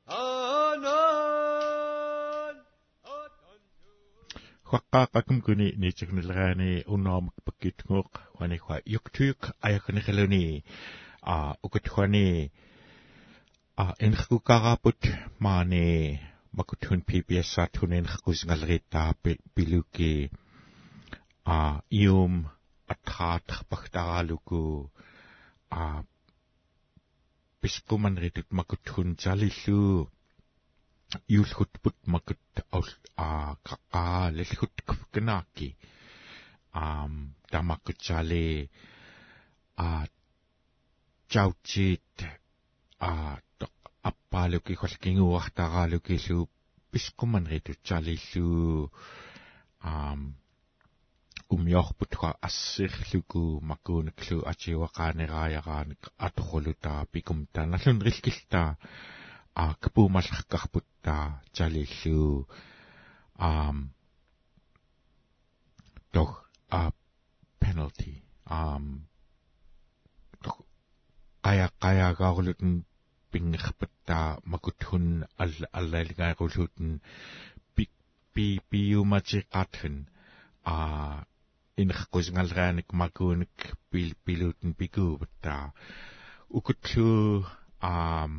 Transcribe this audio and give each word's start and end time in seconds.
아난 0.06 1.08
huaqqaaqakum 4.70 5.38
kuni 5.46 5.66
niitignerlaani 5.82 6.72
unnoomak 6.94 7.36
pakkitnguuq 7.46 8.10
huanikwa 8.38 8.76
yuktuuk 8.94 9.40
ayakunirluni 9.68 10.40
a 11.34 11.36
ukuthuani 11.66 12.26
a 12.44 12.46
enrkukaaraput 12.46 12.71
maani 15.39 16.19
makutun 16.57 17.01
PBS 17.01 17.53
satunen 17.55 18.05
rkusngalriittaa 18.05 19.13
piluki 19.55 20.29
a 21.45 21.57
ium 22.01 22.35
athaat 22.93 23.47
pagtaraaluku 23.69 24.91
a 25.79 26.03
piskumanritut 27.61 28.49
makutun 28.57 29.15
jalillu 29.23 29.81
юлхутпут 31.35 31.97
макут 32.13 32.43
а 33.17 33.55
какаа 33.67 34.29
лэлхут 34.37 34.75
кнаки 35.13 35.69
ам 36.73 37.13
тамакчале 37.51 38.69
а 39.77 40.05
чаучит 41.31 42.17
а 42.99 43.11
аппаалуки 44.09 44.73
холкингуартараалукилу 44.81 46.49
пискуман 46.91 47.45
ритутсалиллу 47.53 48.91
ам 49.81 50.35
умиорпутха 51.49 52.29
ассирлуку 52.47 53.41
макуунеклу 53.69 54.37
атиуақаанерааяраанек 54.51 56.01
аторулутаа 56.27 57.05
пикум 57.13 57.39
таналун 57.53 58.01
рилкилтаа 58.07 58.77
а 59.55 59.75
капумалларкарпутта 59.81 61.41
чалиллуу 61.55 62.47
ам 63.37 63.77
тох 66.13 66.49
а 66.69 66.91
penalty 67.61 68.13
ам 68.45 68.85
тох 70.43 70.57
кая 71.41 71.67
кая 71.83 72.15
гаагулутэн 72.19 72.85
пингерпаттаа 73.33 74.27
макутхун 74.51 75.07
алла 75.43 75.67
аллалигаагулуутэн 75.79 76.89
пи 77.75 77.83
пи 78.33 78.45
пиуматиқатхэн 78.69 79.97
а 80.73 80.75
инерқуснгалрааник 81.81 82.89
макууник 83.01 83.55
пил 83.91 84.09
пилуутэн 84.25 84.71
пикуупаттаа 84.79 85.63
укутлу 86.57 87.11
ам 87.81 88.33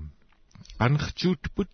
Anchutput 0.79 1.69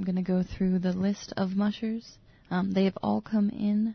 I'm 0.00 0.04
going 0.04 0.16
to 0.16 0.22
go 0.22 0.42
through 0.42 0.78
the 0.78 0.92
list 0.94 1.34
of 1.36 1.56
mushers. 1.56 2.16
Um, 2.50 2.72
they 2.72 2.84
have 2.84 2.96
all 3.02 3.20
come 3.20 3.50
in, 3.50 3.94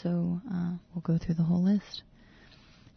so 0.00 0.40
uh, 0.48 0.74
we'll 0.94 1.02
go 1.02 1.18
through 1.18 1.34
the 1.34 1.42
whole 1.42 1.60
list. 1.62 2.02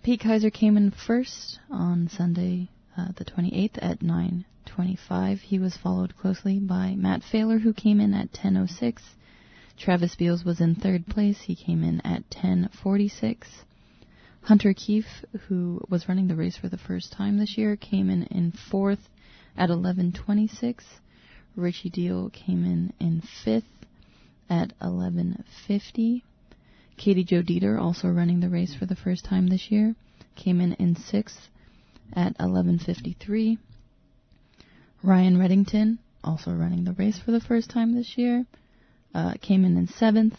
Pete 0.04 0.20
Kaiser 0.20 0.52
came 0.52 0.78
in 0.78 0.92
first 0.92 1.58
on 1.72 2.10
Sunday, 2.16 2.70
uh, 3.02 3.12
the 3.16 3.26
28th 3.26 3.80
at 3.82 4.00
9:25. 4.02 5.40
He 5.40 5.58
was 5.58 5.76
followed 5.76 6.16
closely 6.16 6.60
by 6.60 6.94
Matt 6.96 7.24
Failer, 7.24 7.58
who 7.58 7.74
came 7.74 8.00
in 8.00 8.14
at 8.14 8.32
10:06. 8.32 9.02
Travis 9.76 10.14
Beals 10.14 10.46
was 10.46 10.62
in 10.62 10.76
third 10.76 11.08
place. 11.08 11.42
He 11.42 11.56
came 11.56 11.84
in 11.84 12.02
at 12.02 12.30
10:46. 12.30 13.48
Hunter 14.44 14.74
Keefe, 14.76 15.26
who 15.48 15.82
was 15.90 16.08
running 16.08 16.28
the 16.28 16.36
race 16.36 16.58
for 16.58 16.70
the 16.70 16.78
first 16.78 17.12
time 17.12 17.38
this 17.38 17.58
year, 17.58 17.76
came 17.76 18.10
in 18.12 18.24
in 18.26 18.52
fourth 18.52 19.10
at 19.58 19.72
11:26. 19.72 20.84
Richie 21.56 21.90
Deal 21.90 22.30
came 22.30 22.64
in 22.64 22.94
in 23.00 23.22
fifth 23.22 23.88
at 24.48 24.78
11:50. 24.80 26.22
Katie 26.98 27.24
Joe 27.24 27.42
Dieter, 27.42 27.82
also 27.82 28.10
running 28.10 28.42
the 28.42 28.50
race 28.50 28.76
for 28.76 28.86
the 28.86 28.96
first 28.96 29.26
time 29.26 29.48
this 29.48 29.72
year, 29.72 29.96
came 30.36 30.62
in 30.62 30.74
in 30.74 30.96
sixth 30.96 31.50
at 32.14 32.38
11:53. 32.38 33.58
Ryan 35.04 35.38
Reddington, 35.38 35.98
also 36.24 36.52
running 36.52 36.84
the 36.84 36.94
race 36.94 37.18
for 37.18 37.32
the 37.32 37.40
first 37.40 37.70
time 37.70 37.94
this 37.94 38.18
year, 38.18 38.46
uh, 39.14 39.34
came 39.42 39.66
in 39.66 39.78
in 39.78 39.88
seventh 39.88 40.38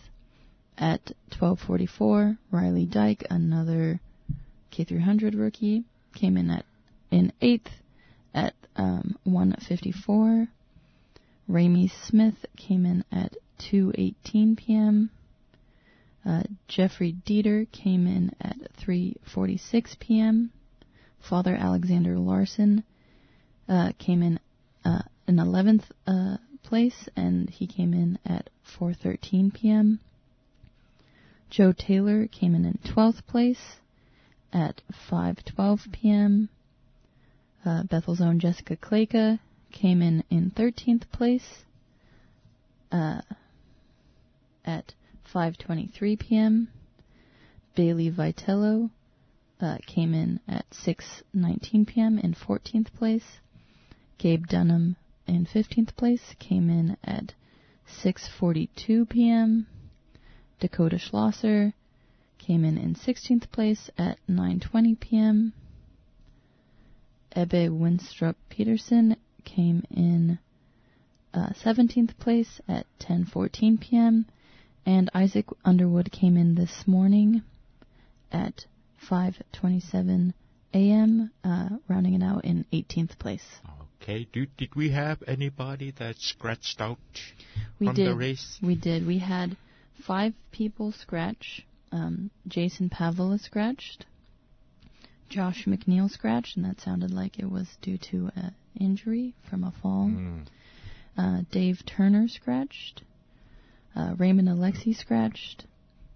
at 0.79 1.13
12:44. 1.31 2.39
Riley 2.51 2.87
Dyke, 2.87 3.25
another 3.31 4.01
K300 4.71 5.39
rookie, 5.39 5.85
came 6.15 6.37
in 6.37 6.51
at 6.51 6.65
in 7.11 7.33
eighth 7.41 7.71
at 8.35 8.55
um, 8.77 9.17
1:54. 9.27 10.49
Ramey 11.49 11.91
Smith 12.07 12.47
came 12.57 12.87
in 12.87 13.05
at 13.13 13.37
2:18 13.59 14.57
p.m. 14.57 15.11
Uh, 16.25 16.45
Jeffrey 16.69 17.17
Dieter 17.27 17.71
came 17.73 18.07
in 18.07 18.33
at 18.41 18.57
3:46 18.77 19.99
p.m. 19.99 20.53
Father 21.29 21.55
Alexander 21.55 22.19
Larson 22.19 22.85
uh, 23.69 23.93
came 23.99 24.23
in 24.23 24.41
uh, 24.85 25.03
in 25.27 25.37
11th 25.37 25.85
uh, 26.07 26.37
place, 26.63 27.09
and 27.17 27.49
he 27.49 27.67
came 27.67 27.95
in 27.95 28.19
at 28.27 28.51
4:13 28.79 29.55
p.m. 29.55 30.01
Joe 31.51 31.73
Taylor 31.73 32.27
came 32.27 32.55
in 32.55 32.65
in 32.65 32.79
12th 32.85 33.27
place 33.27 33.77
at 34.53 34.83
5:12 35.11 35.93
p.m. 35.93 36.49
Uh, 37.65 37.85
Bethel's 37.85 38.21
own 38.21 38.41
Jessica 38.41 38.77
Kleka 38.77 39.39
came 39.71 40.03
in 40.03 40.25
in 40.31 40.51
13th 40.51 41.11
place 41.13 41.65
uh, 42.91 43.23
at 44.65 44.95
5:23 45.33 46.19
p.m. 46.19 46.69
Bailey 47.75 48.11
Vitello 48.11 48.91
uh, 49.63 49.79
came 49.87 50.13
in 50.13 50.41
at 50.49 50.69
6:19 50.71 51.87
p.m. 51.87 52.19
in 52.19 52.35
14th 52.35 52.93
place. 52.93 53.39
Gabe 54.19 54.47
Dunham 54.47 54.97
in 55.27 55.47
15th 55.47 55.95
place 55.97 56.35
came 56.39 56.69
in 56.69 56.97
at 57.05 57.35
6:42 58.05 59.09
p.m. 59.09 59.67
Dakota 60.59 60.99
Schlosser 60.99 61.75
came 62.39 62.65
in 62.65 62.77
in 62.77 62.95
16th 62.95 63.51
place 63.53 63.89
at 63.97 64.19
9:20 64.29 64.99
p.m. 64.99 65.53
Ebbe 67.35 67.71
Winstrup 67.71 68.35
Peterson 68.49 69.17
came 69.45 69.85
in 69.91 70.39
uh, 71.33 71.51
17th 71.51 72.19
place 72.19 72.61
at 72.69 72.87
10:14 72.99 73.81
p.m. 73.81 74.27
and 74.85 75.09
Isaac 75.15 75.47
Underwood 75.65 76.11
came 76.11 76.37
in 76.37 76.57
this 76.57 76.87
morning 76.87 77.43
at 78.33 78.67
5:27 79.11 80.33
a.m. 80.75 81.31
Uh, 81.45 81.69
rounding 81.89 82.15
it 82.15 82.23
out 82.23 82.45
in 82.45 82.65
18th 82.73 83.19
place. 83.19 83.45
Okay. 84.03 84.27
Do, 84.33 84.47
did 84.57 84.75
we 84.75 84.91
have 84.91 85.23
anybody 85.29 85.93
that 85.99 86.17
scratched 86.19 86.81
out 86.81 86.99
we 87.79 87.87
from 87.87 87.95
did. 87.97 88.09
the 88.09 88.15
race? 88.15 88.59
We 88.63 88.75
did. 88.75 89.07
We 89.07 89.19
had 89.19 89.57
five 90.07 90.35
people 90.51 90.93
scratch. 90.93 91.65
um, 91.93 92.31
Jason 92.49 92.89
Pavel 92.89 93.39
scratched. 93.39 94.07
Josh 95.29 95.65
McNeil 95.67 96.11
scratched, 96.11 96.57
and 96.57 96.67
that 96.67 96.81
sounded 96.81 97.11
like 97.11 97.39
it 97.39 97.51
was 97.51 97.67
due 97.81 97.99
to 98.11 98.31
an 98.35 98.55
injury 98.79 99.35
from 99.49 99.65
a 99.65 99.73
fall. 99.83 100.07
Mm. 100.09 100.47
Uh, 101.17 101.43
Dave 101.51 101.83
Turner 101.87 102.29
scratched. 102.29 103.03
Uh, 103.95 104.15
Raymond 104.19 104.49
Alexi 104.49 104.95
scratched. 104.97 105.65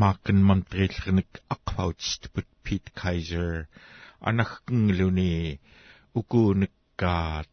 Maken 0.00 0.42
Montrealrnik 0.42 1.40
aqvautstuput 1.54 2.46
Pete 2.64 2.90
Kaiser 3.00 3.68
anagkengluni 4.30 5.34
ukuunekkaat 6.20 7.48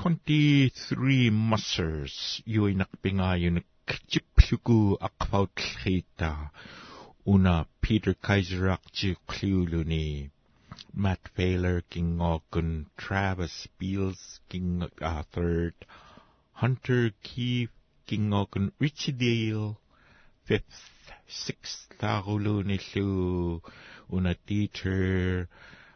23 0.00 1.30
muscers 1.50 2.16
yuinaqpingayunek 2.54 3.94
tipluku 4.10 4.80
aqvautlliita 5.08 6.32
una 7.34 7.56
Peter 7.80 8.14
Kaiser 8.28 8.66
aqtiuqliuluni 8.76 10.30
Matt 11.02 11.28
Failer 11.36 11.82
kingookun 11.92 12.70
Travis 12.96 13.68
Beals 13.78 14.40
king 14.48 14.82
uh, 15.00 15.22
third 15.30 15.74
Hunter 16.60 17.04
Keefe 17.22 17.74
kingookun 18.08 18.72
Richie 18.80 19.14
Dale 19.22 19.76
fifth 20.46 20.99
sixth 21.30 21.86
Taruluni 21.98 22.78
Lu, 22.94 23.62
una 24.12 24.34
Dieter, 24.46 25.46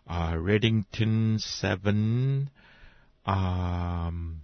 uh, 0.06 0.32
Reddington 0.36 1.38
seven, 1.38 2.50
um, 3.26 4.42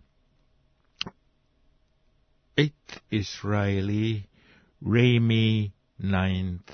eighth 2.56 3.00
Israeli, 3.10 4.26
Rami 4.82 5.72
ninth, 5.98 6.72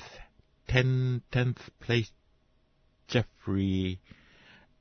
ten, 0.69 1.23
tenth 1.31 1.71
place 1.81 2.11
Jeffrey, 3.09 4.01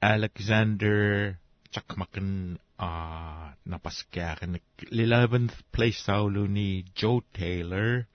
Alexander 0.02 1.40
Chakmakan, 1.72 2.58
uh, 2.80 3.52
napaskaren, 3.68 4.60
eleventh 4.92 5.54
place 5.72 6.04
Sauluni, 6.08 6.86
Joe 6.94 7.24
Taylor, 7.34 8.08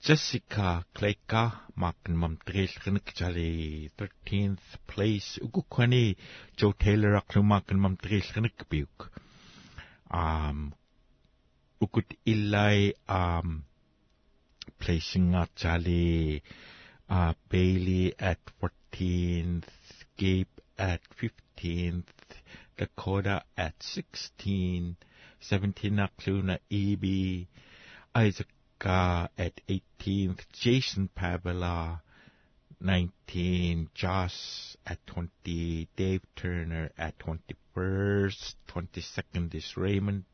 Jessica 0.00 0.84
Kleka, 0.94 1.52
Marken 1.74 2.16
Mamtril 2.16 2.68
Jali, 3.14 3.90
13th 3.98 4.58
place, 4.86 5.38
Ugukwani, 5.42 6.16
Joe 6.56 6.72
Taylor 6.78 7.20
Aklu 7.20 7.42
Marken 7.42 7.78
Mamtril 7.78 8.22
Buk. 8.70 9.10
Um, 10.10 10.72
Ukut 11.82 12.16
Ilai, 12.24 12.92
um, 13.08 13.64
placing 14.78 15.34
out 15.34 15.54
Jali, 15.56 16.42
uh, 17.10 17.34
Bailey 17.48 18.14
at 18.20 18.38
14th, 18.62 19.64
Gabe 20.16 20.46
at 20.78 21.00
15th, 21.20 22.04
Dakota 22.76 23.42
at 23.56 23.74
16, 23.82 24.96
17 25.40 25.96
Akluna 25.96 26.58
EB, 26.70 27.48
Isaac 28.14 28.46
uh, 28.84 29.28
at 29.36 29.60
18th, 29.68 30.40
Jason 30.52 31.08
Pavela, 31.16 32.00
19, 32.80 33.90
Josh 33.94 34.76
at 34.86 34.98
20, 35.06 35.88
Dave 35.96 36.22
Turner 36.36 36.90
at 36.96 37.18
21st, 37.18 38.54
22nd 38.68 39.54
is 39.54 39.76
Raymond, 39.76 40.24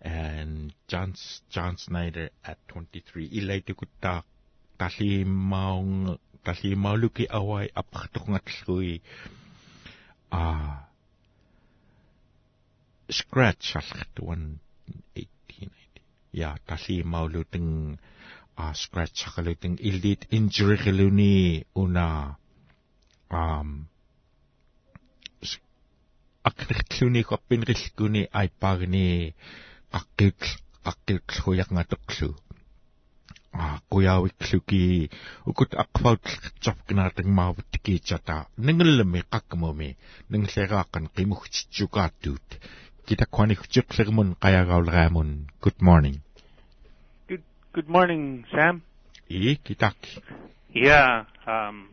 and 0.00 0.72
John, 0.88 1.14
John 1.50 1.76
Snyder 1.76 2.30
at 2.44 2.58
23. 2.68 3.28
Ilay 3.28 3.64
tukutta 3.64 4.22
tali 4.78 5.24
maung 5.24 6.18
tali 6.44 6.74
mauluki 6.76 7.26
away 7.30 7.70
apaktok 7.72 8.28
ngatlui 8.28 9.00
ah 10.32 10.84
scratch 13.08 13.76
alcht 13.76 14.18
118 14.20 15.33
ja 16.40 16.50
tali 16.66 16.96
mauluting 17.12 17.70
ah 18.62 18.72
scratch 18.82 19.20
akaluting 19.28 19.74
elite 19.88 20.24
injury 20.38 20.76
um 23.40 23.68
akritluni 26.48 27.20
ko 27.28 27.34
pinrilkuni 27.48 28.22
ay 28.38 28.48
pagni 28.60 29.06
akkil 29.98 30.34
akkilhuyangatoklu 30.90 32.30
а 33.62 33.64
куяавиклуки 33.90 34.82
укут 35.50 35.70
акфаутлерчарпкинаатаг 35.82 37.26
маавуттики 37.38 37.94
чата 38.08 38.36
нингэллэми 38.66 39.20
kita 43.04 43.28
kwanik 43.28 43.60
chipsermun 43.68 44.32
kaya 44.40 44.64
gaulramun. 44.64 45.44
Good 45.60 45.76
morning. 45.84 46.24
Good 47.28 47.44
good 47.76 47.84
morning, 47.84 48.48
Sam. 48.48 48.80
I 49.28 49.60
kitak. 49.60 50.00
Yeah, 50.72 51.28
um 51.44 51.92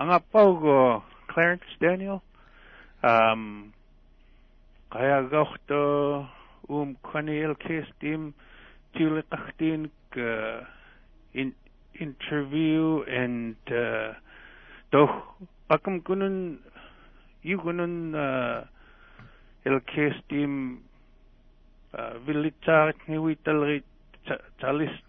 ang 0.00 0.08
apogo 0.08 1.04
Clarence 1.28 1.68
Daniel. 1.76 2.24
Um 3.04 3.76
kaya 4.88 5.28
gohto 5.28 6.24
um 6.72 6.96
kwanil 7.04 7.52
kestim 7.60 8.32
tulikachtin 8.96 9.92
k 10.08 10.16
in 11.36 11.52
interview 12.00 13.04
and 13.04 13.60
uh 13.68 14.16
doch 14.88 15.36
bakam 15.68 16.00
kunun 16.00 16.64
you 17.44 17.60
kunun 17.60 18.16
uh 18.16 18.64
elkestim 19.64 20.80
виллитсаарикнивиталри 22.26 23.82
талист 24.60 25.04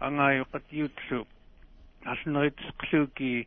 ангаайоқатиутсу 0.00 1.26
аснеритсқлуки 2.04 3.46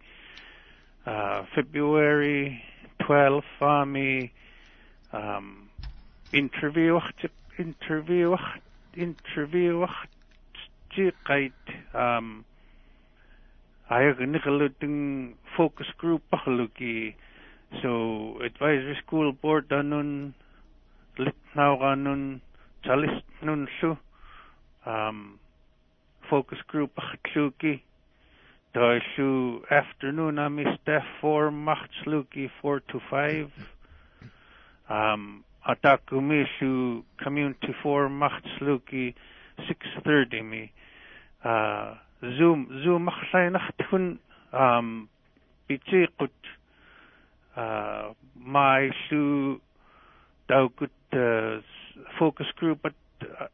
February 1.56 2.62
12 3.00 3.44
army 3.62 4.32
um 5.14 5.70
interview 6.34 7.00
interview 7.60 8.36
interview 8.96 9.86
tiqait 10.92 11.54
um 11.94 12.44
ayagniqlutun 13.90 14.96
focus 15.56 15.88
group 16.02 16.22
pakhluki 16.32 17.16
so 17.82 18.40
advisory 18.44 18.98
school 19.06 19.32
board 19.32 19.70
anun 19.70 20.34
litnaw 21.18 21.82
anun 21.94 22.42
talist 22.86 23.26
nun 23.42 23.68
su 23.80 23.98
um 24.86 25.40
focus 26.30 26.60
group 26.68 26.92
achtluki 26.96 27.82
Daishu 28.76 29.62
afternoon 29.72 30.38
ami 30.40 30.64
staff 30.82 31.04
four 31.20 31.50
machtsluki 31.50 32.50
four 32.62 32.80
to 32.82 33.00
five. 33.10 33.50
Um 34.90 35.44
atakumishu 35.68 37.04
community 37.24 37.74
four 37.82 38.08
machtsluki 38.08 39.16
six 39.68 39.80
thirty 40.04 40.42
me 40.42 40.72
uh 41.44 41.96
zoom 42.38 42.68
zoom 42.84 43.10
machlainachtun 43.10 44.20
um 44.54 45.10
bitsiqut 45.70 46.38
uh 47.58 48.14
my 48.58 48.90
shu 49.08 49.60
daukut 50.50 50.94
uh, 51.14 51.62
focus 52.20 52.48
group 52.60 52.86
at 52.86 52.94
uh, 53.24 53.48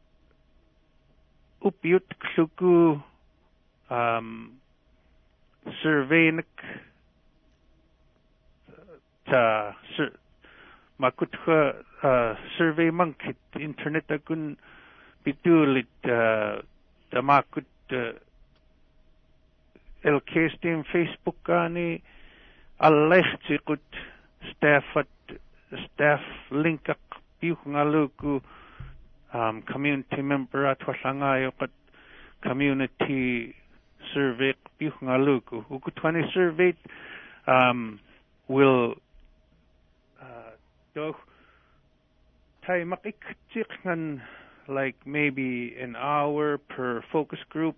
upyut 1.68 2.04
kluku 2.24 3.00
um 3.90 4.28
surveynik 5.82 6.64
ta 9.30 9.72
sur 9.96 10.10
makutha 10.98 11.58
uh, 12.02 12.32
survey 12.56 12.90
monkit 12.90 13.36
internet 13.68 14.06
akun 14.16 14.56
bitulit 15.24 15.88
uh, 16.04 16.60
ta 17.10 17.18
makut 17.22 17.64
uh, 17.92 18.12
LK 20.04 20.32
Steam 20.56 20.84
Facebook 20.92 21.48
ani 21.48 22.02
alechtikut 22.84 23.84
staffat 24.50 25.08
staff 25.84 26.20
linkak 26.52 27.00
piungaluku 27.40 28.40
um, 29.32 29.62
community 29.72 30.22
member 30.22 30.68
atwasangayokat 30.68 31.72
community 32.44 33.54
survey 34.12 34.52
piungaluku 34.78 35.64
ukutwani 35.72 36.28
survey 36.34 36.74
um, 37.48 37.98
will 38.48 38.94
uh, 40.20 40.52
doch 40.94 41.16
tay 42.66 42.84
makiktik 42.84 43.68
ngan 43.84 44.20
like 44.68 44.96
maybe 45.04 45.76
an 45.80 45.96
hour 45.96 46.58
per 46.58 47.04
focus 47.12 47.40
group. 47.48 47.76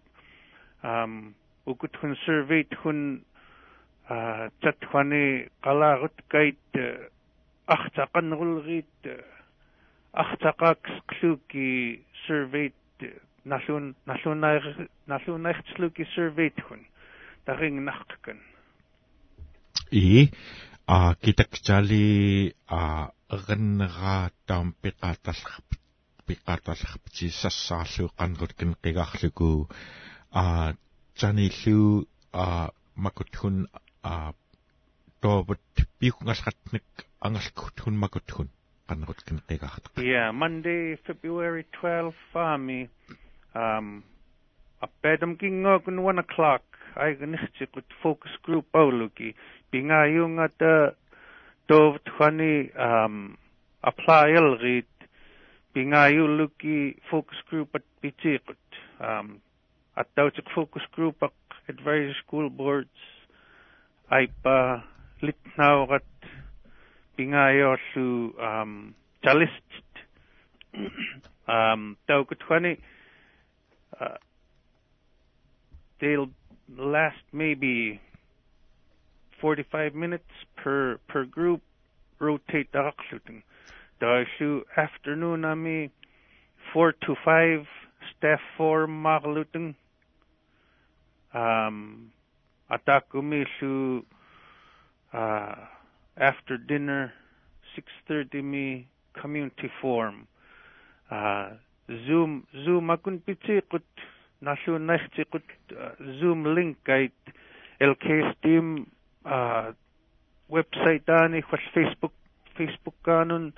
Um 0.82 1.34
ukutun 1.66 2.14
survey 2.26 2.62
tun 2.62 3.22
uh 4.08 4.50
tatwani 4.60 5.48
qalagut 5.62 6.16
kait 6.28 6.72
артақаннерулгиит 7.66 8.96
артақааксқлууки 10.12 12.00
surveyt 12.26 12.74
налуун 13.44 13.94
налуунаар 14.06 14.88
налуунаартлууки 15.06 16.04
surveyt 16.14 16.60
хун. 16.68 16.86
Тарингнаркан 17.46 18.40
и 19.90 20.30
а 20.86 21.14
китакчали 21.14 22.54
а 22.68 23.10
эрннераа 23.30 24.30
таам 24.46 24.74
пиқааталлерп 24.82 25.68
пиқааталлерпти 26.26 27.30
сассаарлуу 27.30 28.10
қанрут 28.18 28.52
кин 28.58 28.74
қигаарлуку 28.82 29.70
а 30.32 30.74
таниллу 31.18 32.08
а 32.32 32.70
макутхун 32.96 33.68
yeah 40.06 40.30
monday 40.32 40.96
february 41.06 41.64
12 41.80 42.14
farmi 42.32 42.88
um 43.54 44.04
at 44.82 44.90
kingoqun 45.42 45.98
1 45.98 46.18
o'clock. 46.24 46.62
aiganichtiqut 46.96 47.88
focus 48.02 48.34
group 48.42 48.66
auluki 48.82 49.34
pingayungata 49.70 50.94
tovtkhani 51.68 52.70
um 52.86 53.16
applyalrit 53.90 54.94
pingayuluki 55.74 56.78
focus 57.10 57.42
group 57.50 57.74
at 57.74 57.84
pitiqut 58.02 58.80
um 59.00 59.40
attautik 59.96 60.48
focus 60.54 60.82
group 60.94 61.22
at 61.68 61.76
various 61.84 62.16
school 62.22 62.48
boards 62.50 63.15
aipa 64.10 64.82
litnaurat 65.22 66.04
pingaayollu 67.16 68.06
um 68.48 68.94
chalist 69.24 69.72
um 71.48 71.96
taukutwani 72.08 72.78
uh, 74.00 74.16
they'll 76.00 76.30
last 76.76 77.22
maybe 77.32 78.00
45 79.40 79.94
minutes 79.94 80.30
per 80.56 80.98
per 81.08 81.24
group. 81.24 81.62
Rotate 82.18 82.72
the 82.72 82.78
daqsluting 82.78 83.42
daishu 84.00 84.62
afternoon 84.76 85.44
ami 85.44 85.90
4 86.72 86.92
to 86.92 87.14
5 87.24 87.66
staff 88.10 88.40
for 88.56 88.86
magluting 88.86 89.74
um 91.34 92.10
atakumi 92.68 93.46
su 93.58 94.04
uh 95.12 95.56
after 96.16 96.56
dinner 96.58 97.12
6:30 97.76 98.42
me 98.42 98.86
community 99.20 99.68
forum. 99.80 100.26
Uh 101.10 101.50
zoom 102.06 102.46
zoom 102.64 102.90
akun 102.90 103.20
pitiqut 103.26 103.84
nalu 104.42 104.78
nakhtiqut 104.78 105.46
zoom 106.20 106.44
link 106.54 106.76
kait 106.84 107.14
lks 107.80 108.34
team 108.42 108.86
uh 109.24 109.72
website 110.50 111.08
ani 111.20 111.42
khwal 111.42 111.64
facebook 111.74 112.14
facebook 112.56 112.94
kanun 113.04 113.52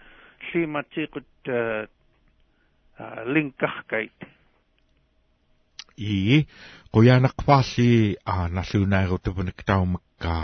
limatiqut 0.53 1.31
uh, 1.49 1.85
uh 3.01 3.21
link 3.27 3.55
kait 3.89 4.13
i 5.99 6.47
quyanaqpaarli 6.95 8.17
a 8.25 8.49
nalluunaarutupunik 8.49 9.65
taumakka 9.67 10.35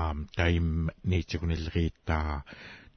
aam 0.00 0.26
taim 0.36 0.88
niitigunilriitta 1.04 2.18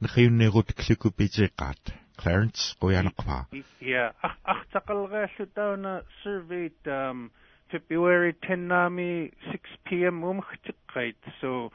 neqiunneerut 0.02 0.74
klukupitiqaat 0.80 1.94
Clarence 2.22 2.76
quyanaqpa 2.80 3.38
yeah 3.82 4.12
aqtaqalgaaslu 4.54 5.46
tauna 5.56 6.02
surveyed 6.24 6.88
um 7.00 7.30
February 7.72 8.34
10 8.48 8.68
nami 8.68 9.32
6 9.52 9.78
pm 9.90 10.24
umkhtiqqait 10.24 11.20
so 11.42 11.72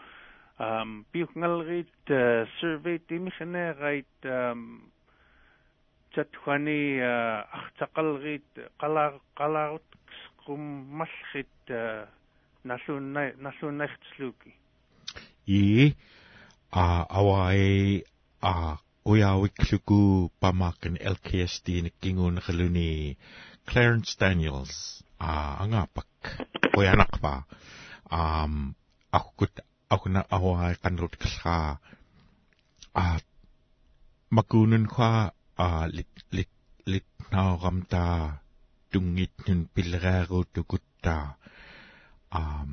um 0.59 1.04
piuhngalrit 1.12 2.11
uh, 2.11 2.47
survey 2.61 2.99
timikhneerait 3.09 4.28
um 4.38 4.64
chatkhani 6.14 7.00
uh, 7.00 7.44
aqtaqalrit 7.61 8.64
qala 8.80 9.04
qalarut 9.38 10.00
qummallit 10.47 11.66
налуунна 12.64 13.32
налууннартслууки 13.44 14.50
и 15.47 15.97
а 16.73 17.06
аваe 17.18 18.04
а 18.42 18.78
уяавиклуку 19.04 20.30
памаакэн 20.40 20.94
LKSD 21.14 21.66
никкингуунерилуни 21.87 23.18
Clarence 23.68 24.12
Daniels 24.20 25.02
а 25.18 25.62
ангаапак 25.62 26.09
уянақпа. 26.76 27.44
Ам 28.11 28.76
аккут 29.11 29.54
акуна 29.88 30.23
аваe 30.30 30.75
канрут 30.82 31.16
калхаа 31.16 31.80
а 32.94 33.18
макуунун 34.30 34.87
хаа 34.87 35.32
а 35.56 35.87
лит 35.87 36.12
лит 36.30 36.50
лит 36.87 37.06
наарамта 37.30 38.40
тунгитнун 38.90 39.61
пиллерааруутукутта 39.75 41.14
аам 42.30 42.70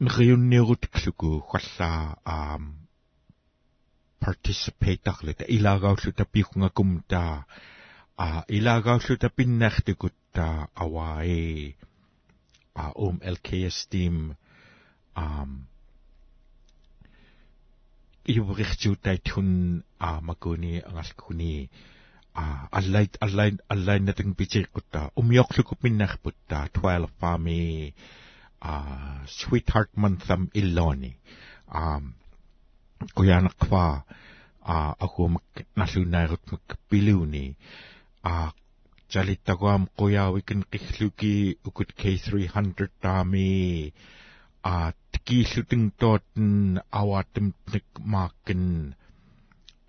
нриунниерутклуку 0.00 1.30
халлаа 1.50 2.18
аам 2.24 2.64
participate 4.24 5.06
арлута 5.12 5.44
илагауллута 5.56 6.24
пиухнгакум 6.32 6.90
таа 7.10 7.46
а 8.16 8.44
илагауллута 8.48 9.28
пиннартукутта 9.36 10.46
авааи 10.82 11.76
а 12.74 12.84
ум 13.06 13.16
LKS 13.36 13.78
team 13.92 14.16
аам 15.14 15.50
иврихтуутайт 18.24 19.26
хун 19.32 19.50
а 19.98 20.20
макуни 20.20 20.74
ангалкуни 20.88 21.70
аллайт 22.34 23.16
аллайн 23.20 23.60
аллайнатэн 23.68 24.34
питиққутта 24.34 25.10
умиорлуку 25.14 25.76
миннарпутта 25.82 26.68
12 26.74 27.10
фами 27.20 27.94
а 28.60 29.24
sweetheart 29.26 29.90
montham 29.96 30.50
illoni. 30.54 31.16
А 31.68 32.00
куянақва 33.14 34.04
а 34.62 34.94
акуумак 34.98 35.44
налунаарутмак 35.76 36.78
пилуни 36.88 37.56
а 38.22 38.52
жалиттагуам 39.10 39.86
куяавикэн 39.96 40.64
қиллуки 40.72 41.58
укут 41.64 41.90
K300 42.00 42.90
таами 43.00 43.94
а 44.62 44.92
тикииллутэн 45.12 45.90
тоотэн 46.00 46.80
аваатэмтник 46.90 47.86
мааккен 47.98 48.94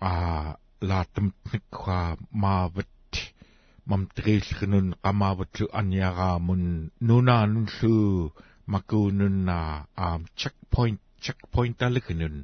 а 0.00 0.56
laattamtnikwa 0.80 1.98
maavat 2.42 3.14
mamtriillernun 3.90 4.88
qamaavatlu 5.04 5.66
aniaraamun 5.80 6.64
nunaanullu 7.08 7.94
makuununna 8.72 9.58
aam 10.06 10.22
checkpoint 10.40 11.00
checkpoint 11.24 11.82
alignun 11.88 12.36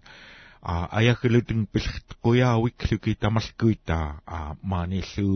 a 0.72 0.74
ayakulutun 0.98 1.62
pilht 1.72 2.08
quyaawikluki 2.24 3.14
tamalkuita 3.22 3.98
a 4.36 4.38
maanillu 4.70 5.32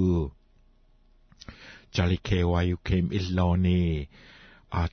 jali 1.94 2.18
KYU 2.28 2.76
came 2.86 3.08
illoni 3.18 4.08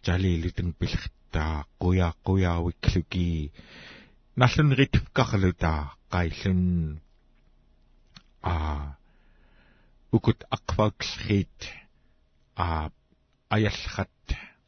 jali 0.06 0.42
lutun 0.44 0.70
pilhta 0.80 1.46
quya 1.82 2.08
quyaawikluki 2.26 3.30
nallun 4.40 4.70
ritfkarluta 4.80 5.72
qaillun 6.14 6.62
а. 8.44 8.96
Укут 10.12 10.44
акваксрит 10.50 11.58
а 12.56 12.90
аяллахат 13.50 14.12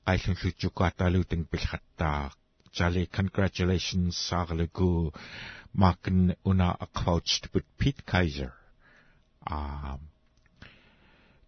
qailullutsukaataluuteng 0.05 1.45
pilhattaa 1.51 2.31
Jali 2.75 3.07
congratulations 3.07 4.15
saaglugu 4.27 5.11
makin 5.81 6.35
una 6.43 6.75
aqvaucht 6.85 7.47
but 7.53 7.63
Pete 7.79 8.03
Kaiser. 8.05 8.51
Um 9.49 9.99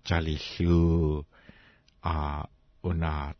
Jali 0.07 0.39
lu 0.59 1.25
uh 2.03 2.43
una 2.83 3.33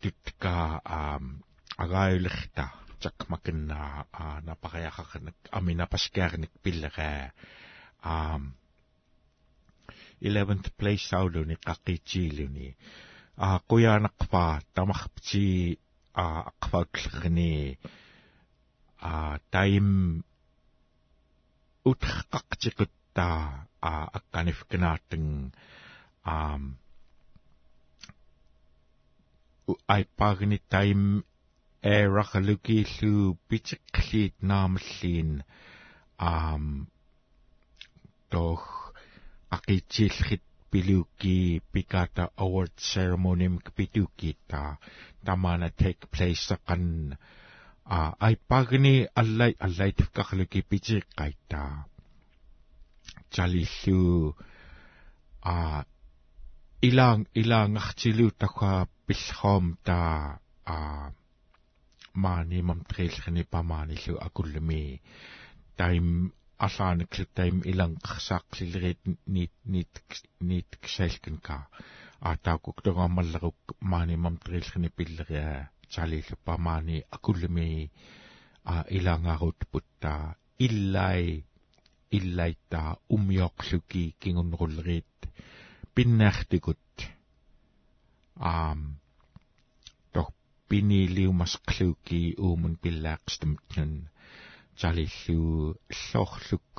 tutka 0.00 0.80
um 0.98 1.42
agaiulirta 1.76 2.81
jakmakin 3.04 3.60
na 3.70 3.80
napakayakakan 4.46 5.32
amina 5.58 5.86
paskiarnik 5.92 6.52
pillere 6.62 7.32
um 8.04 8.42
11th 10.22 10.68
place 10.78 11.04
sauluni 11.10 11.56
qaqichiiluni 11.66 12.68
a 13.46 13.48
quyaanaqpa 13.70 14.44
tamarpti 14.74 15.46
a 16.24 16.26
aqfautllerni 16.50 17.54
a 19.10 19.14
taim 19.52 19.88
utqaqtiqutta 21.90 23.28
a 23.90 23.92
akkanifkinaateng 24.18 25.30
um 26.34 26.62
ai 29.94 30.04
pagni 30.18 30.58
rakalukiillu 31.90 33.36
pitiqliit 33.48 34.34
naamallin 34.50 35.42
um 36.18 36.86
doch 38.30 38.94
aqitsillrit 39.50 40.42
piluki 40.70 41.60
pikata 41.72 42.24
award 42.44 42.72
ceremony 42.78 43.46
ta 44.48 44.62
tamana 45.24 45.68
take 45.70 46.06
place 46.12 46.42
saqan 46.48 47.16
a 47.84 47.98
ai 48.26 48.36
pagni 48.48 48.96
allai 49.20 49.52
allai 49.66 49.90
tifkakluki 49.98 50.60
pitiqqaita 50.70 51.62
chalillu 53.34 54.02
a 55.54 55.56
ilang 56.88 57.22
ilangartilu 57.40 58.26
takwa 58.40 58.72
pillhom 59.06 59.64
ta 59.86 60.00
a 62.14 62.18
maani 62.18 62.62
mamtrilkhni 62.62 63.44
pamaanillu 63.44 64.14
akullumi 64.26 65.00
taim 65.76 66.32
аллааниксуттаим 66.58 67.62
илангқарсаақлилерит 67.70 69.00
нит 69.26 69.52
нит 69.64 69.92
нит 70.40 70.68
ксалкинка 70.82 71.66
аатаакук 72.20 72.82
тогааммаллерук 72.82 73.56
maaнимам 73.80 74.36
трилхни 74.36 74.88
пиллериа 74.96 75.70
чалилуппа 75.88 76.56
маани 76.58 77.04
акуллими 77.10 77.90
а 78.64 78.84
илангаарут 78.88 79.58
путта 79.70 80.36
иллай 80.58 81.44
иллайтаа 82.10 82.98
умиоқлуки 83.08 84.14
кингуннеруллерит 84.20 85.06
пиннаартикут 85.94 86.78
аам 88.36 88.80
тох 88.80 89.01
пинилиумасқлууки 90.72 92.20
уумун 92.44 92.74
пиллаақстамтнун 92.82 93.92
залиллуу 94.80 95.76
иллоорлук 95.92 96.76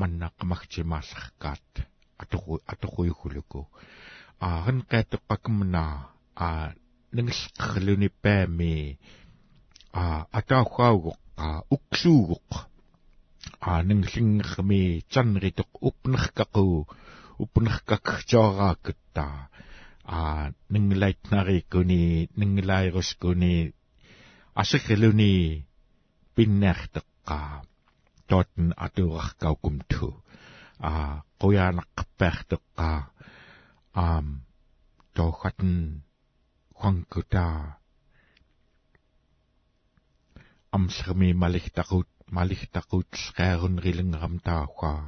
маннаққамагтимаалларкаат 0.00 1.72
атуқу 2.22 2.52
атуқуйгулуку 2.72 3.60
аарн 4.48 4.80
qaatteqqakmna 4.90 5.84
а 6.46 6.48
нангилққарлуни 7.16 8.08
паами 8.22 8.76
а 10.02 10.04
атаахаугоқ 10.38 11.18
а 11.46 11.48
уксуугоқ 11.74 12.50
а 13.68 13.72
нанглингерми 13.88 14.82
чанритоқ 15.12 15.70
упнеркақу 15.88 16.68
упнеркакчаарааккта 17.42 19.26
а 20.06 20.52
нанглайтнариккуни 20.70 22.28
нанглаирускуни 22.40 23.74
асерлуни 24.62 25.66
пиннаартеққаа 26.34 27.66
тоотн 28.28 28.66
атуураркаукумту 28.86 30.08
а 30.90 30.92
қуяанаққаппаартеққаа 31.40 32.98
аам 34.04 34.26
тоохатн 35.16 35.74
хуанкута 36.78 37.46
амсерми 40.76 41.30
малихтақут 41.42 42.08
малихтақут 42.38 43.08
скаарунрилингерам 43.24 44.34
таахаа 44.46 45.00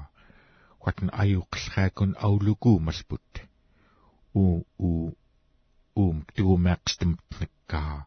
хуатн 0.82 1.08
аюқлраакун 1.22 2.10
аулугуу 2.26 2.76
малпут 4.38 4.66
у 4.78 4.88
у 4.88 5.12
ум 6.04 6.16
туумаақстэмтнаккаа 6.34 8.06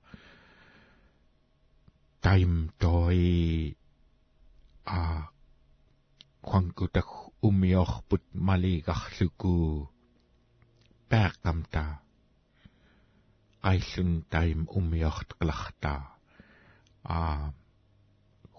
taim 2.24 2.54
toi 2.82 3.76
a 4.86 5.02
quangutak 6.48 7.10
umiorput 7.48 8.24
maligarluku 8.48 9.56
pääqamta 11.10 11.84
qaillun 13.64 14.12
taim 14.34 14.60
umiortqlarta 14.78 15.94
a 17.18 17.20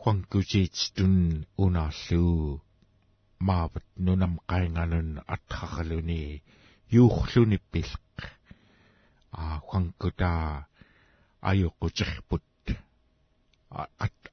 quangutiitstun 0.00 1.16
unarlu 1.64 2.26
maavat 3.46 3.87
nunam 4.04 4.35
qainganun 4.50 5.11
atqarluni 5.35 6.24
yuuxluni 6.92 7.59
pilq 7.72 8.16
a 9.42 9.44
quanguta 9.68 10.33
ayuqutiqput 11.50 12.66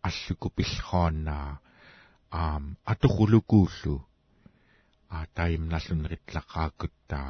аллуку 0.08 0.48
пиллхооннаа 0.56 1.50
аам 2.42 2.64
атухулукууллу 2.92 3.96
а 5.16 5.18
таимналлунеритлақааккуттаа 5.38 7.30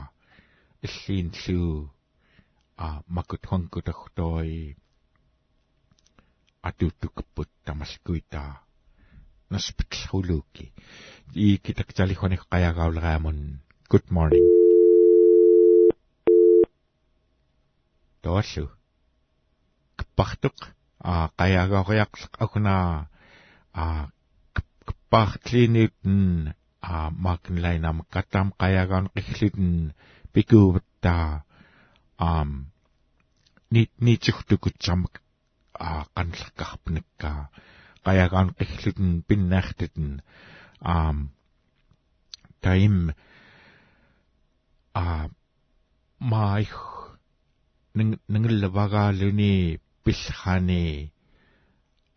иллиинлуу 0.86 1.74
а 2.86 2.88
макутхонкутахтой 3.16 4.52
атуттукпут 6.70 7.50
тамалкуитаа 7.66 8.52
наспитлхулууки 9.54 10.66
и 11.46 11.58
китакталихоник 11.66 12.42
қаягаулераамун 12.52 13.40
good 13.92 14.08
morning 14.16 14.69
тооллу 18.24 18.66
кпартук 20.00 20.58
а 21.12 21.14
qajagaoriaqleq 21.38 22.34
akuna 22.44 22.76
a 23.74 23.86
partliniuten 25.12 26.54
a 26.82 27.10
magnlainam 27.26 27.98
katam 28.14 28.48
qajagaan 28.60 29.06
qilluten 29.16 29.94
pikuuvetta 30.34 31.16
am 32.30 32.50
nit 33.74 33.92
nitsuhtukutsamak 34.06 35.14
a 35.88 35.90
qanlerkarpunakka 36.16 37.32
qajagaan 38.06 38.50
qilluten 38.58 39.10
pinnaartuten 39.28 40.10
am 40.98 41.18
taim 42.62 42.98
a 45.04 45.06
maih 47.96 48.18
ningillavagaluni 48.34 49.80
пиллхани 50.04 51.12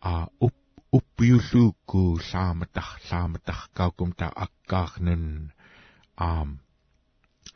а 0.01 0.27
уп 0.45 0.55
уппиуллуукку 0.97 2.01
лааматар 2.29 2.89
лааматаркаукум 3.09 4.11
та 4.19 4.27
аккаарнун 4.45 5.25
аам 6.27 6.49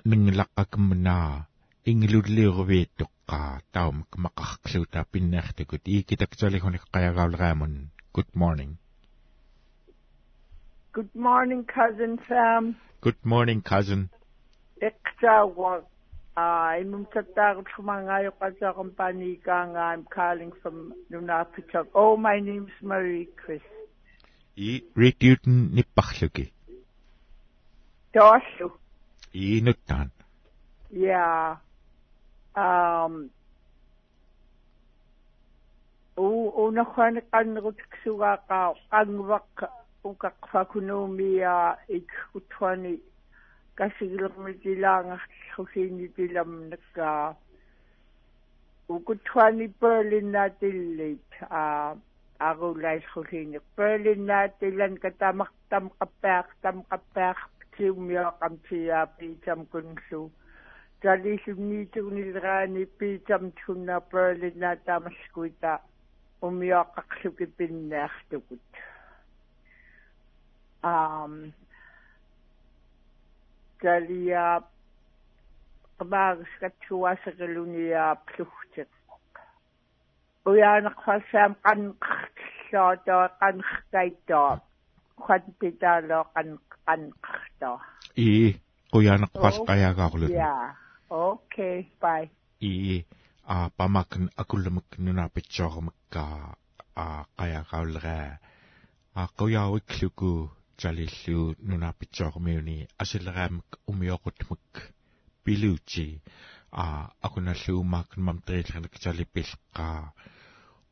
нингилаққакмнаа 0.10 1.46
ингилуллиуривииттоққаа 1.92 3.62
таумак 3.76 4.12
мақарклуута 4.26 5.00
пиннаартукут 5.12 5.84
иикитакталихуник 5.94 6.84
қаягаулераамун 6.94 7.74
good 8.18 8.32
morning. 8.34 8.72
Good 10.98 11.14
morning 11.14 11.62
cousin 11.78 12.18
Sam. 12.28 12.62
Good 13.06 13.22
morning 13.24 13.62
cousin 13.62 14.10
Uh, 16.38 16.78
I'm 16.78 16.94
I'm 16.94 17.08
calling 20.06 20.52
from 20.62 20.94
Nunapichak. 21.12 21.88
Oh, 21.96 22.16
my 22.16 22.40
name's 22.40 22.70
Marie 22.80 23.28
Chris. 23.36 23.62
I 24.56 24.84
Rituten 24.96 25.72
Nipachluki. 25.72 26.52
Dorshu. 28.14 28.72
I 29.34 29.62
Nutan. 29.66 30.12
Yeah. 30.92 31.56
Um. 32.56 33.32
U 36.18 36.52
unakhan 36.58 37.22
kanrutsuga 37.32 38.38
ka 38.48 38.74
angwak 38.92 39.70
ukakfakunumi 40.04 41.38
ya 41.38 41.78
ikutwani. 41.90 43.00
Nakkaa 46.72 47.36
ukuttuani 48.90 49.68
berlinnatillit 49.82 51.32
a 51.50 51.96
agulaishuliini 52.40 53.60
berlinnaatilan 53.78 54.96
katamartam 55.04 55.90
qappaaq 56.00 56.48
tam 56.62 56.78
qappaaq 56.90 57.40
tiummiaqam 57.78 58.54
tiaapi 58.70 59.30
tam 59.46 59.66
kunlu 59.72 60.22
талисумниитугнилераани 61.02 62.86
питам 63.00 63.52
тунна 63.60 63.98
перлинна 64.12 64.72
таамаскуита 64.86 65.74
умиоққарлуки 66.42 67.46
пиннаартукут 67.58 68.66
ам 70.84 71.34
талия 73.82 74.46
qamaagskatsuasaqaluниаап 75.98 78.22
уяанеқфалсаам 80.50 81.54
qanqartilloo 81.66 83.26
qanqaitoo 83.42 84.52
quantitaalo 85.26 86.20
qan 86.34 86.50
qanqartoo 86.86 87.78
и 88.26 88.28
quyaanaqpas 88.94 89.56
qayaagaaqlut 89.70 90.32
ja 90.42 90.52
okay 91.10 91.78
bye 92.02 92.26
и 92.72 92.74
а 93.54 93.56
памакн 93.78 94.24
акулламак 94.42 94.90
нунаапитсоормакка 95.06 96.24
а 97.04 97.06
qayaagaulleraa 97.40 98.32
а 99.20 99.22
quyaawikluku 99.40 100.32
talillu 100.82 101.40
nunaapitsoormiuni 101.70 102.78
асиллераамак 103.02 103.70
умиоқутмак 103.92 104.74
пилуучи 105.44 106.08
а 106.84 106.86
акуналлуумаакн 107.26 108.22
мамтерилханак 108.28 108.94
талиппилққаа 109.04 110.02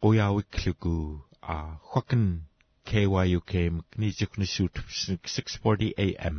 quyaawikluku 0.02 0.96
a 1.54 1.56
hwakan 1.90 2.26
KYUK 2.86 3.52
nijuknisuut 3.98 4.76
640 4.88 5.94
AM 5.98 6.38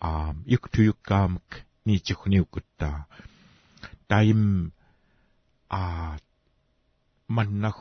um 0.00 0.36
yuktuyukkaam 0.46 1.38
nijukniukutta. 1.84 3.04
Taim 4.08 4.72
a 5.70 5.82
mannah 7.28 7.78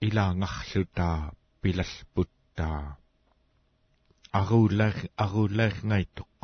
ilaangarluta 0.00 1.08
pilalputta 2.56 2.96
aruullar 4.32 4.96
aruullarngaituq 5.24 6.40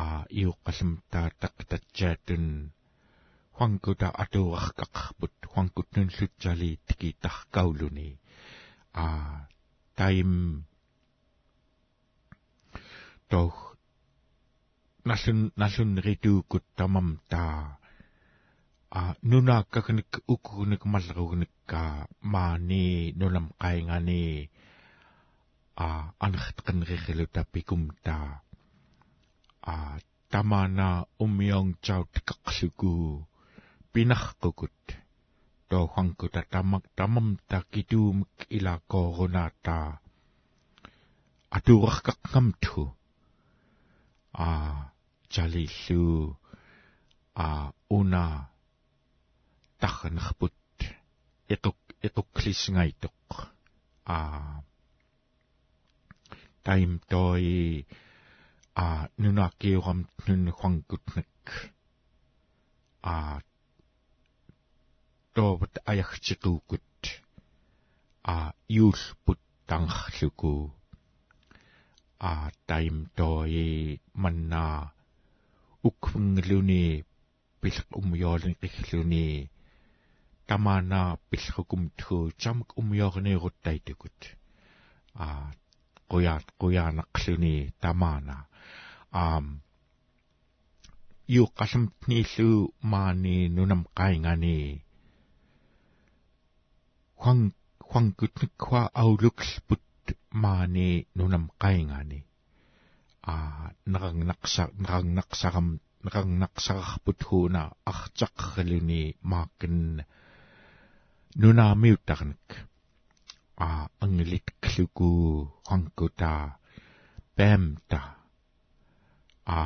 a 0.00 0.04
iuqqallamtaa 0.40 1.28
taqtatsaatun 1.40 2.44
huankuta 3.58 4.08
atuarkaqarput 4.22 5.34
huankutnun 5.52 6.08
lutsali 6.18 6.70
tikitarkauluni 6.86 8.08
a 9.04 9.06
taim 9.96 10.32
toh 13.30 13.54
nallun 15.06 15.40
nallun 15.60 15.92
rituukut 16.06 16.64
tamam 16.76 17.08
ta 17.30 17.42
a 18.98 19.00
nuna 19.30 19.56
kaknik 19.72 20.12
ukunik 20.34 20.82
malrunik 20.92 21.54
ka 21.70 21.82
maani 22.32 22.84
nulam 23.18 23.46
qaingani 23.60 24.22
a 25.74 26.14
anakitkan 26.22 26.86
kikilu 26.86 27.26
tapi 27.26 27.66
kumta. 27.66 28.46
A 29.66 29.98
tamana 30.30 31.08
umiyong 31.18 31.78
chaw 31.82 32.06
tkaklugu 32.14 33.26
pinak 33.90 34.38
kukut. 34.38 34.74
Do 35.70 35.90
hwangkuta 35.90 36.46
tamak 36.46 36.84
tamam 36.94 37.40
takidu 37.50 38.14
mkila 38.14 38.78
korunata. 38.86 39.98
Adurak 41.50 42.06
kakamtu. 42.06 42.94
A 44.34 44.48
jalilu 45.32 46.34
a 47.34 47.74
una 47.90 48.50
takhanakput. 49.80 50.54
Ikuk 51.50 51.78
ikuklis 52.02 52.70
ngaituk. 52.70 53.18
A... 54.06 54.16
nunakiuram 59.22 60.00
nun 60.26 60.42
huangkutnak 60.58 61.44
a 63.12 63.14
тоовт 65.34 65.74
аягчитуукут 65.90 66.90
а 68.32 68.36
юулпут 68.68 69.40
тангарлуку 69.68 70.54
а 72.18 72.50
тайм 72.66 72.96
тои 73.16 74.00
манна. 74.14 74.92
Уквнглуни 75.88 77.04
пилх 77.60 77.84
умйоолин 78.00 78.56
ихлуни 78.66 79.50
тамана 80.46 81.02
пилхукум 81.28 81.82
тху 81.98 82.16
чамк 82.42 82.68
умйоорнееруттайтукут 82.80 84.18
а 85.14 85.52
kuyat 86.10 86.46
kuyanaqluni 86.60 87.54
tamana 87.82 88.36
um 89.22 89.46
yu 91.34 91.44
qasamtni 91.58 92.18
su 92.34 92.48
maani 92.90 93.36
nunam 93.56 93.82
qaingani 93.98 94.58
huang 97.22 97.42
huangkutnik 97.88 98.54
hua 98.66 98.82
auluksput 99.02 99.84
maani 100.42 100.88
nunam 101.16 101.44
qaingani 101.62 102.18
a 103.32 103.34
narang 103.92 104.20
naqsa 104.28 104.62
narang 104.82 105.08
naqsaram 105.16 105.68
narang 106.04 106.30
naqsararput 106.42 107.18
huna 107.28 107.62
artaqqluni 107.90 109.02
maakin 109.30 109.76
nunamiuttarnik 111.40 112.46
a 113.56 113.86
angilitkluku 114.02 115.10
huangkuta 115.66 116.58
pamta 117.36 118.00
a 119.46 119.58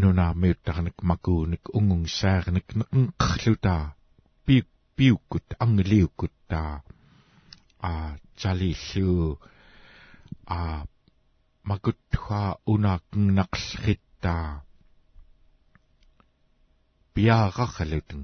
nunaamiuttarnik 0.00 0.98
makuunik 1.08 1.64
ungungsaarnik 1.78 2.68
naqluta 2.76 3.74
pi 4.44 4.56
piukut 4.96 5.46
angeliukut 5.62 6.34
ta 6.50 6.62
a 7.88 7.92
jalillu 8.40 9.10
a 10.56 10.58
magutwa 11.68 12.42
unaqnaqsritta 12.72 14.34
piaraqalutun 17.14 18.22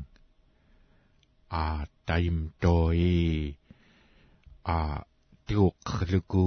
a 1.61 1.63
taim 2.07 2.39
toi 2.61 3.60
a 4.65 4.79
tiuqluku 5.47 6.47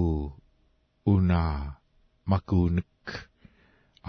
una 1.14 1.42
makunik 2.30 3.06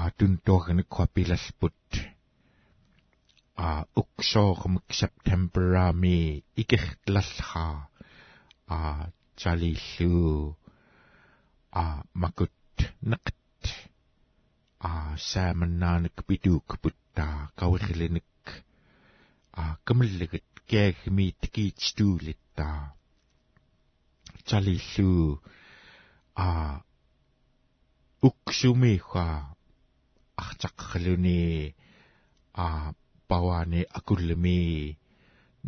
a 0.00 0.10
tuntornik 0.16 0.88
kwapilasput 0.94 1.90
a 3.56 3.68
uksoormik 4.00 4.88
septemberami 5.00 6.18
ikirtlallha 6.60 7.66
a 8.76 8.78
jalillu 9.40 10.56
a 11.82 11.84
makut 12.20 12.76
naqt 13.10 13.62
a 14.88 14.90
saamanaanik 15.28 16.16
pituuk 16.26 16.68
putta 16.82 17.26
kawirlinik 17.58 18.32
a 19.60 19.62
kamilligit 19.86 20.48
keagmi 20.70 21.26
tikiitstuulitta 21.40 22.66
jalillu 24.48 25.40
a 26.46 26.48
uksumiwa 28.28 29.26
артаққалуни 30.44 31.42
а 32.64 32.66
павани 33.28 33.82
акуллими 33.98 34.62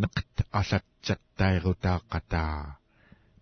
неқт 0.02 0.36
алатсаттайрутааққата 0.58 2.44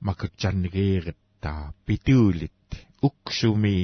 макутсаннигииретта 0.06 1.52
питуулит 1.86 2.68
уксуми 3.08 3.80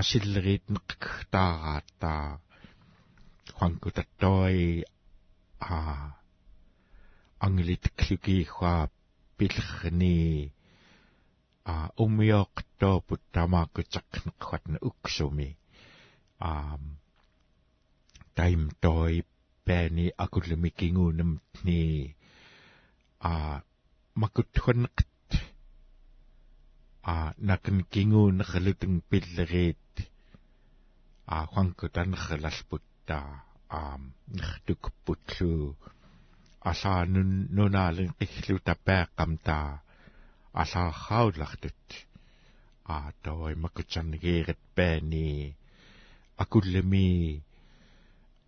асиллерит 0.00 0.64
неқктаараатта 0.74 2.12
хуанкутаттoi 3.56 4.60
а 5.60 5.76
ангилитклугиихуа 7.44 8.74
пилерни 9.36 10.20
а 11.64 11.74
умиоqtooput 12.04 13.22
тамааккутеқнеққатна 13.34 14.78
уксуми 14.88 15.50
аам 16.50 16.82
тайм 18.36 18.62
той 18.82 19.14
пэни 19.66 20.06
акуллами 20.24 20.70
кингуунамтни 20.78 21.82
а 23.30 23.62
макутхуннеқт 24.20 25.28
а 27.12 27.14
накн 27.48 27.78
кингуунеқалутун 27.92 28.94
пиллериит 29.08 29.86
а 31.26 31.46
ханку 31.52 31.86
танерлалпутта 31.94 33.18
аам 33.68 34.02
нэртукпутлу 34.36 35.76
асаанун 36.70 37.30
нунаалин 37.56 38.10
қиллу 38.18 38.56
тапааққамтаа 38.66 39.81
алаархаулартут 40.60 41.82
а 42.84 43.12
той 43.22 43.54
макутсарнигеерит 43.54 44.60
паани 44.76 45.56
акуллами 46.42 47.42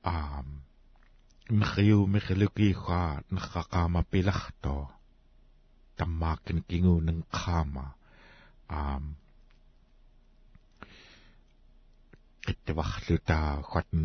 аам 0.03 0.49
нхиу 1.61 2.07
михлукиха 2.07 3.01
нхақаама 3.35 4.03
пиларто 4.11 4.77
таммаакин 5.97 6.59
кингуунэн 6.69 7.21
qaama 7.37 7.87
аам 8.69 9.05
qittavарлута 12.45 13.39
хатн 13.71 14.05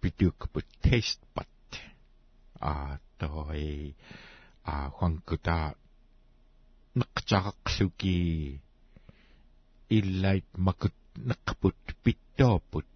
бидук 0.00 0.48
тест 0.82 1.20
бат. 1.34 1.48
А 2.60 2.98
той 3.18 3.94
а 4.64 4.90
ханкута 4.90 5.74
неқчарақлуки 6.98 8.60
иллайт 9.88 10.46
макут 10.56 10.94
неқпут 11.16 11.76
питтоопут 12.02 12.86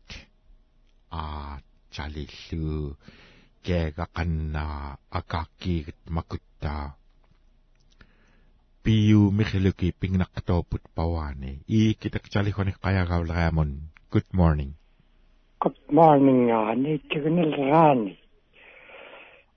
аа 1.11 1.61
чалиллу. 1.91 2.97
Кега 3.63 4.07
канна 4.13 4.99
акааккиигит 5.11 5.99
макутта 6.07 6.95
пиу 8.83 9.31
михлуки 9.31 9.95
пингнақтоопут 10.01 10.83
паваани 10.95 11.53
ii 11.69 11.95
китак 12.01 12.25
чалихони 12.33 12.73
қаягаулераамун 12.85 13.71
good 14.13 14.29
morning. 14.33 14.73
Good 15.61 15.81
morning 15.91 16.41
аани 16.51 16.99
тигнэл 17.11 17.53
раани 17.71 18.19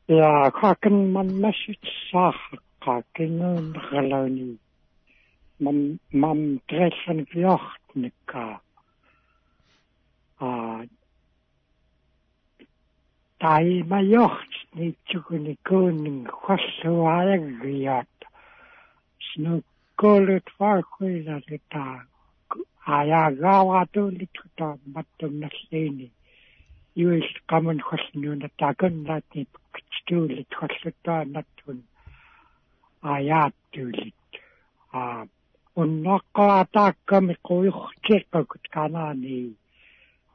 я 0.08 0.52
хакен 0.52 1.12
ман 1.14 1.28
машит 1.40 1.80
сах 2.12 2.36
qaakinguun 2.84 3.68
qalani 3.88 4.50
mam 5.64 5.80
mam 6.22 6.42
tressan 6.68 7.20
viortnikka 7.32 8.46
a 10.48 10.50
tai 13.42 13.70
majort 13.92 14.52
ni 14.76 14.88
tukuni 15.10 15.54
kuning 15.68 16.22
khassuaaggiat 16.42 18.14
snu 19.28 19.54
kolut 20.00 20.48
farkuila 20.58 21.36
lita 21.48 21.86
aya 22.98 23.24
gawa 23.42 23.80
tu 23.94 24.04
lituta 24.20 24.68
matum 24.94 25.34
naslini 33.02 33.02
yuis 33.02 33.02
kamun 33.02 33.02
khasnuna 33.02 33.02
takun 33.02 33.04
latni 33.04 33.04
kitstu 33.04 33.04
lit 33.04 33.04
khassuta 33.04 33.04
natun 33.04 33.04
ajattelit. 33.04 34.14
Uh, 34.94 35.26
unnaqaatakkami 35.76 37.36
quyuhtiqqakut 37.48 38.66
kanani 38.74 39.54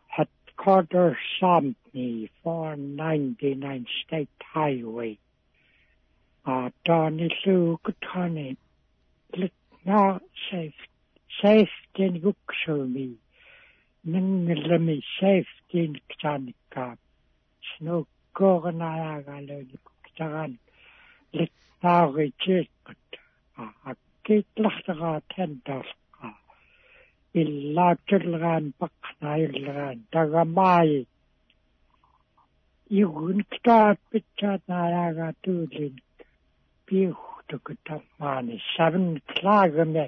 headquarters 0.07 1.17
Sampni 1.41 2.29
499 2.45 3.87
State 4.05 4.43
Highway. 4.55 5.19
Uh, 6.47 6.71
Tani 6.87 7.29
luukutani 7.47 8.57
litna 9.35 10.21
safe 10.51 10.89
safety 11.43 12.21
guksumi 12.21 13.15
nangilami 14.07 15.03
safety 15.21 15.83
ktanikka 16.09 16.97
snukkoornaagaluni 17.79 19.79
ktagan 21.81 22.17
lit 22.17 22.35
taaritsiiqqat 22.37 23.09
akkiitllartaraa 23.91 25.21
tantaallqa 25.37 26.29
illaakkalleraan 27.41 28.67
paqqnaayulleraan 28.81 29.99
tagamaayi 30.11 31.01
igunniktaappittaat 33.01 34.63
naayaagaa 34.69 35.33
tuulin 35.45 35.97
piuhtukutamaani 36.87 38.57
seven 38.77 39.07
klaagame 39.33 40.05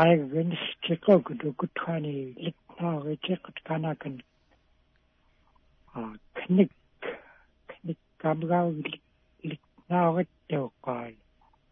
aigunistiqokutukutqani 0.00 2.14
litnaaritiqqat 2.44 3.58
kanakan 3.68 4.14
knik 6.38 6.72
knik 7.70 8.00
kamgauglik 8.22 9.02
naurittuuqqaal 9.92 11.12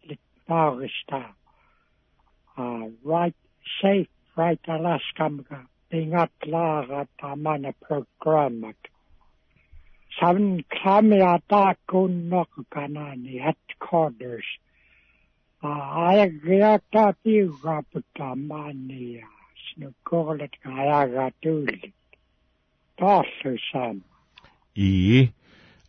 litmaarista 0.07 1.19
uh 2.63 2.85
right 3.11 3.39
safe 3.81 4.11
right 4.39 4.63
alaskamga 4.75 5.59
pingatlaara 5.89 7.01
tamana 7.21 7.71
programmat. 7.85 8.79
Seven 10.19 10.47
klamia 10.73 11.31
taakunnoq 11.51 12.51
kanani 12.73 13.33
headquarters 13.45 14.47
ayagiata 16.07 17.03
piugaaputaamaania 17.23 19.27
snukorlet 19.65 20.53
ayagatullit 20.79 21.93
taarlusam 22.99 23.95
ii 24.77 25.21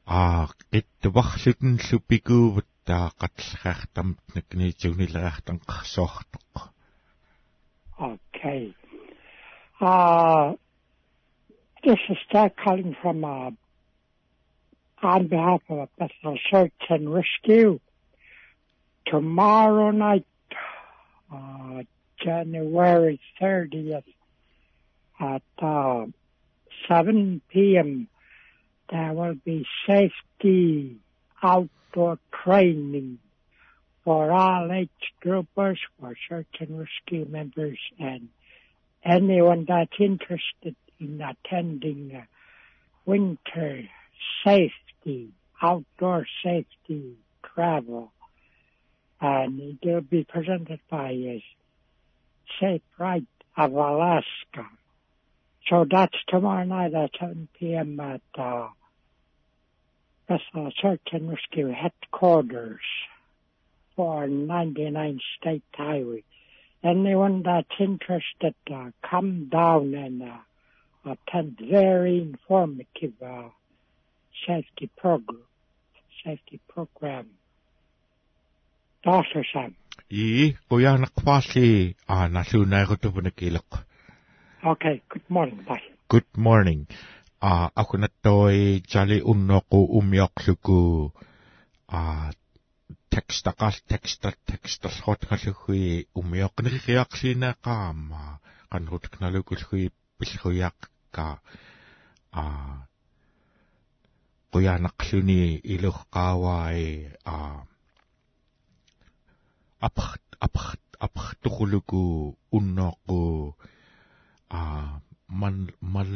а 0.07 0.47
qittuvарлутэн 0.73 1.79
лупикууваттаа 1.89 3.07
qatleraartamт 3.21 4.21
накниитсуунилераартан 4.35 5.59
qarsoortoq 5.71 6.73
Okay. 8.03 8.75
Uh, 9.81 10.55
this 11.85 11.99
is 12.09 12.17
Jack 12.33 12.57
calling 12.57 12.97
from 13.01 13.25
uh, 13.25 13.51
on 15.03 15.27
behalf 15.29 15.63
of 15.69 15.89
Bethel 15.99 16.39
Search 16.51 16.73
and 16.89 17.13
Rescue. 17.13 17.79
Tomorrow 19.07 19.91
night, 19.93 20.27
uh, 21.33 21.83
January 22.25 23.21
30th 23.41 24.05
at 25.21 25.43
uh, 25.59 26.07
7 26.89 27.41
p.m., 27.49 28.09
there 28.93 29.15
will 29.15 29.35
be 29.35 29.67
safety 29.87 30.97
outdoor 31.43 32.19
training 32.45 33.19
for 34.05 34.31
all 34.31 34.71
age 34.71 34.91
groupers, 35.25 35.79
for 35.99 36.15
search 36.29 36.47
and 36.61 36.79
rescue 36.79 37.27
members, 37.27 37.79
and 37.99 38.29
anyone 39.03 39.65
that's 39.67 39.93
interested 39.99 40.77
in 41.01 41.23
attending 41.23 42.23
winter 43.07 43.83
safety, 44.45 45.31
outdoor 45.63 46.27
safety 46.45 47.15
travel. 47.55 48.13
And 49.21 49.59
it 49.61 49.79
will 49.83 50.01
be 50.03 50.25
presented 50.25 50.81
by 50.91 51.13
uh, 51.13 51.39
Safe 52.61 52.83
Right 52.99 53.25
of 53.57 53.73
Alaska. 53.73 54.69
So 55.69 55.87
that's 55.89 56.17
tomorrow 56.29 56.65
night 56.65 56.93
at 56.93 57.11
7 57.19 57.49
p.m. 57.59 58.01
at 58.01 58.21
uh, 58.37 58.69
Bethel 60.33 60.73
Search 60.81 61.01
and 61.13 61.29
Rescue 61.31 61.71
headquarters 61.73 62.81
for 63.97 64.27
99 64.27 65.21
State 65.39 65.63
Highway. 65.75 66.23
Anyone 66.83 67.43
that's 67.43 67.77
interested, 67.79 68.55
uh, 68.73 68.91
come 69.09 69.49
down 69.51 69.95
and 69.95 70.23
uh, 70.23 71.11
attend 71.13 71.59
very 71.71 72.19
informative 72.21 73.13
uh, 73.25 73.49
safety 74.47 74.91
program. 74.97 75.43
Safety 76.25 76.61
program. 76.73 77.27
Dr. 79.05 79.45
Sam. 79.53 79.75
ii 80.23 80.57
quyaanaqpaarli 80.71 81.69
aa 82.15 82.29
nalluunaarutupunakilaq 82.37 83.71
Okay, 84.73 84.97
good 85.13 85.29
morning. 85.37 85.59
Bye. 85.69 85.83
good 86.15 86.31
morning 86.49 86.81
a 87.43 87.71
akunattoi 87.83 88.83
jali 88.93 89.19
unnoqu 89.33 89.79
ummiorluku 89.99 90.81
а 91.99 92.01
текстақал 93.13 93.77
текстат 93.91 94.37
текстерлхот 94.49 95.21
галлуггүй 95.31 95.85
умиоқнериақлинеқаама 96.21 98.23
qanrutiknalukуллуи 98.71 99.85
пиллуяақка 100.19 101.27
а 102.43 102.45
quyaanaqluni 104.53 105.43
iluqqaawai 105.75 106.83
a 107.35 107.37
апх 109.87 110.09
апх 110.47 110.67
апхтухулуку 111.07 112.03
уннооққу 112.57 113.21
а 114.59 114.61
мал 115.41 115.59
мал 115.95 116.13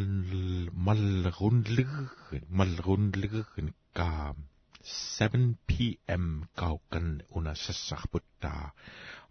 малрунлиггэн 0.86 2.44
малрунлиггэн 2.58 3.68
ка 3.96 4.10
7 4.86 5.56
pm 5.68 6.24
kaukan 6.60 7.06
una 7.36 7.52
sassarputta 7.64 8.52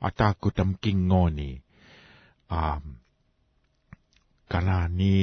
ataakutam 0.08 0.70
kingooni 0.84 1.52
um 2.60 2.84
kanani 4.52 5.18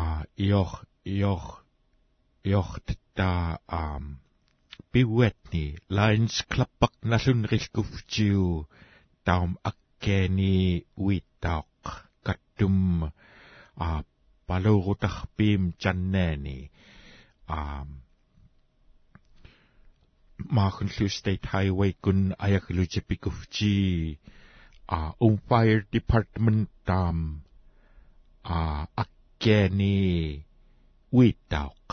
a 0.00 0.02
ior 0.48 0.70
ior 1.18 1.44
ior 2.50 2.70
ta 3.16 3.32
um 3.82 4.04
biwetni 4.92 5.64
lines 5.98 6.36
klappak 6.50 6.94
nallunrilkuftiu 7.10 8.44
taum 9.26 9.50
akkeeni 9.70 10.54
uittaoq 11.06 11.75
kattum 12.56 13.12
a 13.78 14.02
palurutarpiim 14.48 15.72
channaani 15.78 16.70
um 17.48 18.02
Maachenlu 20.54 21.08
State 21.10 21.46
Highway 21.52 21.92
kun 22.02 22.34
ayakluche 22.38 23.00
pikufchi 23.08 24.18
a 24.88 25.12
um 25.20 25.38
fire 25.48 25.84
department 25.92 26.68
tam 26.86 27.42
a 28.44 28.86
akkeeni 28.96 30.44
uittaoq 31.12 31.88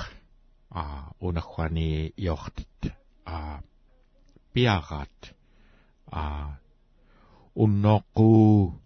a 0.72 0.84
unakhwani 1.22 2.14
yochtit 2.18 2.94
a 3.26 3.60
piagat 4.54 5.34
a 6.12 6.24
unnoqu 7.56 8.83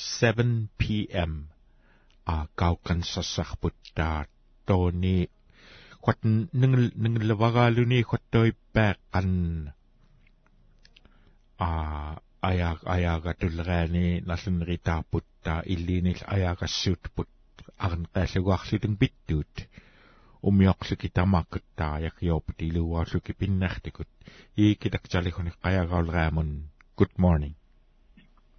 7 0.00 0.68
p.m. 0.78 1.32
a 2.34 2.36
kaukan 2.60 3.00
sassarputta 3.12 4.08
tooni 4.66 5.16
kwat 6.04 6.18
nung 6.60 6.74
nung 7.02 7.16
lawagaluni 7.28 8.00
kwattoi 8.10 8.50
peqan 8.74 9.30
a 11.68 11.70
ayak 12.50 12.80
ayaga 12.94 13.32
tulrani 13.40 14.06
nallunri 14.28 14.76
taaputta 14.86 15.54
illiinil 15.74 16.22
ayagassutput 16.34 17.30
arn 17.86 18.02
qallugaarlutun 18.14 18.94
pittut 19.00 19.54
умиорлуки 20.48 21.08
тамааккутtaa 21.16 21.98
якиорпут 22.08 22.62
илууаарлуки 22.68 23.32
пиннартикут. 23.40 24.08
Иикитакталихуни 24.56 25.52
қаягаулраамун 25.64 26.50
good 26.98 27.14
morning 27.24 27.54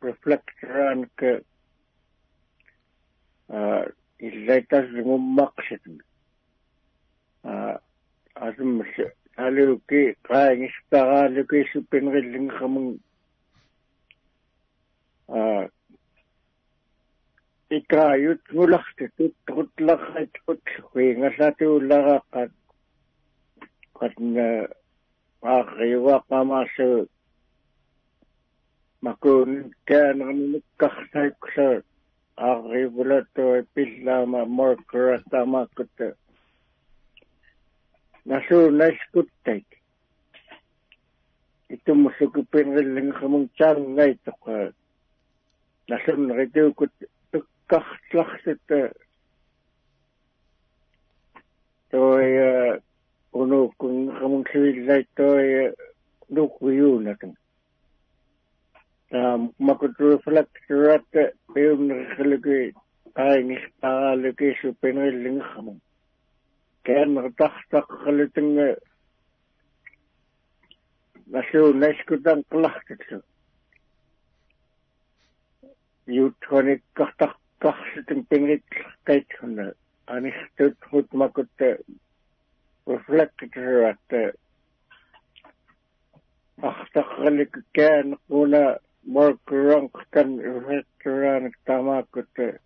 ke 0.00 1.42
а 3.48 3.86
иллайтас 4.18 4.86
ngumмақсит 4.90 5.82
а 7.42 7.80
асум 8.34 8.82
алуки 9.36 10.16
qaangistaraалуки 10.22 11.64
суппинриллингермун 11.72 13.00
а 15.28 15.68
икаают 17.70 18.42
нулартут 18.52 19.34
трутларрат 19.46 20.32
уингаллатуулларааққат 20.94 22.52
қатна 23.98 24.68
аариуаққамаасу 25.42 27.08
макуун 29.00 29.74
каанернуккартаиккла 29.88 31.82
ааривулатуи 32.36 33.66
пиллаама 33.74 34.44
моркратамааккутта 34.58 36.06
насуунааскуттайт 38.24 39.68
итуммусукуппинриллингермун 41.74 43.44
чаангайтоqa 43.58 44.72
насуннеритуукут 45.88 46.92
qartlaqsut 47.70 48.68
toi 51.90 52.28
unukun 53.32 53.96
qamunlluillait 54.18 55.08
toi 55.16 55.48
nuquyuunatan 56.34 57.32
taam 57.32 57.47
makutruuflakturat 57.47 57.47
piumnerqaluki 61.54 62.58
qaingiltaqaaluki 63.16 64.48
supinrillingermun 64.60 65.78
kaanertartaqqalutanga 66.86 68.68
насуунасkutan 71.32 72.40
qlartatlu 72.52 73.18
юутхоник 76.20 76.82
картақ 76.98 77.34
qarсутэн 77.62 78.20
пингитқайтхуна 78.30 79.66
анихтут 80.14 80.76
хутмакутта 80.90 81.68
reflectorат 82.86 84.08
артаққалик 86.70 87.54
каан 87.76 88.08
куна 89.08 89.14
моркранктан 89.14 90.38
reflectorан 90.38 91.52
тамакутта 91.64 92.60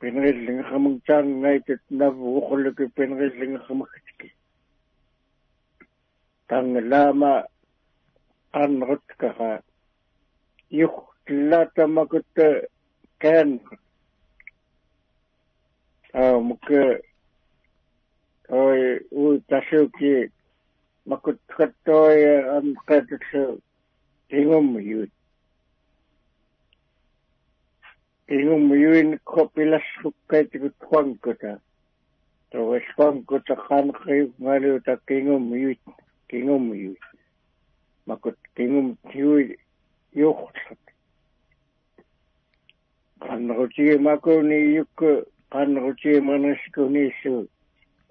пингиллингхамунтаангайтут 0.00 1.80
наву 1.90 2.38
уқулуки 2.38 2.86
пингиллингхамагтики 2.96 4.34
тангалаама 6.46 7.46
анруткара 8.52 9.62
юх 10.70 11.16
иллаатамакутта 11.26 12.68
каан 13.18 13.60
аа 16.12 16.38
муке 16.38 17.02
ой 18.48 19.06
уй 19.10 19.40
ташуки 19.40 20.30
макуттхаттой 24.32 24.32
ам 24.32 24.32
катсу 24.32 24.34
ингум 24.36 24.78
ю 24.78 25.08
ингум 28.28 28.74
юин 28.74 29.18
копилассуккайтик 29.24 30.74
туангкута 30.80 31.60
тоэспанкута 32.50 33.56
ханхи 33.56 34.32
галута 34.38 34.98
кингум 35.06 35.54
ю 35.54 35.76
кингум 36.28 36.72
ю 36.72 36.96
макут 38.06 38.36
кингум 38.54 38.98
ю 39.14 39.56
юхсат 40.12 40.78
qanrutie 43.20 43.98
makuni 43.98 44.74
yukku 44.76 45.24
qanrutie 45.50 46.20
manaskunissuu 46.20 47.48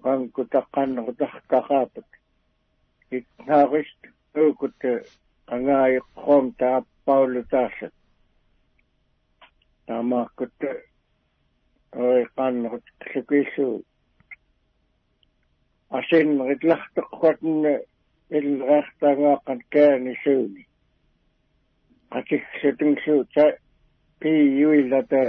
qanqutaqqanrutaqtaqaaput 0.02 2.06
itnaarist 3.10 4.00
uukut 5.52 5.64
qangaayiqqoom 5.64 6.54
taappaulutaasat 6.58 7.94
taamaakkut 9.86 10.60
oi 11.96 12.26
qanrut 12.36 12.84
lukissuu 13.14 13.84
asin 15.90 16.28
ritlartoqqatun 16.48 17.64
ilraartaangaaqan 18.30 19.60
kaani 19.72 20.14
suuni 20.24 20.62
qatiksutingsu 22.12 23.14
ta 23.34 23.44
piiyuillata 24.20 25.20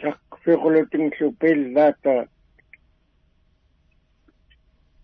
taqfiqulutingsu 0.00 1.26
pillaata 1.40 2.14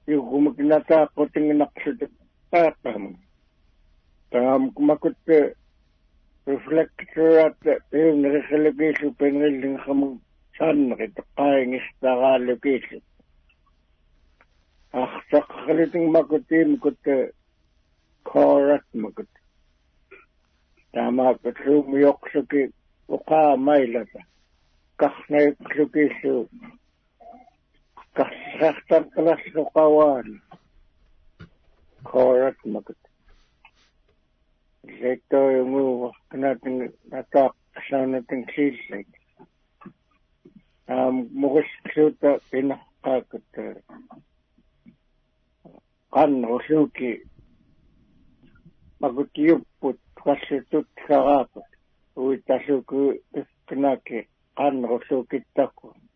yugumaknataaqqutinginaqsut 0.06 2.00
taaqamu 2.52 3.10
taam 4.30 4.62
kumakutte 4.76 5.36
reflectorat 6.46 7.60
eunerikhlukiisu 8.00 9.06
penrillingamu 9.18 10.08
саннери 10.58 11.06
теққаингистараалукииллу 11.16 12.98
ахсаққалитин 15.02 16.04
макутиим 16.14 16.70
кутта 16.82 17.16
корат 18.30 18.86
макут. 19.02 19.30
Таамаакут 20.92 21.56
луумиоқсуки 21.66 22.62
уқаа 23.14 23.56
майлата 23.56 24.20
карнайклукииллу 25.00 26.48
карсартар 28.16 29.02
қалассоқаваан 32.04 32.54
корат 32.54 32.58
макут 32.64 32.98
лектоюмуу 35.00 36.12
канатин 36.30 36.76
натаақ 37.10 37.54
саанатин 37.88 38.42
сииллак 38.54 39.08
um 40.94 41.16
mogusluta 41.40 42.30
pinaqqaakut 42.50 43.46
qannerluuki 46.14 47.10
makutiupput 49.00 49.98
qassutut 50.22 50.88
saraaput 51.06 51.68
uitasuku 52.16 53.00
ikkanaaki 53.40 54.18
qannerluukittakku 54.58 55.86
kiingan 55.86 55.88
ko 55.88 55.88
sam 55.88 55.98
qannerutsiilingam 55.98 56.11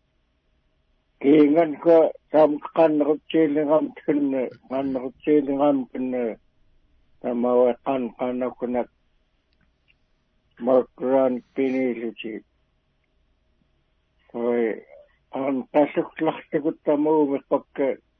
tunne 4.05 4.41
qannerutsiilingam 4.69 5.77
tunne 5.91 6.23
tamawa 7.21 7.71
qan 7.85 8.03
qanakunak 8.17 8.89
markran 10.59 11.33
piniluti 11.53 12.33
ой 14.33 14.85
ан 15.31 15.55
тассуклартагуттамууми 15.71 17.39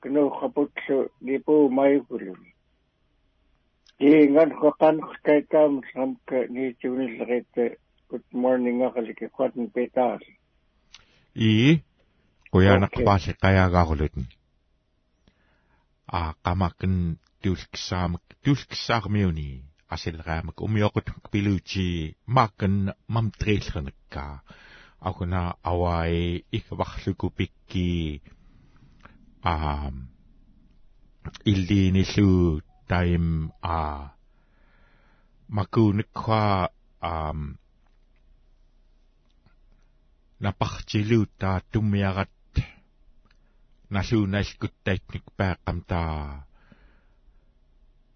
кнуухапутсу 0.02 1.10
липуу 1.22 1.70
майгулу 1.70 2.36
инган 4.00 4.52
хоканхтайтаам 4.60 5.84
самка 5.94 6.48
нитуниллерит 6.48 7.80
good 8.10 8.28
morning 8.34 8.80
агалики 8.88 9.30
хатн 9.36 9.66
петаас 9.66 10.22
и 11.36 11.82
куянақпаалли 12.52 13.34
қаяагаагулутн 13.44 14.24
а 16.18 16.20
qamaqin 16.46 16.96
tuulkissaamik 17.42 18.26
tuulkissаарmiuni 18.44 19.50
асилгаамак 19.96 20.58
умиоқут 20.66 21.08
пилуучи 21.32 21.88
мааккан 22.36 22.76
мамтрииллернаккаа 23.14 24.34
акуна 25.10 25.44
аваи 25.72 26.44
икварлуку 26.58 27.28
пикки 27.38 27.88
аам 29.56 29.96
иллиниллу 31.52 32.62
тайм 32.90 33.52
а 33.62 33.78
макунеква 35.58 36.70
аам 37.02 37.40
напартилу 40.40 41.26
таа 41.40 41.62
туммиарат 41.72 42.32
налуунaalкуттаикник 43.96 45.26
пааққамтаа 45.38 46.48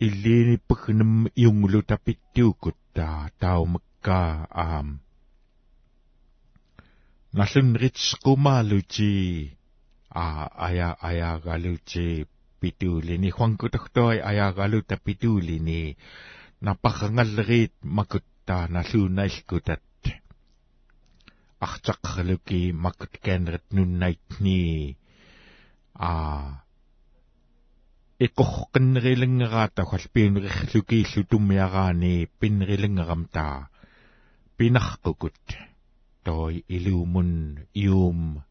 иллииниппагнам 0.05 1.13
иунгулу 1.43 1.81
тапиттуукуттаа 1.89 3.19
таумаккаа 3.41 4.47
аам. 4.63 4.87
Наллунритсqumaaluti 7.37 9.13
а 10.23 10.25
ая 10.67 10.89
аяагалути 11.09 12.27
питуулини 12.59 13.29
хуанкутортoi 13.37 14.17
аяагалута 14.29 14.95
питуулини 15.05 15.81
напахангаллерит 16.65 17.73
макутта 17.97 18.57
налуунаалкутат 18.75 19.83
артаққалуки 21.67 22.61
макут 22.83 23.13
каанерит 23.23 23.65
нуннайтни 25.99 25.99
а 25.99 26.61
икорқиннерилангераата 28.19 29.83
халпиунериллукииллу 29.83 31.23
туммиараани 31.29 32.29
пиннерилангерамтаа 32.39 33.69
пинарқукут 34.57 35.33
toi 36.23 36.63
ilumun 36.69 37.57
ium 37.75 38.41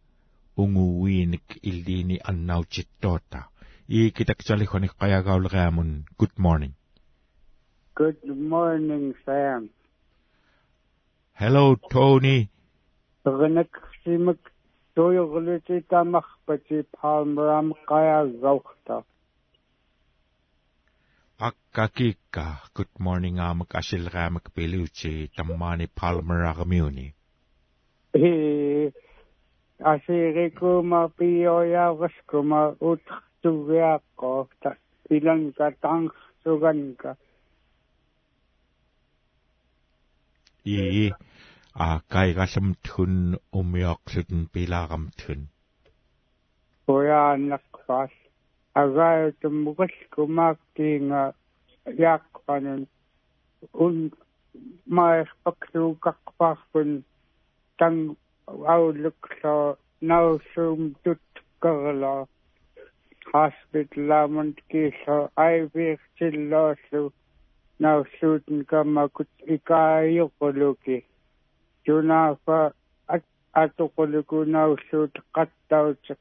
unguwiinik 0.56 1.58
illiini 1.62 2.18
annauchittoota 2.30 3.42
iikitaksalihhonik 3.88 4.92
qayagauleriamun 4.98 6.04
good 6.18 6.36
morning. 6.38 6.74
Good 7.94 8.24
morning 8.24 9.14
sam. 9.24 9.70
Hello 11.40 11.76
tony. 11.92 12.48
Renek 13.24 13.70
simak 14.04 14.49
ზოიოღლეჭი 15.00 15.78
დამახბაჭი 15.90 16.80
ფალმრამ 16.96 17.68
ყააზავხთა 17.88 18.96
აკაკიკა 21.48 22.44
good 22.76 22.92
morning 23.06 23.38
ამაკ 23.50 23.76
აშილღამაკ 23.80 24.50
პილუჩი 24.56 25.12
დამანი 25.36 25.86
ფალმრაღმიუნი. 26.00 27.06
ე 28.28 28.32
აშერეკომა 29.92 31.02
პიოია 31.16 31.86
ვსკომა 32.00 32.60
უთხრთუვეაკოხთა 32.90 34.70
ილანკა 35.16 35.68
ტანხსოგანკა 35.82 37.12
ი 40.76 40.78
кайгаллам 42.14 42.68
умиоқлутен 43.52 44.48
пилаарамтун 44.52 45.40
пояаннақпаас 46.86 48.14
агаатум 48.82 49.54
мугалкумаактиинга 49.66 51.22
яаққанун 52.12 52.82
ун 53.84 53.96
маерпактууқарпаарпун 54.96 56.90
tang 57.78 57.98
outlook 58.74 59.22
now 60.00 60.28
zoom 60.54 60.80
tut 61.04 61.22
karla 61.62 62.14
hospital 63.32 64.10
amant 64.22 64.58
ki 64.70 64.82
so 65.04 65.16
ivf 71.90 72.06
chillo 72.06 72.36
su 72.36 72.36
now 72.36 72.36
shooting 72.36 73.50
kama 73.50 73.50
kut 73.50 73.50
ikayo 73.50 73.50
koluki 73.50 73.50
tuna 73.50 73.54
fa 73.54 73.54
ato 73.54 73.88
koluku 73.88 74.46
now 74.46 74.76
shoot 74.90 75.14
qattaw 75.34 75.94
chak 76.06 76.18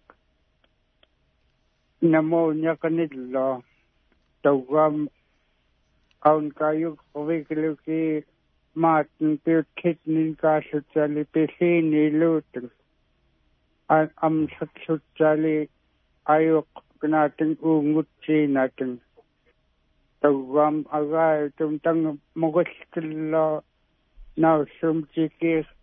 pneumonia 2.01 2.76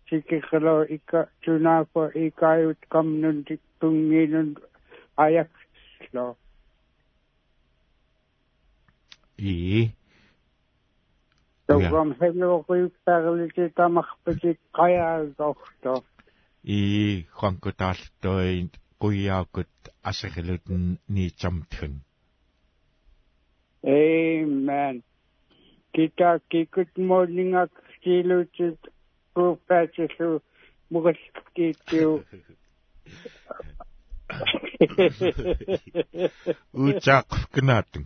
tikirlo 0.09 0.75
ika 0.97 1.27
tunafa 1.43 2.03
ikayut 2.15 2.81
kamnun 2.89 3.43
tunginun 3.79 4.49
ayakslo 5.17 6.25
i. 9.37 9.89
Tawam 11.67 12.15
hello 12.19 12.63
kuipparliti 12.67 13.69
tamarpati 13.75 14.57
qayaagorto 14.77 15.95
i 16.63 16.79
huankutaltoi 17.37 18.69
quyaakut 19.01 19.73
aserilut 20.09 20.65
ni 21.09 21.29
chamthun 21.39 21.93
Amen. 23.87 25.03
Kita 25.93 26.39
kikut 26.51 26.91
morning 26.97 27.55
ak 27.55 27.71
stilutit 28.07 28.79
profatsilu 29.35 30.41
mugaskitiu. 30.89 32.23
Uçak 36.73 37.25
kınatın. 37.51 38.05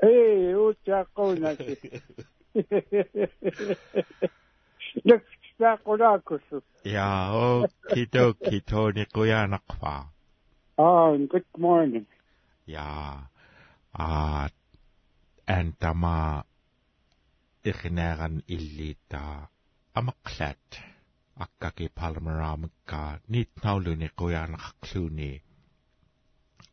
Hey, 0.00 0.54
uçakkonasi. 0.54 1.76
Nakstakorakusu. 5.04 6.62
Ja, 6.84 7.34
o 7.34 7.66
kito 7.94 8.34
kito 8.34 8.90
ni 8.90 9.06
kuyanakfa. 9.06 10.04
Oh, 10.76 11.18
good 11.30 11.44
morning. 11.58 12.06
Ja, 12.66 13.18
at 13.94 14.52
antama 15.46 16.44
ikhinaagan 17.70 18.34
illita 18.54 19.22
amaqlat 19.98 20.66
akkaki 21.44 21.86
palmaramikka 21.98 23.00
niitnauluni 23.32 24.08
quyaanaqaqluuni 24.18 25.30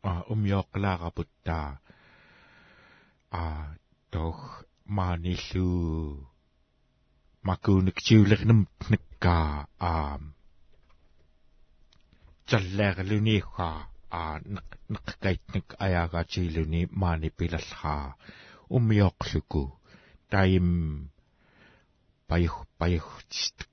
a 0.09 0.11
umyoqlaaqaputta 0.33 1.57
a 3.41 3.43
toch 4.13 4.43
maanillu 4.95 5.67
makuunik 7.47 7.97
tiulernem 8.05 8.61
nikka 8.91 9.35
a 9.91 9.93
jalleerluniiqa 12.49 13.67
a 14.19 14.23
neqqaitnik 14.93 15.67
ayaagaatiiluni 15.85 16.81
maani 17.01 17.29
pilallaa 17.37 18.05
umioqluku 20.29 20.37
taim 20.37 20.69
payuh 22.29 22.57
payuh 22.77 23.09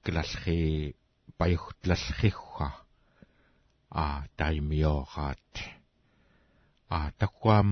tlalhi 0.05 0.97
payuh 1.39 1.67
tlalhiwa 1.83 2.69
a 3.93 4.25
taimioqat 4.39 5.49
a 6.97 6.99
takwam 7.19 7.71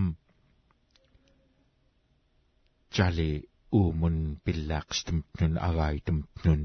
jali 2.95 3.33
umun 3.73 4.17
pillaqstumtnun 4.45 5.55
agaitumtnun 5.69 6.63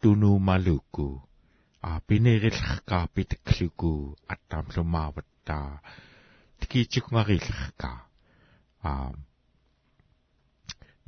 tunu 0.00 0.32
maluku 0.38 1.08
a 1.88 1.90
pinerilqa 2.06 2.98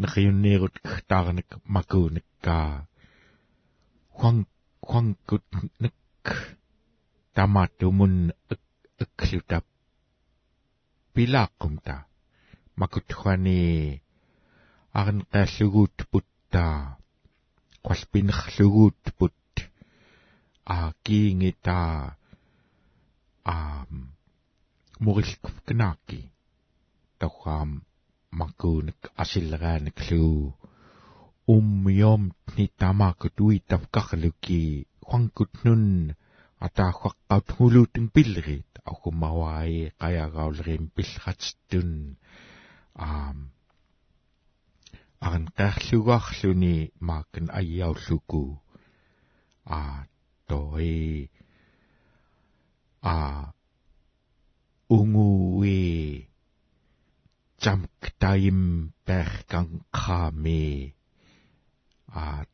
pitakluku 0.01 0.79
attamlumaavatta 0.79 0.79
tikiitikungariillqa 0.79 0.79
a 0.79 0.79
nakayunirut 0.79 0.79
ktaarnik 0.85 1.51
makuunikka 1.75 2.57
huang 4.19 4.41
huangkut 4.89 5.47
nik 5.81 5.95
tamatumun 7.35 8.33
akluta 9.03 9.59
pilaqumta 11.15 11.95
makuthuani 12.81 13.59
arn 14.95 15.19
qallugut 15.33 15.97
putta 16.11 16.65
qalpinerlugut 17.87 19.03
put 19.19 19.39
a 28.31 28.47
kiingita 28.59 28.69
am 28.69 28.69
murilk 28.79 29.01
knaaki 29.01 29.09
tawam 29.09 29.09
makuunik 29.09 29.11
asillagaanik 29.17 29.99
luu 30.11 30.53
ummiom 31.49 32.23
ni 32.57 32.69
tamakut 32.79 33.41
uitaf 33.41 33.83
kakluki 33.91 34.87
huangkut 35.09 35.53
nun 35.65 35.85
атаахваққаут 36.61 37.49
хулуутин 37.57 38.11
пиллерит 38.15 38.71
акуммаваи 38.85 39.93
қаягаулерим 40.01 40.91
пиллратстун 40.95 41.91
аам 42.95 43.39
аран 45.21 45.47
qaarlugaarluni 45.57 46.77
maakkan 47.01 47.47
ayyaulluku 47.59 48.43
a 49.65 49.81
toi 50.49 51.31
a 53.03 53.17
unguwi 57.59 57.91
jamktaim 58.01 58.93
perkan 59.05 59.81
khami 59.93 60.95
a 62.09 62.45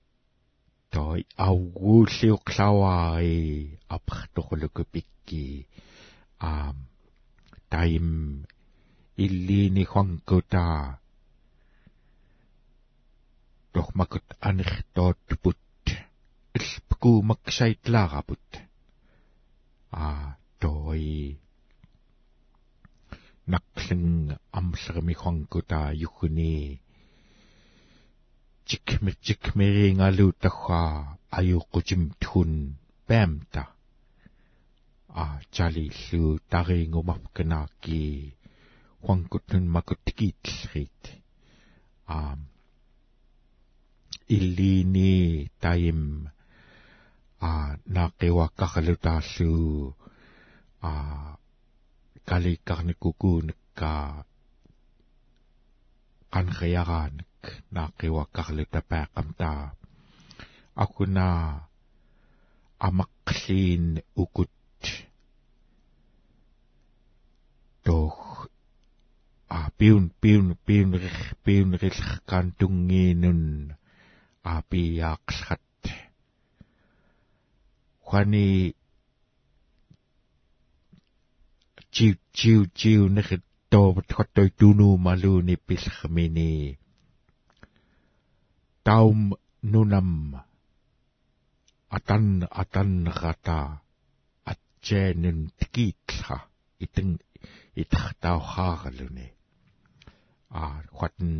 toi 0.91 1.25
auguulliuqlawai 1.39 3.31
апартоқулукупикки 3.89 5.69
аам 6.41 6.77
таим 7.71 8.47
иллиини 9.17 9.85
хуангкута 9.85 10.99
тохмакут 13.73 14.27
анертооттупут 14.41 15.59
илпкуумаксайтлаарапут 16.55 18.47
а 19.91 20.37
той 20.61 21.44
наклин 23.47 24.39
амлерми 24.59 25.15
хуангкута 25.21 25.81
юхуни 26.07 26.81
чикме 28.69 29.13
чикмерингалу 29.25 30.29
тахха 30.43 30.83
аюқутим 31.39 32.03
тун 32.23 32.53
пэмта 33.07 33.63
а 35.09 35.25
чалиллу 35.55 36.41
тарингумарканаакки 36.51 38.03
хуангкутнун 39.05 39.65
макуттикиитллерит 39.75 41.03
а 42.07 42.39
иллини 44.37 45.51
таим 45.61 46.31
а 47.41 47.77
наақиуаккарлутааллу 47.95 49.95
а 50.81 50.93
каликкарникукуунакка 52.29 53.93
qanriaraanak 56.33 57.43
naaqqiuakkarluta 57.75 58.81
paaqamtaa 58.91 59.63
akuna 60.85 61.27
amaqliin 62.87 63.87
ukut 64.23 64.53
toh 67.85 68.17
a 69.57 69.61
piun 69.79 70.05
piun 70.21 70.47
piun 70.67 70.91
piun 71.45 71.69
rilkan 71.83 72.47
tungiinun 72.59 73.43
a 74.53 74.55
chiu 81.95 82.15
chiu 82.37 82.61
chiu 82.79 83.03
nekhet 83.15 83.45
toobat 83.71 84.09
hottoi 84.17 84.51
tunu 84.59 84.89
maluuni 85.05 85.55
pilkhmini 85.67 86.53
taum 88.87 89.21
nunam 89.73 90.11
atan 91.97 92.27
atan 92.63 92.91
gata 93.21 93.61
atjenen 94.51 95.39
tikitla 95.59 96.37
iteng 96.85 97.13
ithtau 97.83 98.41
hagalune 98.53 99.27
a 100.63 100.65
khwatn 100.97 101.33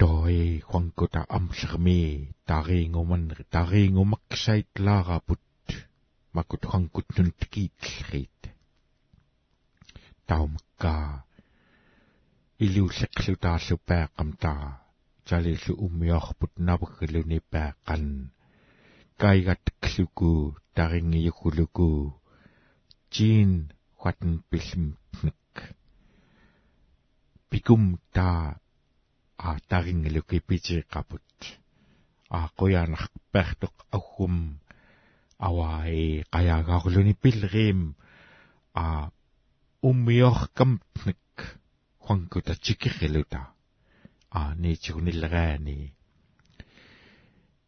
doi 0.00 0.38
khwangkota 0.68 1.20
amsrmi 1.36 2.00
taringuman 2.48 3.24
taringumaksait 3.52 4.70
laraput 4.84 5.42
makut 6.34 6.62
khwangkut 6.70 7.08
nun 7.16 7.30
tikitlrit 7.40 8.40
таумакка 10.28 10.94
илиуллақлутаарлу 12.64 13.76
пааққамтаа 13.88 14.62
талиллу 15.28 15.72
уммиорпут 15.84 16.52
навггалуни 16.68 17.38
пааққан 17.52 18.04
кайгатклуку 19.22 20.30
тарингиюкулуку 20.76 21.88
жин 23.14 23.50
хатн 24.00 24.32
пилмтник 24.50 25.54
пикум 27.50 27.84
та 28.14 28.30
а 29.38 29.50
тарингилуки 29.70 30.38
питиқапут 30.48 31.28
а 32.28 32.40
қоянах 32.58 33.04
пертоқ 33.32 33.74
аггум 33.96 34.36
awa 35.38 35.86
e 35.88 36.22
qayagaarluni 36.32 37.14
pilriim 37.22 37.94
a 38.74 39.10
ummiorkamtnik 39.82 41.36
huankuta 42.04 42.54
tikirriluta 42.64 43.40
a 44.30 44.54
niitigunilleraani 44.54 45.78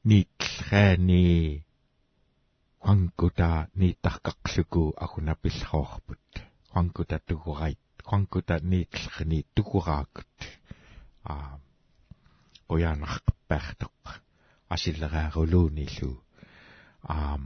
niitlraani 0.09 1.65
huankuta 2.85 3.49
niittarqaqluku 3.75 4.83
aguna 5.05 5.35
pillroorput 5.43 6.27
huankuta 6.75 7.19
tugurait 7.27 7.79
huankuta 8.11 8.55
niitlrni 8.71 9.39
tuguraakut 9.55 10.37
a 11.33 11.35
oyaanarqappaartoq 12.69 14.03
asilleraaruluunillu 14.75 16.26
aam 17.09 17.43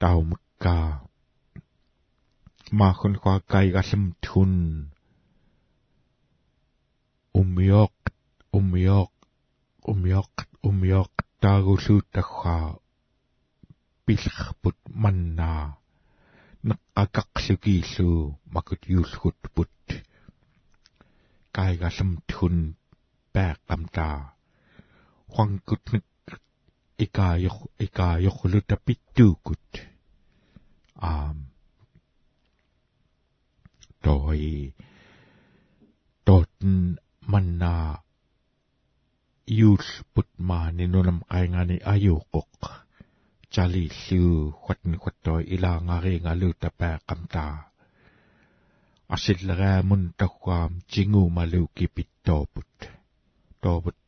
taumka 0.00 0.74
maakun 2.78 3.14
kwa 3.22 3.34
kaigallam 3.50 4.04
tun 4.24 4.54
ummiok 7.40 7.96
ummiok 8.58 9.12
ummiok 9.90 10.34
ummiok 10.68 11.12
taagullutaggaa 11.40 12.66
pillerput 14.04 14.78
mannaa 15.02 15.64
neqqaqaqlukiillu 16.68 18.10
makut 18.54 18.82
yuulgut 18.92 19.40
put 19.54 19.86
kaigallam 21.54 22.10
tun 22.30 22.56
ikayok 27.04 27.58
ikayok 27.84 28.38
lutapitukut 28.52 29.66
aam 31.10 31.36
toi 34.04 34.44
totn 36.26 36.72
manna 37.30 37.74
yul 39.58 39.86
putmani 40.12 40.84
nunam 40.92 41.18
kaingani 41.30 41.76
ayukok 41.92 42.52
chali 43.52 43.84
liu 44.04 44.54
khwatn 44.62 44.92
khwatoi 45.02 45.42
ilangari 45.54 46.14
nga 46.22 46.32
lutapa 46.40 46.90
kamta 47.08 47.44
asilramun 49.14 50.02
takwam 50.18 50.72
jingu 50.92 51.22
malu 51.36 51.62
kipit 51.76 52.10
toput 52.26 52.72
toput 53.62 54.00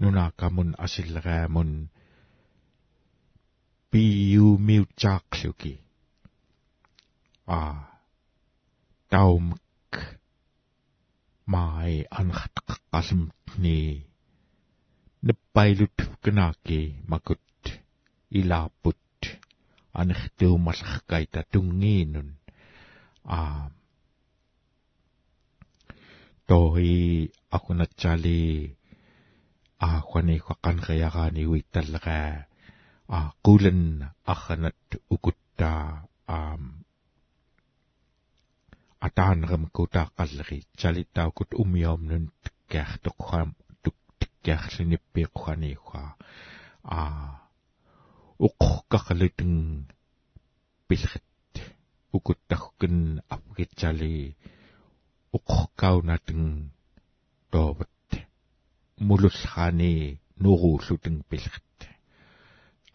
nunakamun 0.00 0.70
asilramun 0.84 1.70
asilleriamun 3.92 4.58
piu 4.58 4.58
miutsaaqluki 4.58 5.72
a 7.46 7.60
taumk 9.10 9.92
mai 11.46 12.04
anqatqaqqalimtni 12.18 13.78
neppailut 15.26 15.98
knaaki 16.22 16.80
makut 17.10 17.64
ilaaput 18.30 19.20
anertuumallerkaita 20.00 21.40
tungiinun 21.52 22.28
a 23.24 23.70
toi 26.46 26.88
akunatsali 27.56 28.40
a 29.86 29.90
khwani 30.08 30.36
qaqanqiyaqaani 30.46 31.42
uittalleqaa 31.52 32.30
a 32.36 32.49
qulan 33.42 34.06
akhanat 34.32 34.82
ukutta 35.14 35.70
um 36.28 36.64
ataanram 39.06 39.64
kuta 39.76 40.02
qalleri 40.16 40.58
chalittaukut 40.80 41.50
umiomnun 41.62 42.24
kærtoqram 42.70 43.50
tukkerlinippiqaniqqa 43.82 46.02
a 46.98 47.00
uqqaqalitun 48.46 49.54
pilrit 50.88 51.54
ukuttaggun 52.16 52.96
apgitsali 53.34 54.16
uqqaunatun 55.36 56.42
toobat 57.52 58.08
mulullani 59.06 59.94
nuruullutun 60.42 61.16
pilrit 61.30 61.69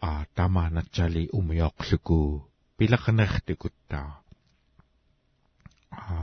a 0.00 0.24
tamaanatsali 0.34 1.28
umioqluku 1.38 2.18
pilaqanertikutta 2.76 4.00
a 5.90 6.16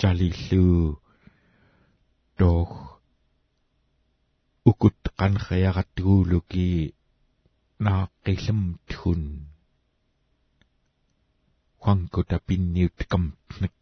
jalillu 0.00 0.66
doch 2.38 2.74
ukut 4.70 5.00
qanqayaqattuuluki 5.18 6.68
naaqqilam 7.84 8.62
tun 8.90 9.22
huankuta 11.82 12.36
pinniut 12.46 12.98
kamtnak 13.10 13.78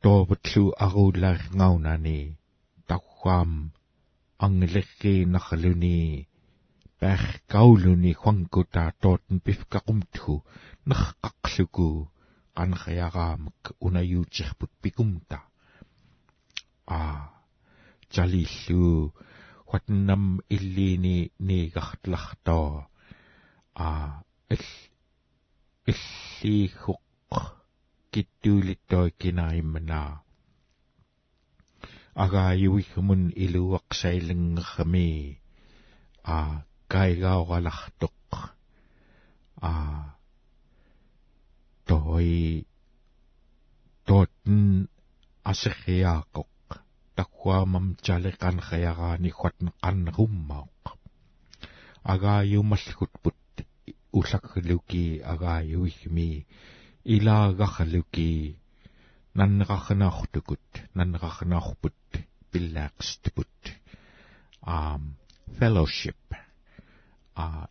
nallaruutiiqukut 0.00 0.02
toobutlu 0.02 0.72
aruullaarngaunani 0.84 2.36
taqwaam 2.88 3.72
anglerriinarluni 4.38 6.26
паахкаулуни 7.00 8.12
хуангута 8.14 8.92
тоотн 9.02 9.36
пифкакумтху 9.44 10.44
нерқақлуку 10.88 12.08
qanqayaraamik 12.56 13.62
unayuutirput 13.86 14.72
pikumta 14.82 15.38
а 16.86 17.00
жалиллу 18.14 19.12
хатнам 19.70 20.40
иллини 20.54 21.30
ниигартлартоо 21.46 22.88
а 23.74 23.88
ил 24.54 24.66
иллиихоқ 25.90 27.00
киттуулиттoi 28.12 29.10
кинаимманаа 29.20 30.12
агааюихмун 32.24 33.22
илуақсаилингерми 33.44 35.10
а 36.36 36.38
кайгаоралартоқ 36.92 38.32
а 39.70 39.72
той 41.88 42.66
тоттен 44.06 44.88
асериаақоқ 45.52 46.50
таккуамам 47.16 47.86
чалеқанреяраани 48.06 49.30
хуатн 49.38 49.68
қаннеруммаоқ 49.82 50.84
агааюмаллгутпут 52.12 53.38
улаккалуки 54.18 55.04
агааюигми 55.32 56.30
илаагарлуки 57.04 58.56
наннеқарнаартукут 59.34 60.68
наннеқарнаарпут 60.94 61.94
пиллаақступут 62.50 63.56
um 64.66 65.14
fellowship. 65.58 66.16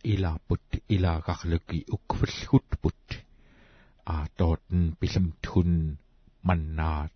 Ilaput 0.02 0.82
ilaagarluki 0.88 1.84
ukfallgutput 1.94 3.06
a 4.06 4.26
tooten 4.36 4.96
pilamtun 5.00 5.98
mannaat 6.42 7.12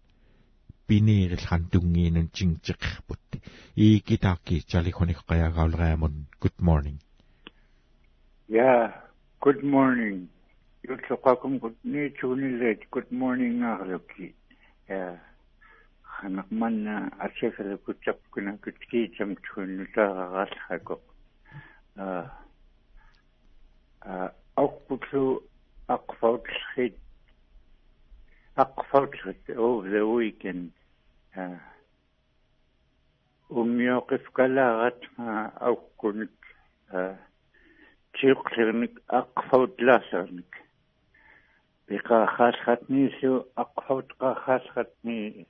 pineerilhan 0.87 1.65
tungiinun 1.73 2.29
tingtiqerput 2.37 3.41
iikitaaki 3.77 4.63
talikhoniqqayagauleriamun 4.71 6.15
good 6.41 6.59
morning. 6.61 6.99
Yeah, 8.49 8.93
good 9.41 9.65
morning. 9.65 10.29
Yutsuqakum 10.87 11.61
good 11.61 11.77
ni 11.85 12.11
chunillet 12.11 12.81
good 12.91 13.11
morning 13.11 13.61
ngarluki. 13.61 14.35
Yeah. 14.89 15.17
ханакманна 16.25 17.11
асефалукутсапкуна 17.19 18.59
куткиитсам 18.65 19.37
тууннутаарааралхако 19.45 21.01
а 21.97 22.31
а 24.01 24.33
аукпутлу 24.55 25.43
акфаутлхит 25.89 26.97
акфаутлхит 28.55 29.51
over 29.51 29.89
the 29.91 30.03
weekend 30.17 30.71
а 31.35 31.59
уммиоқифкалаарат 33.51 35.01
ауккуник 35.61 36.37
а 36.89 37.17
тиуқлерник 41.89 43.37
ақфаутлаасарник 43.45 43.47
пиқаахаалхатнииллу 43.47 43.47
ақфаутқаахаалхатни 43.63 45.47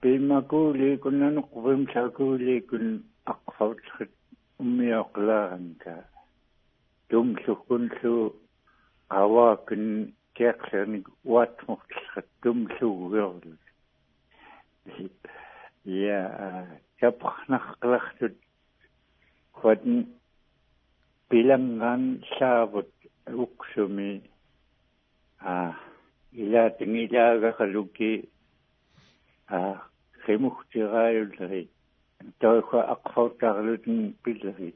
пимакуулиикуннану 0.00 1.42
quvimsaakuuliikun 1.52 2.86
aqqfautlerrit 3.32 4.12
уммиоқлааранка 4.60 5.94
тумлуккунлу 7.08 8.16
аваакун 9.20 9.84
кеқлерник 10.36 11.06
уатмортиллерат 11.24 12.28
тумлуугуерлу 12.42 13.56
я 15.84 16.20
капрнаққлартут 17.00 18.36
хватн 19.52 19.96
пиланган 21.28 22.22
саавут 22.38 22.90
уксуми 23.34 24.22
а 25.40 25.74
илаатингилаагахалуки 26.32 28.28
а 29.48 29.58
хемухтирааюллери 30.24 31.68
тойха 32.40 32.80
аққаутаарлутин 32.94 33.98
пиллери 34.22 34.74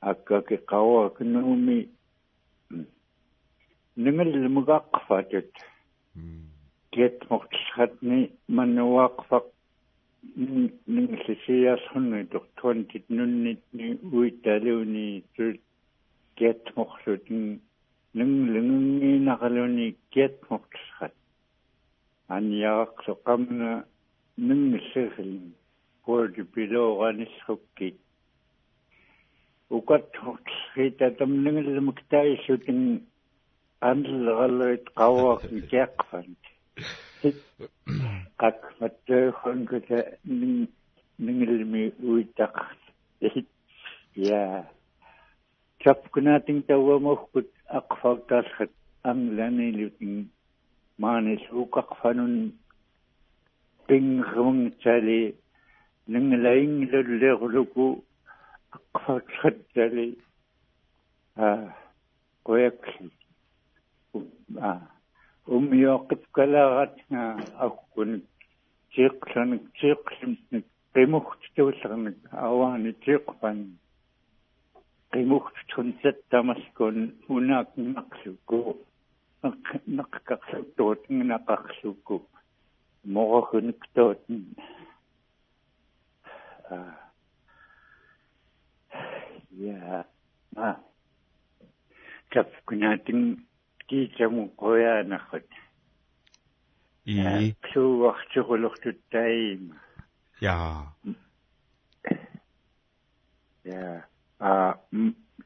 аккаки 0.00 0.56
қауа 0.70 1.10
кнууми 1.16 1.78
нингаллумугааққфатут 3.96 5.50
кет 6.94 7.16
мортсхатни 7.30 8.20
маннуаақфақ 8.56 9.46
нингаллисиаасхунни 10.94 12.24
тортуантит 12.32 13.04
нуннитни 13.08 13.88
уитталууни 16.42 16.60
тул 16.64 16.74
кет 16.74 16.76
морсутин 16.76 17.60
нингалунгиинақалуни 18.14 19.96
кет 20.10 20.34
мортсхат 20.50 21.14
аниаақсоқамна 22.28 23.84
нингаллерилни 24.38 25.52
puolti 26.04 26.42
pilooqanissukkit 26.54 27.96
ukattortita 29.76 31.06
tamnangallumak 31.18 31.98
taissutin 32.10 32.82
анлераллуит 33.90 34.84
qauaq 34.98 35.42
kiaqqfant 35.70 36.42
qak 38.40 38.58
mattaakhunkuta 38.80 39.98
ningalmi 41.24 41.82
uitaq 42.10 42.56
я 44.30 44.42
чапкунатин 45.82 46.62
тавамохкут 46.62 47.48
ақфартаалхат 47.78 48.70
англанилутин 49.02 50.30
маанис 50.98 51.42
укақфанун 51.50 52.52
пингрун 53.86 54.72
тали 54.82 55.34
нингалаингилуллеерулуку 56.06 58.04
аққафаатсаттали 58.76 60.18
а 61.36 61.74
коякли 62.44 63.10
а 64.60 64.80
уммиоққипкалаарат 65.46 66.96
аккун 67.66 68.22
тиэқланик 68.94 69.64
тиэқлимник 69.80 70.66
qimugtituullernik 75.12 75.92
awaani 75.92 75.92
tiiqpan 75.92 75.92
qimugtutun 75.92 76.22
tamaskun 76.30 76.96
unaaknaqluku 77.28 78.58
naqqaqlutuut 79.86 81.02
nginaqaqluku 81.10 82.16
morohuniktuut 83.04 84.22
ja 89.50 90.04
ma 90.56 90.68
kap 92.32 92.48
kunatin 92.66 93.46
tiitamu 93.88 94.48
qoyaanarrat 94.56 95.50
i 104.42 104.44
kluuartiqulortuttaima 104.44 104.50
ja 104.50 104.50
ja 104.50 104.50
a 104.50 104.74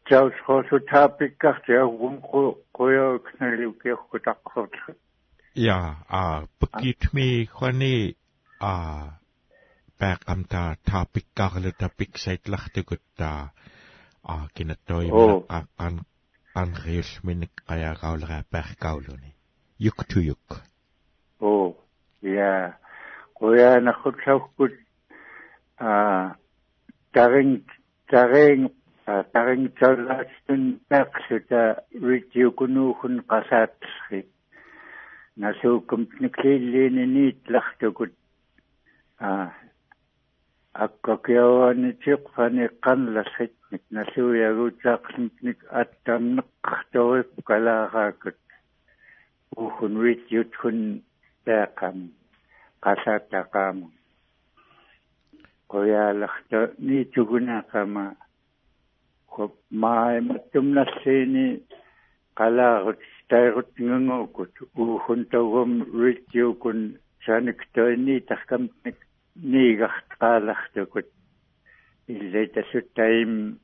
Charles 0.09 0.39
Rosu 0.49 0.81
tapikkarti 0.91 1.77
agum 1.77 2.21
qoyauknaliukiorkutaqqortut 2.73 4.97
ja 5.55 5.95
a 6.09 6.43
pakitmi 6.61 7.47
khani 7.47 8.17
a 8.61 8.73
паақамта 9.99 10.77
таапиккаарлута 10.91 11.89
пиксайтлартукутта 11.99 13.31
аа 14.25 14.49
кинаттоимаққан 14.55 15.95
анриулминик 16.55 17.63
қаяагаулера 17.69 18.45
паақкаулуни 18.51 19.35
юктуюк 19.79 20.63
о. 21.41 21.75
я 22.23 22.79
қоянахутсавкут 23.35 24.73
аа 25.79 26.37
тарин 27.13 27.65
тарин 28.07 28.76
тарин 29.07 29.73
чаллаастун 29.79 30.81
паақсута 30.91 31.85
ритиукунуухун 31.95 33.23
қасаатсри 33.31 34.27
насуукум 35.37 36.09
никлииллиининит 36.21 37.39
лартукут 37.49 38.13
аа 39.19 39.53
аккокиаваанитиқфани 40.85 42.67
қанласситник 42.85 43.83
налуиагуутаақлимник 43.97 45.59
аттаамнеққарторип 45.81 47.31
калаараакут 47.49 48.39
уухун 49.57 49.95
витьютхун 50.03 50.79
таақам 51.47 51.97
қасаатақаама 52.85 53.89
кояаларта 55.69 56.61
нитугунаақама 56.79 58.07
хоп 59.27 59.53
маайматтумнассиини 59.71 61.63
қалаарут 62.39 63.01
тайрут 63.29 63.71
нгангуукут 63.79 64.55
уухун 64.75 65.25
таугам 65.33 65.73
витьюкун 66.01 66.99
саник 67.25 67.61
тойни 67.75 68.21
таркамник 68.21 68.99
niigartaqaallartukut 69.37 71.09
иллатассуттаим 72.09 73.59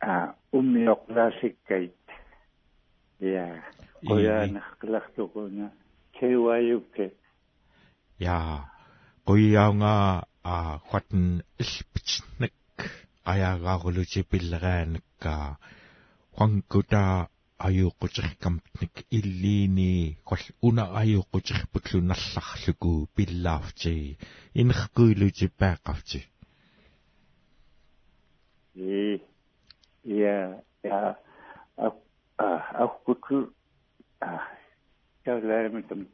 а 0.00 0.34
уммиоқлаасиккайт 0.52 1.96
я 3.20 3.46
qoyaanarqalartuquna 4.06 5.66
kewayukke 6.16 7.06
ja 8.18 8.38
qoyaunga 9.26 10.22
a 10.44 10.78
hwatten 10.88 11.42
ilpitsnak 11.62 12.52
pilleraanikka 14.30 15.58
huankuta 16.36 17.28
аюуккутергкамтник 17.58 18.94
иллиини 19.10 20.18
кол 20.24 20.42
уна 20.62 20.84
аюуккутергпутлу 21.00 22.00
налларлуку 22.00 23.08
пиллаарти 23.14 24.18
инеркуилути 24.54 25.46
паақарти 25.58 26.20
и 28.74 29.20
я 30.04 30.62
я 30.84 31.18
а 31.80 31.90
аккуту 32.84 33.52
а 34.20 34.40
таалааматам 35.24 36.06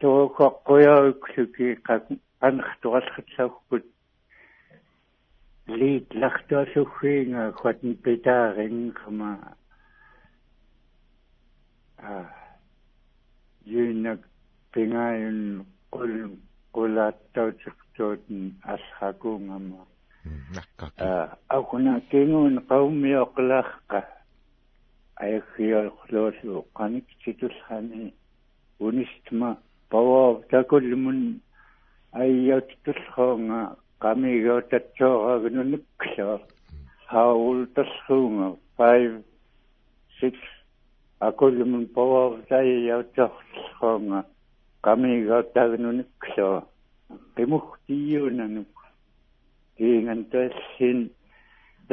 тоокоққояуксуки 0.00 1.66
қак 5.66 5.74
анхтуаллатсаагкут 5.74 5.80
лит 5.80 6.14
лахтуасуггиинга 6.14 7.52
хватн 7.52 7.94
питаарин 7.94 8.92
кама 8.92 9.56
юнак 13.64 14.20
пингааюн 14.72 15.66
qul 15.90 16.38
qulaаттаутиqtuutn 16.72 18.54
алхакуунгама 18.62 19.86
наккаки 20.54 21.04
акуна 21.48 22.00
кингуун 22.10 22.56
qaummiоqlaaqqa 22.68 24.00
аякхиорлуусу 25.16 26.66
qanik 26.74 27.06
titulхани 27.24 28.14
унистма 28.78 29.56
паваа 29.90 30.42
такулмун 30.50 31.40
айяттулхоонга 32.12 33.76
qamigotatsooraagununukklua 34.02 36.36
haultassuunga 37.12 38.48
5 38.78 39.22
6 40.20 40.32
акулмун 41.28 41.84
паваа 41.96 42.30
тайяутсорлхоонга 42.50 44.20
qamigaataagnunikklo 44.86 46.50
qimugtiiunanuk 47.36 48.74
tiingantaallin 49.76 51.00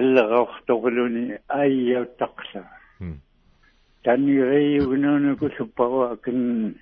иллераортоқулуни 0.02 1.24
аайяуттақла 1.60 2.62
таннириугнуунуку 4.04 5.50
суппаруа 5.58 6.18
кин 6.24 6.76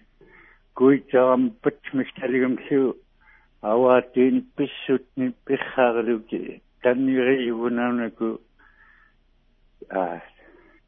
куитсарам 0.74 1.52
патмисталигамсу 1.62 2.96
аваатиин 3.62 4.52
писсутни 4.56 5.34
пиххаарилуки 5.46 6.62
таннириугнуунуку 6.82 8.40
а 9.90 10.22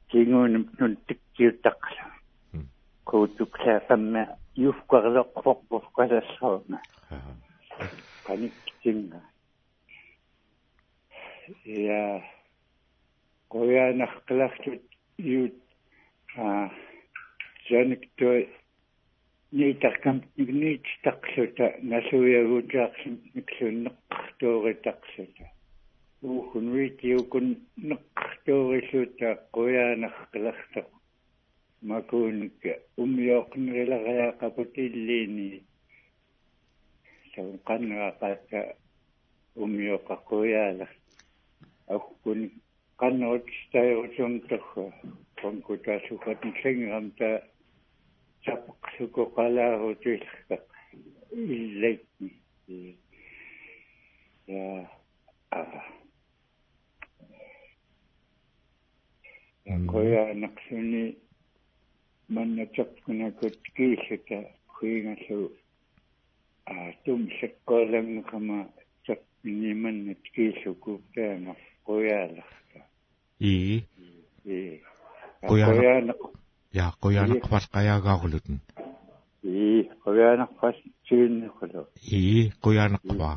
кингуунум 0.10 0.70
нун 0.80 0.98
тиккиуттақла 1.08 2.04
коутуклаасамма 3.04 4.38
юфкарлеққорпорқалассаруна 4.56 6.80
каниктинга 8.26 9.22
ja 11.66 12.24
qoyanarqalarlut 13.50 14.84
iut 15.18 15.56
а 16.38 16.70
жаник 17.70 18.10
тақлута 21.04 21.76
насуягуутаарлун 21.84 23.20
никлууннеққартууритақлута 23.36 25.46
уухун 26.24 26.72
витиукун 26.74 27.48
неққартууриллута 27.78 29.30
qoyanarqalartoq 29.54 30.88
макууник 31.84 32.66
умиоқнерилариақапутиллиини 32.98 35.64
саун 37.36 37.60
қаннеқақаата 37.68 38.76
умиоқаққуяалар 39.56 40.90
аккун 41.88 42.52
каннерут 42.98 43.46
стаерутунтарха 43.68 44.94
конкутаасухатн 45.42 46.52
синграмта 46.64 47.44
сапқсуко 48.46 49.26
қалаарутиллерта 49.36 50.58
иллайтни 51.32 52.98
я 54.48 54.90
а. 55.52 55.84
Коянаксуни 59.66 61.18
маннатапкунакут 62.30 63.58
кииллута 63.76 64.40
хуингалу 64.68 65.52
а 66.66 66.94
тум 67.06 67.30
сакколаммакама 67.40 68.68
миниманнат 69.44 70.22
кииллукуптаана 70.34 71.56
qoyaalaqta 71.88 72.80
ii 73.42 73.84
ii 74.56 74.82
qoyaanaq 75.50 76.22
ja 76.24 76.43
яақкуяанерпал 76.74 77.66
қаяагаарулутун 77.76 78.58
ии 79.44 79.90
қуяанерпал 80.04 80.74
сииннерулу 81.08 81.84
ии 82.20 82.52
қуяанерпаа 82.64 83.36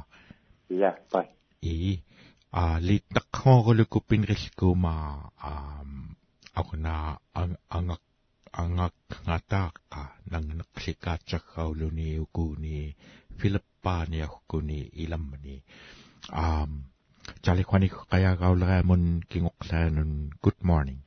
яаппат 0.71 1.29
ии 1.63 2.03
а 2.53 2.63
литтаққоорулуку 2.89 3.99
пинриллкуумаа 4.09 5.33
аа 5.51 5.85
акуна 6.61 6.95
ангак 7.77 8.03
ангак 8.63 8.97
натааққа 9.29 10.01
нангнеқликаатсаггаулуни 10.33 12.09
укууни 12.25 12.97
филиппааниаркуни 13.39 14.81
иламмани 15.03 15.57
аа 16.45 16.67
чалихваник 17.45 17.95
қаяагааулераамун 18.13 19.05
кигоқлаанун 19.31 20.13
good 20.45 20.61
morning 20.71 21.01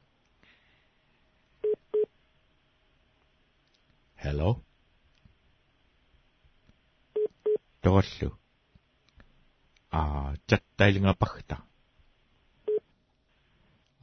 Hello? 4.20 4.60
Togallu. 7.80 8.30
Ah, 9.96 10.36
chattailinga 10.44 11.14
pakta. 11.16 11.64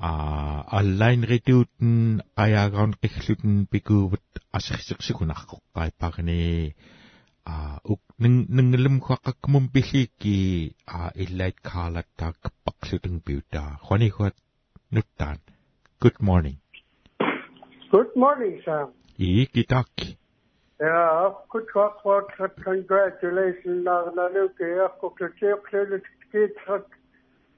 Ah, 0.01 0.64
online 0.79 1.29
rituten 1.29 2.25
ayagaun 2.45 2.97
qiggluten 3.01 3.69
pikuvat 3.71 4.41
asirsiqsikunarqoqqai 4.57 5.91
parni 6.01 6.73
а 7.45 7.79
ук 7.85 8.03
нингэлэм 8.57 8.97
хуаққакмум 9.05 9.69
пиллиикки 9.75 10.37
а 10.97 11.12
иллайт 11.23 11.57
каалаттаа 11.69 12.33
каппақлутун 12.43 13.17
пиута 13.27 13.62
хвани 13.85 14.09
хуат 14.14 14.37
нуттаан 14.95 15.39
good 16.03 16.19
morning 16.29 16.59
good 17.95 18.12
morning 18.23 18.57
sam 18.67 18.89
и 19.19 19.47
китаки 19.47 20.19
ja 20.81 21.35
good 21.49 21.67
talk 21.73 22.05
what 22.05 22.29
congratulations 22.64 23.85
na 23.85 23.97
na 24.17 24.29
luke 24.35 24.61
ya 24.61 24.89
ko 25.01 25.11
ke 25.11 25.27
ke 25.41 25.51
ke 26.33 26.43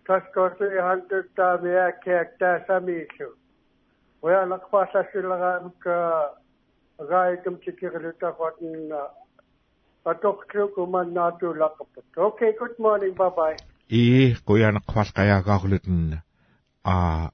таскорт 0.06 0.58
хандт 0.58 1.10
таамиа 1.36 1.86
кеактаа 2.04 2.56
самииллу 2.66 3.28
уяалақпаалла 4.22 5.02
силераамк 5.12 5.82
гаикам 7.10 7.54
чикерлутақватн 7.64 8.72
атоқлукуманнаатуулаққаппат 10.10 12.06
okay 12.28 12.50
good 12.60 12.76
morning 12.78 13.14
bye 13.20 13.30
bye 13.38 13.56
и 13.88 14.34
куянеқвал 14.46 15.08
қаяагаагулутэн 15.18 16.22
а 16.84 17.30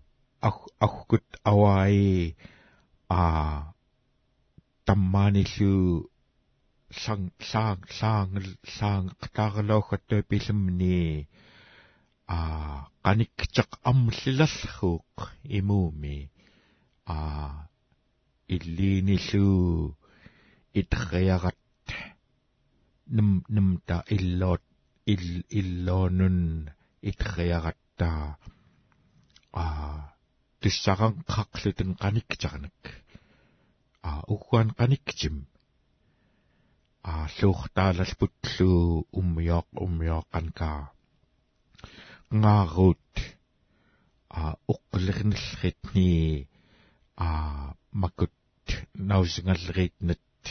ахкут 0.80 1.26
аваи 1.44 2.36
а 3.08 3.73
таммааниллу 4.86 5.74
сан 7.02 7.22
саан 7.50 7.78
саан 7.98 8.30
саан 8.76 9.04
qtaarluuggattu 9.22 10.16
pilimni 10.28 11.00
а 12.36 12.38
qanikkiq 13.04 13.70
аммлилерлуuq 13.90 15.16
имууми 15.58 16.18
а 17.14 17.16
иллииниллу 18.54 19.96
итриаrat 20.80 21.60
num 23.16 23.30
numta 23.54 23.96
illot 24.16 24.62
il 25.12 25.26
illonun 25.60 26.38
itриаратtaa 27.10 28.24
а 29.62 29.64
туссаран 30.60 31.14
қақлутун 31.34 31.90
qanikkitarnak 32.02 32.80
а 34.08 34.12
угуан 34.34 34.68
qanikkitim 34.78 35.36
а 37.12 37.14
луухтаалалпутлу 37.36 38.72
уммиоқ 39.18 39.68
уммиоққанкаа 39.84 40.80
ngaaruut 42.40 43.10
а 44.40 44.42
уққлерниллритни 44.72 46.12
а 47.26 47.28
макут 48.00 48.36
наусингаллеритнат 49.08 50.42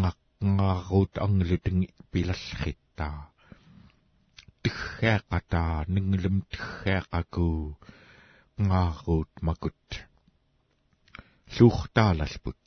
ngaq 0.00 0.18
ngaaruut 0.56 1.12
angluteng 1.26 1.82
pilallrittaa 2.10 3.18
тххаақатаа 4.62 5.74
нингилэм 5.94 6.36
тххаақаку 6.50 7.50
ngaaruut 8.68 9.32
makut 9.46 9.82
луухтаалалпут 11.56 12.66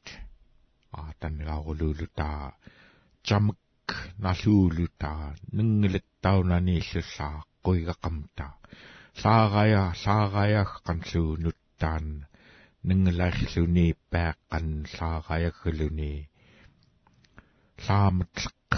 аа 0.98 1.12
таннаагуулуулутаа 1.20 2.42
jamk 3.28 3.90
налуулутаа 4.26 5.22
нингилаттаунани 5.58 6.76
иллуссаа 6.82 7.36
quigaqamta 7.66 8.48
саагая 9.22 9.86
саагаяах 10.04 10.72
qanluunuttaан 10.88 12.06
нингилаарлуни 12.88 13.88
пааққан 14.12 14.68
саагаяггалуни 14.96 16.14
лаамтлеқ 17.86 18.72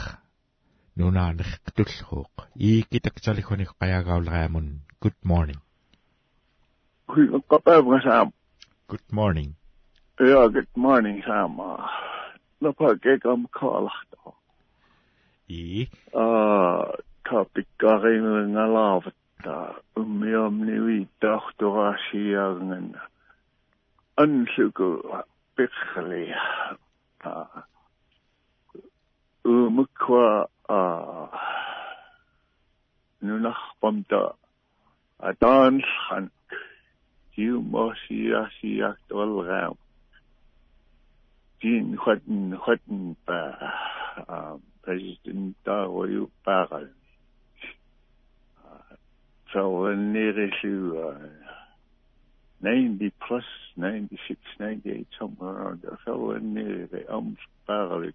нунаанеқ 0.99 1.51
туллууq 1.75 2.35
иикитаксалихуник 2.67 3.71
қаягаулераамун 3.79 4.67
good 5.03 5.19
morning. 5.31 5.61
Qapavgasam. 7.51 8.27
good 8.91 9.07
morning 9.19 9.58
Yeah, 10.19 10.49
good 10.51 10.67
morning, 10.75 11.23
Sam. 11.25 11.55
Napa 12.59 12.99
gegam 12.99 13.47
kalahto. 13.55 14.35
I? 15.47 15.87
Ah, 16.11 16.91
tapi 17.23 17.63
karin 17.79 18.51
ngalaavta. 18.51 19.79
Ummi 19.95 20.35
omni 20.35 20.75
viitta 20.75 21.39
ahtorasiaangan. 21.39 22.99
Ansuku 24.19 24.99
pikhli. 25.55 26.35
Ah. 27.23 27.63
Umukwa 29.47 30.51
ah. 30.67 31.31
Nunarpamta 33.23 34.35
ataanlhan. 35.23 36.27
Tiumosiasiak 37.31 38.99
tolraam. 39.07 39.79
Ba 43.25 43.41
president 44.81 45.55
da 45.65 45.85
royu 45.85 46.29
pagal 46.45 46.89
so 49.51 49.93
nere 49.95 50.51
uh, 50.63 51.15
90 52.61 53.11
plus 53.19 53.43
96 53.75 54.37
98 54.59 55.07
somewhere 55.17 55.55
around 55.57 55.81
there 55.81 55.97
so 56.05 56.37
nere 56.37 56.87
de 56.87 57.05
ams 57.09 57.39
pagal 57.67 58.11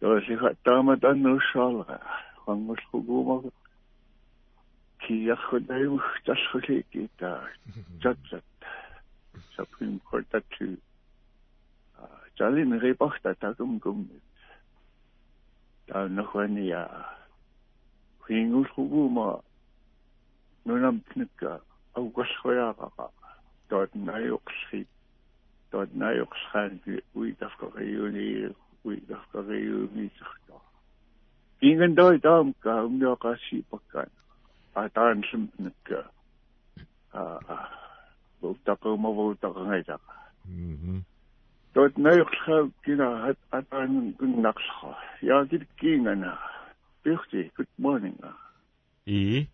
Yo 0.00 0.20
si 0.26 0.34
ha 0.34 0.50
tama 0.64 0.96
dan 0.96 1.22
no 1.22 1.38
shalga 1.52 2.00
hangos 2.46 2.80
huguma 2.92 3.50
repachta 12.40 13.34
tagum 13.34 13.78
gum 13.80 14.08
ta 15.86 16.08
noch 16.08 16.34
wenn 16.34 16.56
ja 16.56 16.88
hingus 18.28 18.68
huguma 18.76 19.42
nunam 20.64 21.00
tnika 21.10 21.60
au 21.94 22.08
goshoyaqa 22.10 23.10
dort 23.68 23.94
nayoqsi 23.94 24.86
dort 25.70 25.90
nayoqshan 25.94 26.80
ui 27.14 27.34
tafqariuni 27.40 28.54
uigafkariumiserta 28.84 30.56
ingen 31.60 31.94
doi 31.94 32.18
dam 32.18 32.52
ka 32.60 32.84
umyo 32.84 33.16
ka 33.16 33.36
si 33.48 33.62
pakkan 33.70 34.10
a 34.74 34.88
dort 41.74 41.94
neuchha 41.98 42.56
kina 42.84 43.08
hat 43.24 43.38
atan 43.58 44.12
kun 44.18 44.32
naksha 44.42 44.90
ya 45.22 45.36
dit 45.50 45.64
kingana 45.78 46.32
birti 47.02 47.50
good 47.56 47.72
morning 47.78 48.18
i 49.06 49.46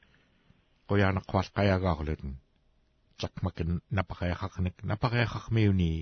qoyana 0.88 1.20
qwal 1.30 1.48
qayagaaqlutun 1.56 2.32
chakmakin 3.20 3.70
napaqayaqaqnik 3.96 4.76
napaqayaqaqmiuni 4.88 5.92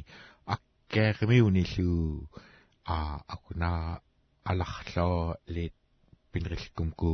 akkeermiuni 0.54 1.64
lu 1.74 1.90
a 2.94 2.96
akuna 3.34 3.70
alахлоо 4.50 5.34
le 5.54 5.64
pinrillkumku 6.30 7.10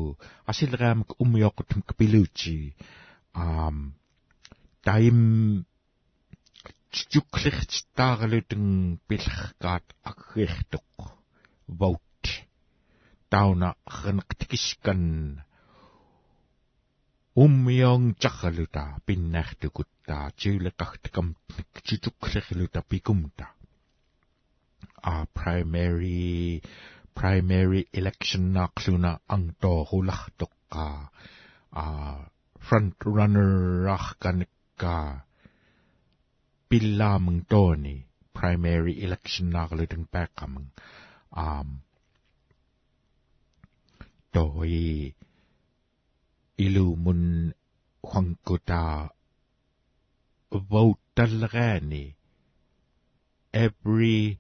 asilraamik 0.51 1.11
ummiоquttum 1.22 1.80
kapiluuti 1.88 2.57
juklirtitаарalutun 7.12 8.66
pillerkaat 9.09 9.86
aggertuq 10.11 10.97
vote 11.80 12.32
tauna 13.30 13.68
rneqtikiskan 14.03 15.03
ummiong 17.45 18.07
chaqaluta 18.22 18.82
pinnartukut 19.07 19.91
taa 20.07 20.26
tiuleqartakam 20.38 21.28
tituklirluta 21.86 22.80
pikumta 22.91 23.47
a 25.12 25.14
primary 25.38 26.61
primary 27.14 27.82
election 27.99 28.53
naqluna 28.55 29.12
angtorulartoqqa 29.34 30.86
a 31.82 31.84
front 32.66 32.97
runner 33.16 33.86
pilla 36.70 37.18
mung 37.18 37.42
to 37.50 37.74
ni 37.84 37.94
primary 38.38 38.94
election 39.06 39.46
na 39.50 39.66
kalu 39.68 39.84
tung 39.90 40.06
pa 40.12 40.22
ka 40.36 40.46
mung 40.52 40.70
um 41.44 41.68
toy 44.34 45.10
ilu 46.64 46.86
mun 47.04 47.22
hwang 48.08 48.32
ko 48.46 48.54
ta 48.68 48.84
vote 50.70 51.02
talaga 51.16 51.82
ni 51.90 52.04
every 53.64 54.38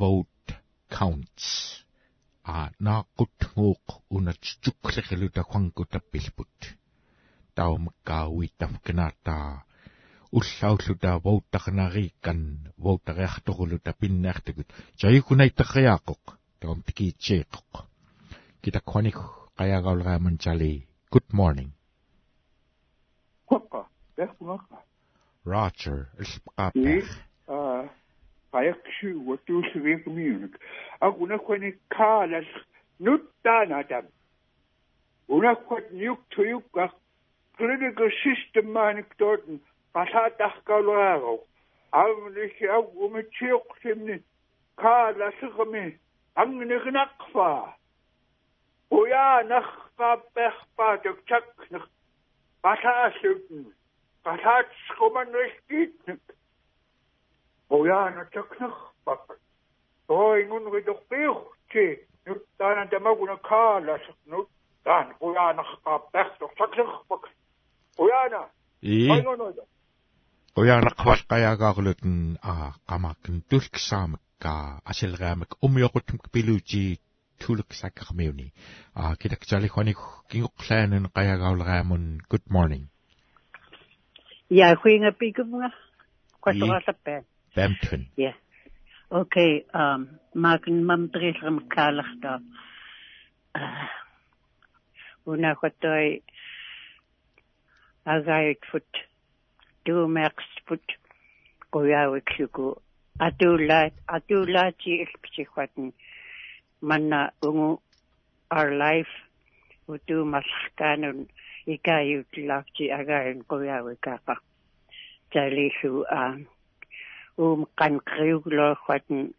vote 0.00 0.48
counts 0.96 1.46
a 2.54 2.70
na 2.84 2.94
kut 3.16 3.38
ngok 3.58 3.86
una 4.14 4.32
chukre 4.62 5.00
kalu 5.08 5.26
ta 5.34 5.42
hwang 5.50 5.68
ko 5.76 5.82
ta 5.92 5.98
pilput 6.10 6.54
tau 7.56 7.74
makawi 7.84 8.46
tafkanata 8.58 9.65
jai 15.00 15.20
kunai 15.26 15.50
takriaqoq 15.60 16.24
taum 16.60 16.78
tiki 16.86 17.06
cheqoq 17.24 17.72
kita 18.62 18.80
kwanik 18.90 19.18
qayagaulraaman 19.58 20.36
chali 20.38 20.72
good 21.10 21.28
morning. 21.32 21.70
Quaqa, 23.48 23.86
Roger, 25.44 26.08
ilpqaapaq. 26.18 27.04
Ah, 27.48 27.84
qayakshu 28.52 29.10
watuusviikmiunik 29.28 30.54
aqunakwani 31.00 31.70
kaalas 31.96 32.48
nuttaanatam 32.98 34.06
unakwat 35.28 35.86
niuk 36.00 36.20
tuyukka 36.34 36.84
critical 37.56 38.10
system 38.24 38.66
maanik 38.76 39.08
tooten 39.18 39.60
qalaatahkaluaagau 39.96 41.38
agnihi 41.92 42.64
ag 42.78 42.86
umitsiuqsimni 43.04 44.16
kaalasqami 44.82 45.84
angnignaqfa 46.42 47.48
uyaanaqqaapperpaatuk 48.98 51.18
chakneq 51.28 51.86
qalaallutn 52.62 53.62
qalaatskomanriskiitnik 54.24 56.24
Ojana 57.70 58.24
taknaqpak. 58.34 59.38
Toingun 60.06 60.72
ridorpiurti. 60.72 62.08
Nyt 62.26 62.42
täällä 62.58 62.86
tämä 62.86 63.16
kun 63.16 63.38
kaalas. 63.48 64.00
Nyt 70.56 70.64
tän 70.64 70.74
ojana 70.74 70.90
kappähto 70.90 71.24
taknaqpak. 71.28 71.28
Ojana. 71.28 71.28
И 71.28 71.40
Ояна 71.40 71.56
qwalqayagaaqlutun 71.56 72.38
a 72.42 72.72
qamakin 72.88 73.42
tulksaamikka 73.48 74.80
asilgaamik 74.84 75.48
umyoqutum 75.62 76.18
piluuti 76.32 77.00
tulksakkarmiuni 77.46 78.52
a 78.94 79.16
kidaktali 79.16 79.68
khonik 79.68 79.96
kingoqlaanun 80.28 81.08
qayagaulraamun 81.14 82.18
good 82.30 82.46
morning 82.50 82.88
Ja, 84.50 84.76
huinga 84.84 85.12
pikumnga. 85.12 85.70
Kwasaqallappaan. 86.40 87.24
Bampton. 87.56 88.06
Ja. 88.16 88.32
Okay, 89.10 89.64
um 89.74 90.06
makin 90.34 90.84
mamdrilram 90.84 91.60
kaalachta. 91.74 92.40
Uh, 93.58 93.88
una 95.26 95.54
khatoi 95.54 96.22
fut 100.66 100.86
qoyaawikluku 101.72 102.66
atulaat 103.26 103.94
atulaati 104.16 104.90
ilpisikhwatn 105.04 105.84
manna 106.88 107.20
ungu 107.48 107.70
our 108.56 108.70
life 108.84 109.14
utu 109.88 110.16
maskanun 110.34 111.18
ikayutlaakti 111.74 112.84
again 112.98 113.38
qoyaawikaqa 113.50 114.34
talisu 115.32 115.92
a 116.20 116.22
um 117.38 117.60
qanqriuglorwaten 117.80 119.34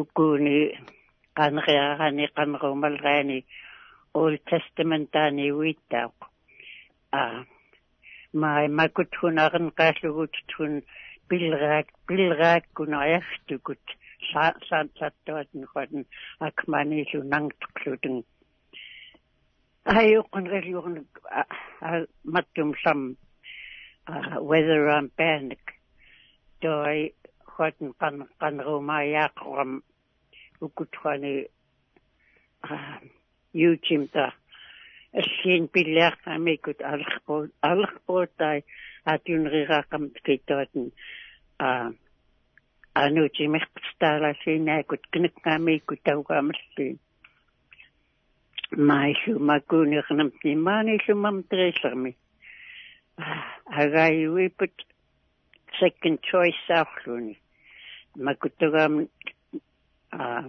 ukuni 0.00 0.56
qanriarani 1.36 2.24
qanrumalrani 2.36 3.38
Old 4.14 4.38
Testamentani 4.50 5.46
wiittaaq 5.58 6.14
a 7.20 7.22
pilraak 11.28 11.86
pilraak 12.06 12.64
kunariartukut 12.76 13.80
sa 14.32 14.52
sa 14.68 14.84
sattuatn 14.98 15.64
khoten 15.72 16.04
akmanilu 16.46 17.20
nangtukluten 17.32 18.16
ayuqun 19.98 20.44
religion 20.54 21.06
mattum 22.32 22.70
sam 22.82 23.16
uh, 24.08 24.36
whether 24.48 24.88
I'm 24.88 25.08
panic 25.18 25.62
kan 28.40 28.58
roma 28.66 28.98
yaqram 29.16 29.72
ukutwani 30.60 31.34
ah 32.64 33.00
yuchimta 33.54 34.32
аллиин 35.14 35.68
пиллиаққамикут 35.74 36.82
алерпуу 36.82 37.48
алерпуутай 37.62 38.64
атюнерирааққам 39.12 40.02
киттаватн 40.24 40.88
а 41.58 41.92
ануутимерпстаалаасинаакут 42.94 45.02
кинаккаамикку 45.12 45.94
таугаамаллиин 46.06 46.98
маису 48.90 49.32
макуунернам 49.50 50.30
тимааниллумам 50.42 51.36
териллерми 51.44 52.16
агаюипут 53.80 54.74
second 55.80 56.18
choice 56.28 56.60
саарлуни 56.66 57.38
макуттугаам 58.16 59.08
а 60.10 60.44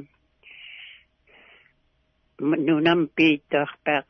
нунам 2.40 3.08
пииттарпаақ 3.16 4.08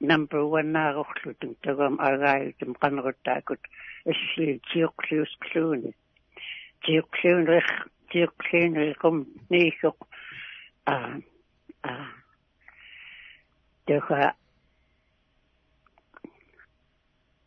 number 0.00 0.44
1 0.44 0.72
наагорлутун 0.72 1.54
тагам 1.62 2.00
агааютум 2.00 2.74
канеруттаакут 2.74 3.60
алли 4.06 4.60
тиоклиусклууни 4.72 5.94
тиоклиунрих 6.82 7.68
тиоклиунрикум 8.10 9.26
ниисоқ 9.50 9.96
а 10.86 11.18
а. 11.82 12.08
Тэха 13.86 14.34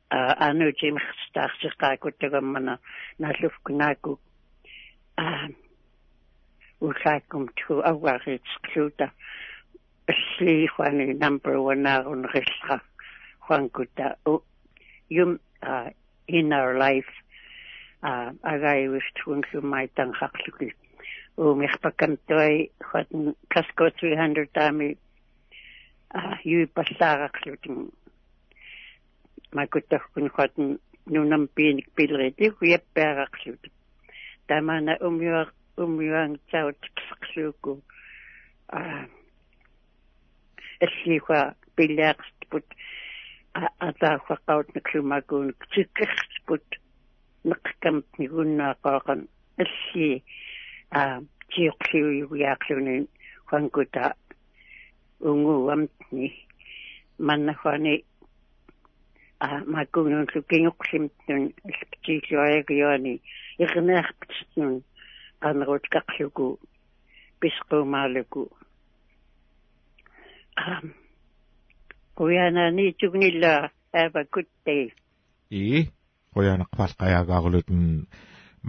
а 0.09 0.49
анутимхстаарсеқаакут 0.49 2.17
тагаммана 2.17 2.79
налуфкунааку 3.19 4.19
а. 5.17 5.47
Усаакум 6.79 7.49
ту 7.55 7.81
авааритсклуута 7.81 9.11
алли 10.07 10.67
хуани 10.67 11.13
number 11.13 11.55
1 11.57 11.81
наарунерилла 11.83 12.81
хуанкута 13.39 14.17
юм 15.09 15.39
in 16.27 16.47
our 16.59 16.73
life 16.77 17.11
а 18.01 18.31
агайвистунлумай 18.41 19.87
танхарлуки 19.95 20.75
уумерпаккамтуай 21.37 22.71
хатн 22.79 23.31
каско 23.49 23.89
300 23.89 24.45
тами 24.53 24.97
а 26.09 26.37
юипаллаарарлутин 26.43 27.91
макуттахкун 29.51 30.29
хатн 30.29 30.75
нунам 31.05 31.47
пиник 31.47 31.91
пилрити 31.95 32.49
хуяппаарарлут 32.49 33.63
тамана 34.47 34.97
умюар 35.01 35.53
умюан 35.77 36.39
таут 36.51 36.79
ксақлууку 36.95 37.81
а 38.69 39.07
аллиуа 40.85 41.55
пилаақстпут 41.75 42.65
атаахвақаут 43.87 44.67
наксумакуун 44.75 45.47
тиккерспут 45.73 46.65
неқкам 47.49 47.97
нигуннаақақан 48.19 49.19
алли 49.63 50.23
а 50.99 51.01
тиоқлиуиуяақлуни 51.51 53.07
хуангута 53.47 54.05
унгуамтни 55.29 56.27
маннахвани 57.27 57.95
а 59.39 59.47
макуунун 59.75 60.27
лукингоқлимтнун 60.33 61.43
аллптииллуаягиуани 61.69 63.13
ирнеарпитнун 63.63 64.73
qannerut 65.41 65.85
kaqluku 65.93 66.47
pisquumaaluku 67.39 68.41
a 74.15 74.23
good 74.33 74.49
day 74.65 74.83
i 75.51 75.87
kuyana 76.33 76.65
qvalqayaagaarulut 76.75 77.69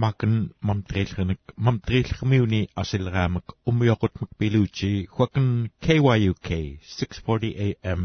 makan 0.03 0.35
mamtrillernik 0.69 1.41
mamtrilllermiuni 1.67 2.61
asilraamak 2.83 3.47
ummiorutmak 3.71 4.31
piluuti 4.39 4.93
huakan 5.17 5.49
KYUK 5.87 6.49
640 6.83 7.51
AM 7.67 8.03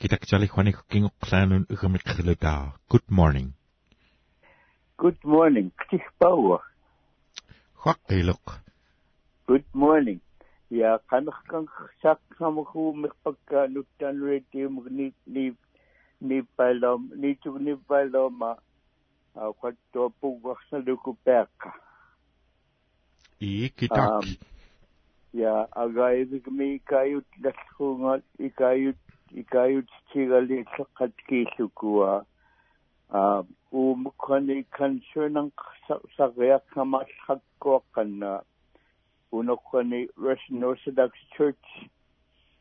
kitaktali 0.00 0.46
huanik 0.46 0.78
kingoqlaanun 0.90 1.66
ugamikriluta 1.74 2.52
good 2.90 3.08
morning. 3.10 3.48
Good 4.98 5.20
morning. 5.24 5.68
Ktikpawa 5.80 6.58
huaqiluk 7.84 8.46
good 9.48 9.66
morning 9.74 10.20
я 10.70 10.98
канеркан 11.06 11.68
сааксамагу 12.02 12.92
миппакка 12.94 13.68
нуттаануитиумук 13.68 14.90
ни 14.90 15.12
ни 15.26 15.54
ниппалом 16.20 17.10
нитугниппалома 17.16 18.58
аккаттуа 19.34 20.08
пугварсалуку 20.20 21.16
пеакка 21.24 21.74
и 23.40 23.68
китак 23.76 24.24
я 25.32 25.64
агаивик 25.72 26.46
ми 26.46 26.78
кают 26.78 27.26
лаллуунгаат 27.42 28.24
икают 28.38 28.96
икают 29.30 29.88
тигали 30.12 30.62
иллеққат 30.62 31.12
кииллукуа 31.26 32.24
а 33.08 33.44
уумуккани 33.72 34.64
каншунан 34.70 35.50
сариаққамааллақкуаққаннаа 36.16 38.44
unokhani 39.32 40.08
Russian 40.16 40.64
Orthodox 40.64 41.12
Church 41.36 41.66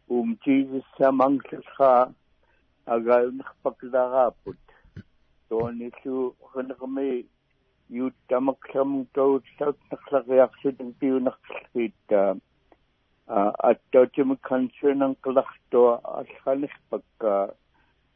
um 0.10 0.38
Jesus 0.46 0.84
samanglalha 0.98 2.14
agalnkhpaklagaput 2.88 4.58
toni 5.50 5.92
su 6.04 6.34
khanakmi 6.52 7.26
yu 7.90 8.12
tamaklam 8.30 9.06
to 9.14 9.42
saut 9.58 9.78
nakhlaqiaqsutin 9.92 10.94
piunaqlit 11.00 12.16
attautim 13.70 14.38
concern 14.50 15.02
ang 15.06 15.16
kalahto 15.24 15.84
alkhanihpakka 16.20 17.34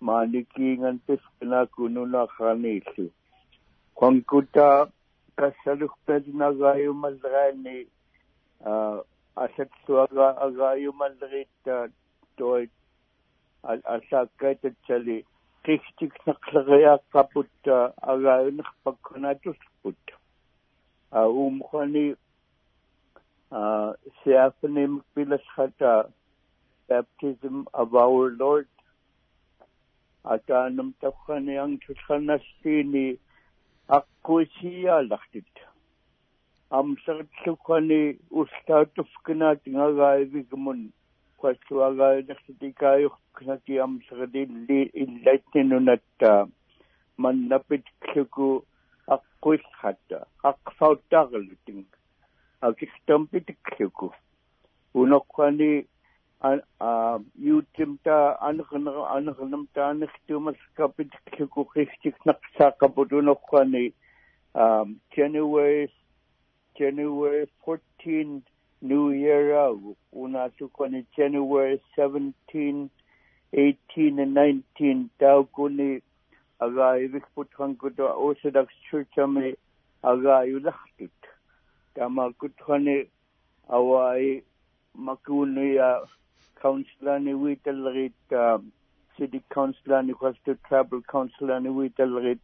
maanikiingan 0.02 1.02
асатсуага 8.64 10.30
агаюмаллеритта 10.46 11.90
тоит 12.38 12.72
алсааккаататсали 13.64 15.26
кихтик 15.64 16.14
нақлериааққапутта 16.28 17.94
агааюнерпаккунатуспут 18.02 20.02
а 21.12 21.28
умхани 21.28 22.16
а 23.52 23.96
сеафним 24.24 25.04
пиласхата 25.14 26.10
baptism 26.90 27.66
of 27.74 27.96
our 27.96 28.32
lord 28.44 28.68
атаанам 30.26 30.94
тавханиан 31.02 31.78
тусханнастини 31.86 33.20
аққуисиаалартит 33.98 35.52
амсертлуккани 36.80 38.02
устаатуфкинаат 38.40 39.62
ngaгаавигмун 39.74 40.80
квассуагаанерситикааюркнаки 41.40 43.76
амсерилли 43.86 44.80
иллаатнинунатта. 45.02 46.32
Маннапит 47.18 47.86
клуку 48.00 48.48
аққуиллхатта 49.16 50.18
ақфауттаарлутин 50.50 51.80
акихтампитикклуку 52.62 54.08
уноккани 54.94 55.88
а 56.40 56.60
ютимта 57.36 58.38
анернер 58.42 58.98
анернам 59.16 59.68
таанертумаскапитикклуку 59.76 61.62
хихтикнақсаақапутуноккани 61.76 63.94
um 64.56 65.00
January 65.16 65.90
January 66.76 67.48
14 67.66 68.42
New 68.82 69.12
Year 69.14 69.76
una 70.12 70.50
sukoni 70.60 71.06
January 71.18 71.80
17 71.98 72.90
18 73.54 74.20
and 74.20 74.36
19 74.36 75.10
daw 75.20 75.44
kuni 75.44 76.02
aga 76.60 76.98
ibig 77.06 77.26
puthan 77.36 77.78
ko 77.78 77.90
to 77.90 78.08
Orthodox 78.08 78.74
Church 78.90 79.18
ame 79.18 79.56
aga 80.04 80.44
yulaktit 80.50 81.14
tama 81.96 82.34
kuthani 82.34 83.08
awai 83.70 84.44
makuni 84.96 85.76
ya 85.76 86.02
councilor 86.62 87.20
ni 87.20 87.34
witalrit 87.34 88.32
um, 88.32 88.72
city 89.18 89.42
councilor 89.54 90.04
ni 90.04 90.14
kwasto 90.14 90.54
tribal 90.68 91.02
councilor 91.02 91.62
ni 91.62 91.70
witalrit 91.70 92.40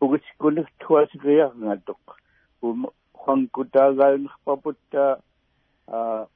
ugus 0.00 0.22
kunik 0.38 0.68
tuwas 0.78 1.10
gaya 1.18 1.50
ngatok 1.56 2.20
um, 2.62 2.86
qanqutaaгаанерпапутта 3.28 5.04
аа 5.86 6.26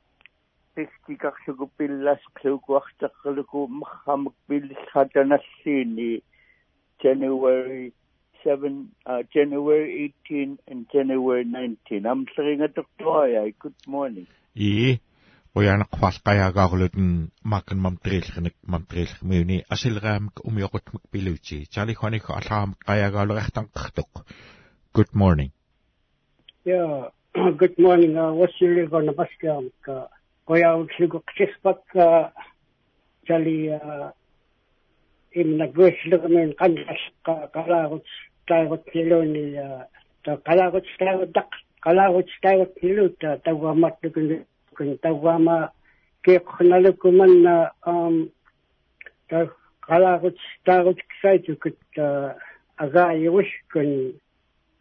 пистикарлугу 0.74 1.70
пилласклугуартеққалугу 1.78 3.60
мархамак 3.80 4.34
пиллхатаналлиини 4.48 6.22
January 7.04 7.92
7 8.44 8.90
uh, 9.06 9.22
January 9.34 10.14
18 10.28 10.58
and 10.70 10.86
January 10.94 11.44
19 11.44 12.06
амлерингатортуая 12.12 13.52
good 13.62 13.80
morning. 13.86 14.26
И 14.54 15.00
уянеқвалқаяагаарулутэн 15.54 17.30
маакан 17.44 17.78
мамтрилхник 17.86 18.54
мамтрилхмиуни 18.74 19.64
асилгаамак 19.74 20.44
умиоқутмак 20.48 21.04
пилути 21.12 21.66
чалихуаникко 21.74 22.32
аллаамак 22.38 22.78
қаяагаалуриартанқартоқ 22.88 24.10
good 24.96 25.12
morning 25.22 25.50
yeah 26.64 27.08
good 27.56 27.76
morning 27.76 28.16
uh, 28.16 28.30
wasili 28.40 28.86
gonna 28.86 29.12
baskiamka 29.12 29.94
qoyautllugu 30.46 31.18
qispak 31.36 31.82
chali 33.26 33.56
imna 35.40 35.66
gwislugumin 35.76 36.54
qanqasqa 36.60 37.34
qalaagut 37.54 38.06
taagut 38.48 38.84
tiluni 38.92 39.44
ta 40.24 40.36
qalaagut 40.46 40.86
taagut 41.00 41.34
qalaagut 41.84 42.30
taagut 42.42 42.72
tiluta 42.80 43.38
tawammattukun 43.44 44.46
kun 44.76 44.98
tawama 45.02 45.58
keeqnalukumanna 46.24 47.54
um 47.86 48.30
ta 49.28 49.50
qalaagut 49.88 50.38
taagut 50.64 50.98
kisaitukut 51.10 51.78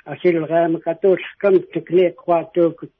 agaayuuskun 0.06 0.44
асилгаамакатуулкам 0.44 1.56
текнеққуатуукут 1.73 2.94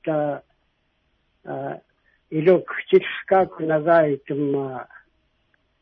илук 2.30 2.68
силскаакунагаи 2.90 4.18
тумма 4.28 4.88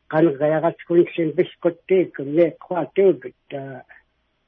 кангаягатскунсин 0.08 1.32
бискоттеекку 1.32 2.22
неққуатуукут 2.22 3.34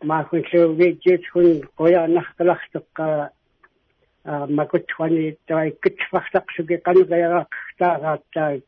маахунсуугиитсиут 0.03 1.27
хун 1.33 1.63
қояаннаркалартеққа 1.77 3.31
макутвани 4.25 5.37
той 5.47 5.77
китфартақсуги 5.83 6.79
кангаягактаагааттаа 6.79 8.61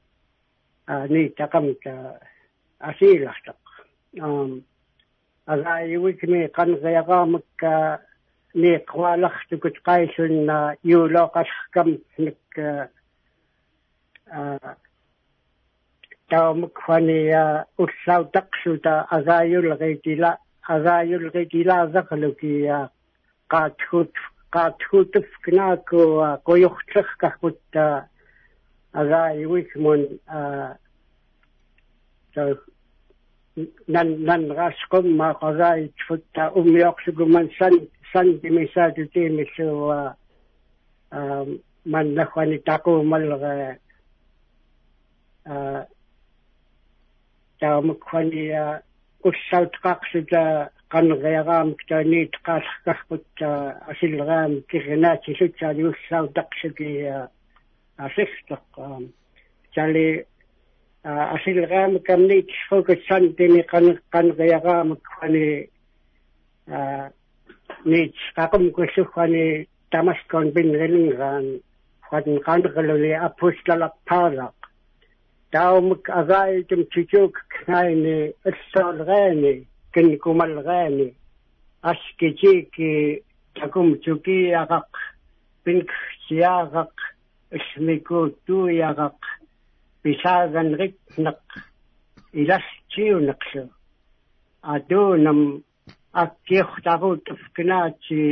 ни 1.08 1.28
такамта 1.30 2.20
асиилартақ 2.78 3.56
ам 4.20 4.62
агааюикми 5.46 6.48
кангаягамакка 6.48 8.00
неққуалартукут 8.54 9.76
қайсунна 9.84 10.76
юулоқалкам 10.82 12.00
ник 12.18 12.38
таамуквания 16.28 17.66
уллаутақсута 17.76 19.06
агааюлгитила 19.10 20.38
агааюлгитилаасақалукия 20.74 22.88
qaatхут 23.48 24.14
qaatхутф 24.50 25.28
кнааку 25.44 26.00
коёртлеркарпутта 26.46 28.08
агааюикмун 28.92 30.20
а 33.56 33.60
so 33.60 33.66
nan 33.86 34.24
nan 34.24 34.48
raskom 34.50 35.16
ma 35.16 35.34
qagai 35.34 35.92
tfutta 35.98 36.50
ummiorsuguman 36.56 37.50
san 37.58 37.72
san 38.12 38.40
dimisatu 38.40 39.06
timisu 39.12 39.68
um 41.12 41.60
man 41.84 42.14
nakhwani 42.14 42.58
taku 42.64 43.02
malga 43.02 43.78
таамакхани 47.60 48.50
уссаутеқарсута 49.24 50.70
qaneriaraamik 50.90 51.80
taaniit 51.88 52.32
qaallaqarput 52.46 53.26
asilleраам 53.92 54.62
кирнаатилутсаали 54.70 55.82
уссаутақсуки 55.90 56.90
асертоқ 61.04 61.10
тали 61.10 61.34
асilleраам 61.36 61.98
камнит 62.00 62.48
фокусан 62.68 63.34
тини 63.36 63.62
qan 63.62 63.98
qaneriaraamik 64.12 65.02
хани 65.18 65.68
нит 67.84 68.14
qaqum 68.36 68.70
kussухани 68.72 69.68
тамаскон 69.90 70.50
бинрилингаан 70.50 71.60
хатн 72.08 72.36
qanqaluli 72.46 73.12
апусталаппаалақ 73.12 74.54
таумк 75.52 76.08
агаитум 76.08 76.86
чичук 76.92 77.34
кнайни 77.48 78.32
элсаалгаани 78.44 79.66
кинкумалгаани 79.92 81.14
аскичики 81.82 83.22
такум 83.54 83.88
чукиагақ 84.04 84.90
пинксиагақ 85.64 86.96
исмикуттуиагақ 90.04 90.94
писааганрикнақ 91.14 91.42
илассиунеқлу 92.40 93.64
адуунам 94.62 95.40
аккиортарут 96.12 97.26
кнаати 97.54 98.22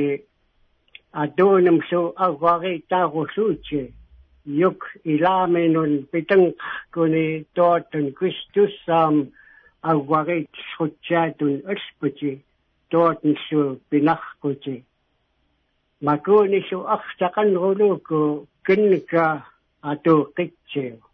адуунам 1.13 1.79
су 1.89 2.01
агвари 2.17 2.75
таарусуути 2.91 3.83
juk 4.47 4.81
ilaaminun 5.05 5.93
pitangkuni 6.11 7.47
tootun 7.55 8.07
Kristussaam 8.19 9.17
auwarit 9.83 10.51
sutsaatun 10.77 11.63
ulputi 11.71 12.33
tootun 12.91 13.37
su 13.49 13.81
pinarkuti. 13.91 14.85
Makuni 16.01 16.61
su 16.69 16.79
ahtaqanruluku 16.95 18.49
kinnika 18.67 19.25
atuuqitsiu. 19.83 21.12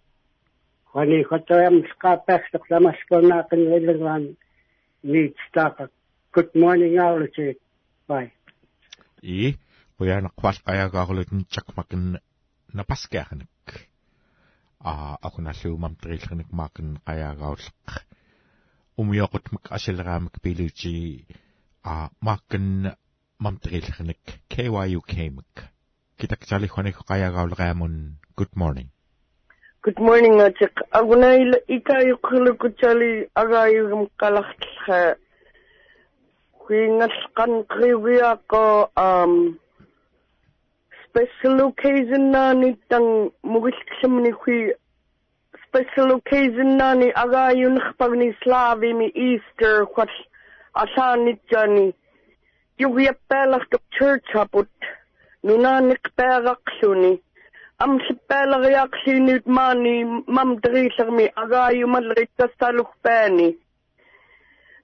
Kwani 0.92 1.24
khotoyam 1.24 1.76
skaapahtuq 1.90 2.64
lamaskonaaqin 2.70 3.62
iliraan 3.76 4.24
niitstaaqa. 5.02 5.88
Good 6.32 6.50
morning, 6.54 6.98
Auluchi. 6.98 7.56
Bye. 8.08 8.30
И, 9.22 9.56
уяна 9.98 10.30
квалқаяагаарулутин 10.40 11.46
чакмакин 11.50 12.18
напаскаахник 12.72 13.88
а 14.80 15.18
акуналлуумам 15.22 15.96
триллерник 15.96 16.50
маакин 16.52 16.98
қаяагауллеқ 17.06 17.88
умиоқутмак 18.96 19.64
асилераамак 19.76 20.40
пилути 20.42 21.26
а 21.82 22.10
маакин 22.20 22.94
мам 23.38 23.56
триллерник 23.58 24.22
KYU 24.48 25.00
кемик 25.06 25.54
китаксалихоник 26.18 26.96
қаяагаулераамун 27.10 28.18
good 28.38 28.54
morning 28.54 28.90
good 29.82 29.98
morning 30.00 30.40
атик 30.40 30.74
агунаил 30.90 31.52
икаюқлукутали 31.68 33.28
агааюгам 33.34 34.08
қалартха 34.20 35.16
хуингалқан 36.60 37.52
кривиако 37.72 38.90
ам 38.96 39.58
special 41.04 41.56
occasion 41.68 42.30
nani 42.32 42.76
tang 42.90 43.30
mugilksamni 43.44 44.32
hui. 44.40 44.74
Special 45.66 46.08
occasion 46.18 46.76
nani 46.76 47.12
agayun 47.12 47.78
khpagni 47.86 48.34
slavi 48.42 48.90
mi 48.98 49.06
easter 49.14 49.84
what 49.94 50.10
asani 50.74 51.38
jani 51.50 51.94
yugi 52.80 53.08
appelach 53.12 53.64
to 53.70 53.78
church 53.96 54.30
aput 54.34 54.68
nunanik 55.44 56.04
peraqluni 56.16 57.20
am 57.84 57.92
sippeelar 58.06 58.64
yaqsiinit 58.70 59.44
maani 59.56 59.94
mam 60.36 60.50
tiriillermi 60.62 61.26
agaayumalrit 61.42 62.30
tassalugpaani 62.38 63.48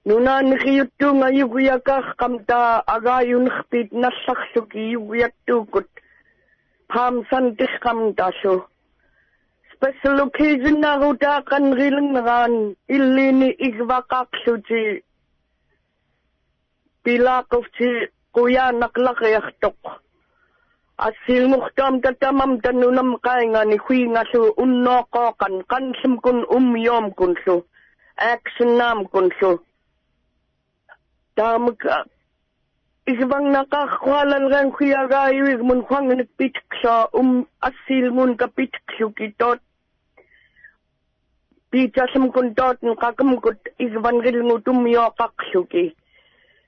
nunaaniqiyuttuunga 0.09 1.29
yuguyakaarqam 1.39 2.33
taa 2.49 2.83
agaayunerpit 2.95 3.89
nallarluki 4.03 4.83
yuguyattuukut 4.93 5.89
paam 6.93 7.15
santirqam 7.31 7.99
tasu 8.21 8.55
special 9.73 10.17
occasionaaru 10.25 11.09
taaqanrilanneraan 11.25 12.53
illiini 12.97 13.49
igvaqaaqluti 13.67 14.83
pilaaquvti 17.03 17.89
quyaanaqlaqiartoq 18.35 19.79
asil 20.97 21.47
muhtam 21.51 22.01
tatamam 22.01 22.61
tanunam 22.63 23.19
kai 23.19 23.45
ngani 23.47 23.77
khui 23.77 24.07
ngasu 24.07 24.53
unno 24.57 25.03
ko 25.11 25.33
kan 25.39 25.61
kan 25.69 25.93
simkun 26.01 26.45
um 26.49 26.77
yom 26.77 27.11
kunsu 27.11 27.63
aksnam 28.17 29.03
kunsu 29.11 29.59
tam 31.35 31.75
ka 31.75 32.05
isbang 33.07 33.51
nakakwalan 33.51 34.49
gan 34.49 34.71
khui 34.71 34.93
aga 34.95 35.35
iwig 35.35 35.61
mun 35.61 35.83
khang 35.83 36.07
ni 36.07 36.23
um 37.13 37.45
asil 37.61 38.11
mun 38.11 38.37
ka 38.37 38.47
pit 38.47 38.71
khu 38.97 39.11
ki 39.11 39.35
tot. 39.39 39.59
Kun 42.33 42.55
tot 42.55 42.77
ka 43.01 43.11
kum 43.11 43.35
kut 43.41 43.59
isbang 43.79 44.23
gil 44.23 44.43
mutum 44.43 44.87
yo 44.87 45.11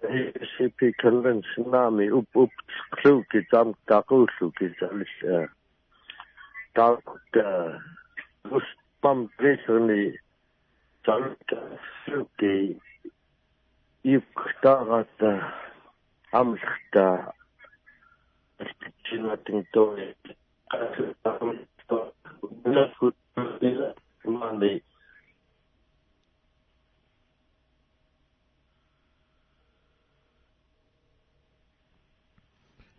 CP 0.02 0.92
kallan 1.02 1.42
sinami 1.54 2.06
up 2.12 2.36
up 2.36 2.50
kluki 2.94 3.40
tam 3.50 3.74
taqulluki 3.88 4.68
salis 4.78 5.14
taqut 6.74 7.34
gus 8.50 8.68
pam 9.02 9.28
presni 9.36 10.14
talka 11.04 11.58
sluki 12.04 12.78
ipktaqata 14.04 15.32
амлахта 16.32 17.32
чинатин 19.04 19.66
то 19.72 19.96
мандай 24.24 24.82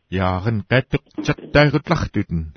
яаган 0.09 0.65
гаттеқчаттаагутлартутэн 0.69 2.53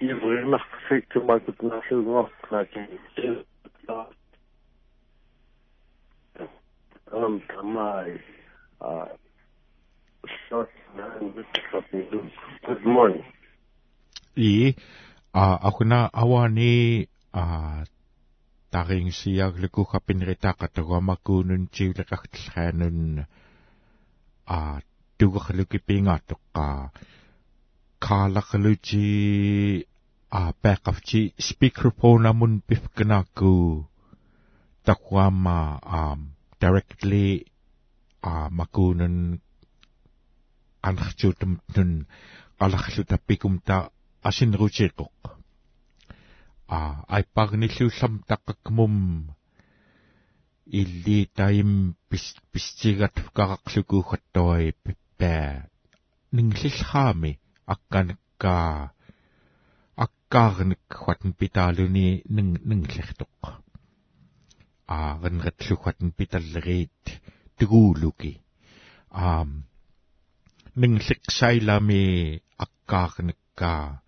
Ivrimaq 0.00 0.66
fiktumakut 0.88 1.58
nasuungortnaki 1.62 2.80
um 7.12 7.34
tamai 7.48 8.10
uh 8.80 9.08
short 10.48 10.70
good 12.66 12.84
morning 12.84 13.24
Uh, 15.34 15.58
ako 15.66 15.82
na 15.82 16.06
awa 16.14 16.46
ni 16.46 17.02
uh, 17.34 17.82
taring 18.70 19.10
siag 19.10 19.58
liku 19.58 19.82
kapinrita 19.82 20.54
katagama 20.54 21.18
kunun 21.18 21.66
chiwlakaktlhanun 21.74 23.26
uh, 24.46 24.78
tugakhlukipingatukka 25.18 26.94
kaalakluji 27.98 29.10
uh, 30.30 30.54
peqafji 30.54 31.34
speakerphone 31.34 32.30
amun 32.30 32.62
pifkanaku 32.62 33.82
takwama 34.86 35.82
um, 35.82 36.30
directly 36.62 37.42
uh, 38.22 38.46
makunun 38.54 39.42
tapi 43.10 43.34
kumta 43.34 43.90
alахлута 44.24 44.88
пикумта 44.94 45.08
асинерутиэккоқ 45.08 45.20
а 46.68 47.04
айпагниллууллам 47.08 48.14
таққакмум 48.28 48.96
илли 50.80 51.18
таим 51.36 51.96
пис 52.08 52.36
пистигат 52.52 53.16
карақлукуухаттуай 53.36 54.72
пиппаа 54.82 55.68
нингиллхаами 56.32 57.32
акканакка 57.66 58.92
аккаарник 59.96 60.84
хватн 60.88 61.30
питаалуни 61.40 62.22
нинг 62.36 62.64
нинглертоқ 62.68 63.40
аарнретлугатн 64.86 66.08
питаллериит 66.18 67.04
тугуулуки 67.58 68.32
аам 69.10 69.50
нинглексайлами 70.80 72.42
аккаарникка 72.64 74.00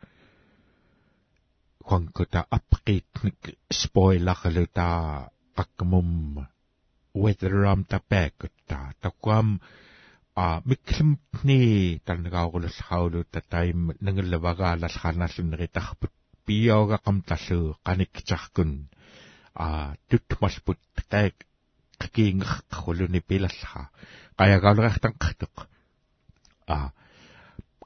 quankuta 1.89 2.41
apqiitnik 2.57 3.41
spoilerluta 3.81 4.89
qakkmum 5.57 6.11
weatheram 7.23 7.81
tapakutta 7.91 8.79
takwam 9.03 9.49
a 10.45 10.47
miklimni 10.71 11.61
tanagaagulallhaulu 12.07 13.21
tataim 13.35 13.81
nangallavagaalallhanalluneritarput 14.05 16.15
piyoga 16.47 16.97
qamtallu 17.07 17.61
qanikkitarkun 17.87 18.71
а 19.65 19.67
тутмалпут 20.09 20.81
таак 21.11 21.37
qkiingerqaruluni 22.03 23.21
pilallha 23.29 23.83
qayagaalerartanqartuq 24.39 25.57
а 26.75 26.77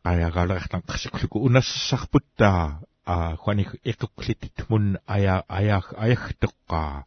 qayagaalerartanqarsukluk 0.04 1.32
unassarputtaa 1.46 2.62
а 3.04 3.36
хвани 3.36 3.66
экуклитит 3.84 4.68
мун 4.68 4.98
ая 5.06 5.44
ая 5.48 5.80
аягтеққа 6.04 7.04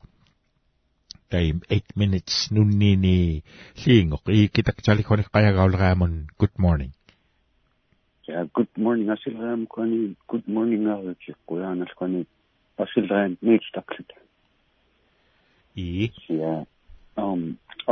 time 1.34 1.60
8 1.70 1.98
minutes 2.02 2.36
nunnini 2.56 3.44
liingoq 3.84 4.26
iikitaktali 4.38 5.04
khoni 5.08 5.24
qayagaaleraamun 5.34 6.14
good 6.40 6.56
morning. 6.66 6.94
Ja 8.28 8.46
good 8.58 8.74
morning 8.78 9.10
asilraam 9.16 9.62
khoni 9.76 10.00
good 10.32 10.48
morning 10.56 10.84
aachi 10.96 11.32
quyaanal 11.48 11.94
khoni 12.00 12.22
asilraam 12.84 13.32
niitstaklit 13.48 14.10
i 15.86 16.12
ja 16.42 16.54
um 17.24 17.42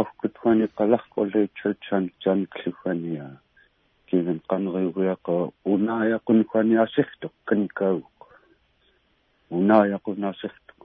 afkutwani 0.01 0.67
qalaqqulle 0.77 1.41
churchan 1.59 2.03
jan 2.23 2.39
klufania 2.55 2.71
kiven 2.77 2.79
qanriuyaqa 2.83 3.50
unaayaqun 5.65 6.43
kwani 6.45 6.77
asirtuq 6.77 7.33
kanikau 7.45 8.01
unaayaqun 9.51 10.23
asirtuq 10.31 10.79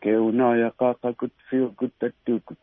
ke 0.00 0.16
unaayaqaqakut 0.28 1.32
feel 1.50 1.68
good 1.78 1.94
tattukut 2.00 2.58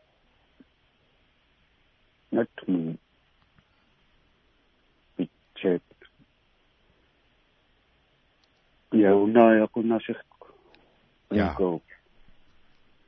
natmun 2.32 2.98
pitchet 5.16 5.82
ja 9.02 9.16
unaayaqun 9.24 9.92
asirtuq 9.98 10.42
ja 11.30 11.50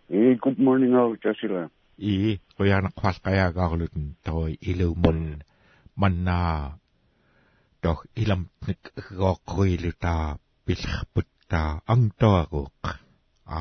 Hey, 0.08 0.36
good 0.36 0.58
morning 0.60 0.94
out, 0.94 1.20
Joshua. 1.20 1.68
I 1.98 2.14
qoyana 2.56 2.90
qwalqayagaaglutun 2.98 4.06
toi 4.26 4.52
ilumul 4.70 5.22
manna 6.00 6.40
doch 7.82 8.02
ilamtnik 8.22 8.82
gooqriluta 9.18 10.14
pillerputta 10.64 11.60
angtoaruq 11.94 12.82
a 13.58 13.60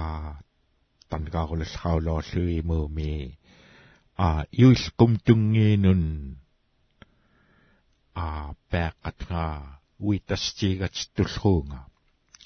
tangaarullhaulorlui 1.09 2.57
muumi 2.69 3.13
a 4.27 4.29
yuilqum 4.61 5.11
tungiinun 5.25 6.03
a 8.25 8.27
peaqatnga 8.71 9.45
uitastigat 10.07 10.95
tullruunga 11.15 11.81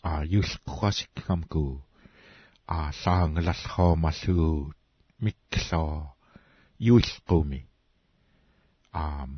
a 0.09 0.13
yuilqquasikkamku 0.33 1.65
a 2.77 2.79
saangalallhoomalluu 3.01 4.57
miklo 5.23 5.83
yuilqumi 6.85 7.59
um 8.93 9.31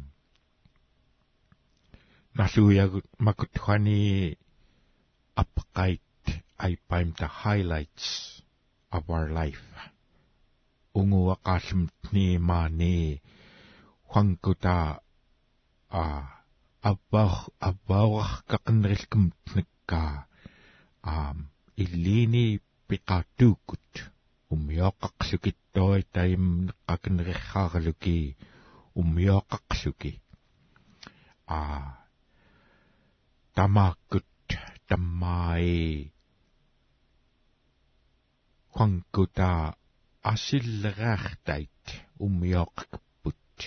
nasuyagut 2.37 3.07
makutkhani 3.25 3.99
apqait 5.41 6.01
I 6.63 6.77
find 6.87 7.15
the 7.17 7.25
highlights 7.25 8.43
of 8.91 9.09
our 9.09 9.29
life. 9.33 9.65
Ungu 10.93 11.33
aqalmtni 11.33 12.37
mani 12.37 13.19
huankuta 14.11 15.01
a 15.89 16.03
abbar 16.83 17.49
abbar 17.69 18.43
kaqnrilkum 18.49 19.23
tnikka 19.45 20.29
um 21.03 21.49
piqaatuukut 24.51 25.55
уммиоққарлукиттори 25.71 26.03
таим 26.13 26.67
неққакнерихааралуки 26.67 28.35
уммиоққарлуки 28.95 30.21
а 31.47 31.59
тамааккут 33.55 34.27
таммаи 34.87 36.11
ханкута 38.75 39.75
асиллераартайт 40.21 41.83
уммиоққаппут 42.19 43.57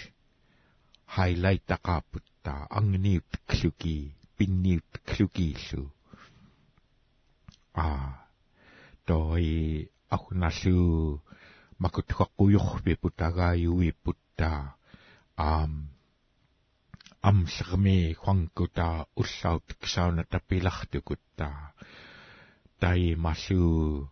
хайлайт 1.15 1.62
тақааппутта 1.66 2.66
ангниут 2.70 3.31
клуки 3.47 4.15
пинниут 4.36 4.90
клукииллу 5.06 5.93
а 7.74 7.86
той 9.06 9.90
ахуналлу 10.16 11.23
макутхаққуйорфи 11.82 12.95
путагааюи 13.03 13.91
путта. 14.03 14.53
Аам 15.36 15.73
амсерми 17.28 17.99
хвангута 18.20 19.07
уллаут 19.20 19.66
ксауна 19.81 20.23
тапилартукутта 20.32 21.49
тай 22.81 23.15
масу 23.24 24.11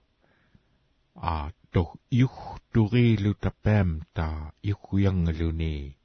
а 1.14 1.52
то 1.72 1.94
юх 2.10 2.36
турилу 2.72 3.34
тапамта 3.34 4.52
юхуянгалуни. 4.62 5.96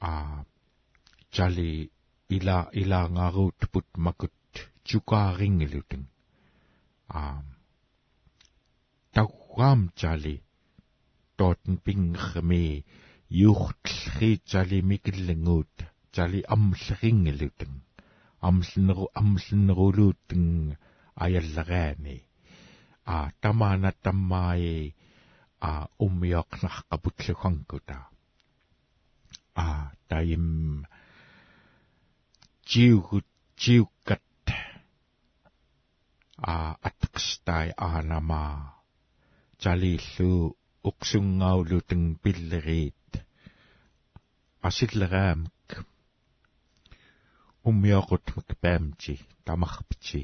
А 0.00 0.44
чали 1.30 1.90
ила 2.28 2.68
илаангаруут 2.72 3.58
пут 3.72 3.86
макут 3.96 4.32
чукаарингилутин 4.84 6.02
аам 7.08 7.44
таггаам 9.14 9.80
чали 10.00 10.36
тоотн 11.38 11.74
пингхми 11.84 12.66
юхтлхи 13.48 14.30
чали 14.50 14.78
микиллангуут 14.90 15.74
чали 16.14 16.40
амлерингилутэн 16.54 17.72
амлнеру 18.48 19.06
амлнерулууттэн 19.20 20.46
аяллагаани 21.24 22.18
а 23.14 23.16
тамаана 23.42 23.90
таммаи 24.04 24.94
а 25.70 25.72
уммиоқнарқапутлухангута 26.04 27.98
а 29.54 29.66
таим 30.08 30.46
jiugut 32.70 33.26
jiukat. 33.58 34.22
А 36.38 36.76
атқстай 36.88 37.74
аанама 37.76 38.79
талииллу 39.62 40.56
уксунгаулутэн 40.88 42.16
пиллериит 42.22 43.12
асиллераамак 44.68 45.68
уммиоқутмак 47.68 48.48
паамти 48.62 49.14
тамарпити 49.44 50.22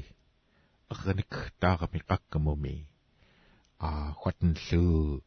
эрник 0.89 1.33
таарами 1.61 1.99
қаккамуми 2.09 2.75
а 3.79 3.89
хватнлу 4.19 5.21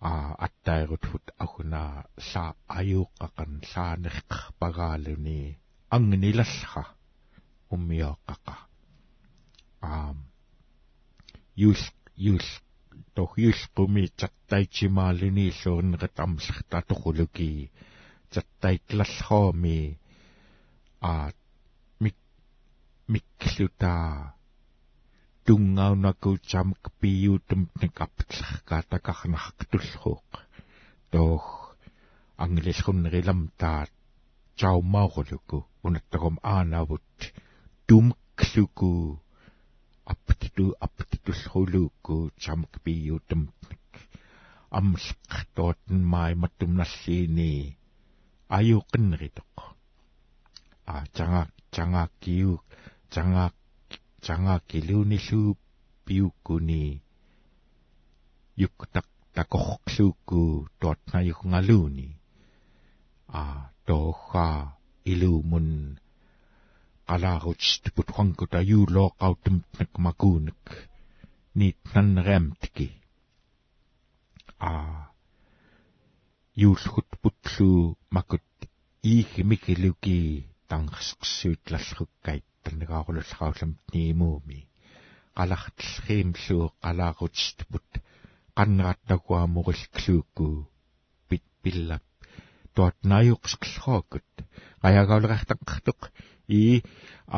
а 0.00 0.12
аттайрутфут 0.46 1.26
ахуна 1.44 1.84
са 2.30 2.44
аюуққақан 2.78 3.52
саанеққарпагаалуни 3.72 5.58
ангнилалха 5.96 6.84
уммиоққақа 7.74 8.56
аам 9.82 10.18
юл 11.56 11.78
юл 12.98 13.04
тохиулқуми 13.16 14.04
таттайчимаалини 14.20 15.44
иллууннеқат 15.50 16.16
амлертатоқулуки 16.24 17.50
таттайтлаллооми 18.32 19.80
а 21.00 21.12
мик 22.00 22.16
микклута 23.12 23.94
тунгаунаку 25.46 26.30
чамк 26.50 26.82
пиютум 27.00 27.62
никаптлеркаатакарнарктуллууq 27.80 30.30
тоох 31.12 31.46
ангилиллуннерилам 32.44 33.40
таат 33.60 33.90
чаумаорулуку 34.58 35.58
унаттагум 35.82 36.38
аанавут. 36.42 37.02
Тумклуку 37.86 39.22
аппту 40.11 40.65
апптуллрулуукку 40.85 42.15
чамк 42.43 42.71
пиютамтник 42.83 43.89
амлеқтоотн 44.79 45.99
май 46.13 46.33
маттумналлиини 46.41 47.53
аюқиннеритоқ 48.57 49.53
а 50.93 50.95
чанга 51.15 51.43
чанга 51.73 52.03
киу 52.21 52.53
чанга 53.13 53.45
чанга 54.25 54.55
килуниллуу 54.69 55.57
пиуккуни 56.05 56.83
юктак 58.67 59.07
такорклуукку 59.33 60.67
тоотнаюнгалууни 60.79 62.09
а 63.27 63.43
тооха 63.85 64.47
илуумун 65.11 65.69
qalaaruts 67.08 67.70
putquankuta 67.96 68.58
yuulooqautumtnak 68.70 69.92
makuunak 70.06 70.64
niitnanneramtiki 71.58 72.88
a 74.70 74.72
yuulhut 76.62 77.10
putlu 77.22 77.70
makut 78.14 78.48
iihimikiluki 79.12 80.18
tangqsqsuutlallrukkait 80.70 82.46
tanagaarululraullam 82.64 83.72
niimuumi 83.92 84.60
qalartlriimluu 85.36 86.64
qalaaruts 86.82 87.44
put 87.70 87.88
qanneраttагуамориллуукку 88.58 90.46
пит 91.28 91.44
пиллап. 91.62 92.02
Туат 92.74 92.96
нааюқсқлроокут 93.10 94.30
qajagaulерартаққартоқ 94.82 96.00
i 96.48 96.82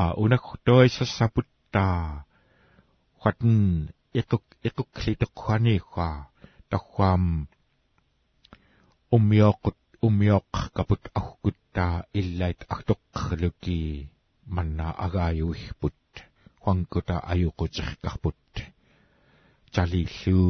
a 0.00 0.02
unaktoisassaputta 0.24 1.84
huatan 3.22 3.58
ikuk 4.20 4.44
ikukli 4.68 5.12
tuqqaniiqua 5.20 6.08
taqquam 6.70 7.24
ummiooqut 9.16 9.78
ummiooq 10.06 10.54
kaput 10.76 11.02
ahkuttaa 11.20 11.94
illait 12.20 12.60
artoqqluki 12.74 13.80
manna 14.54 14.86
agaayuihput 15.04 16.00
huankuta 16.62 17.16
ayuquterkarput 17.32 18.54
talillu 19.74 20.40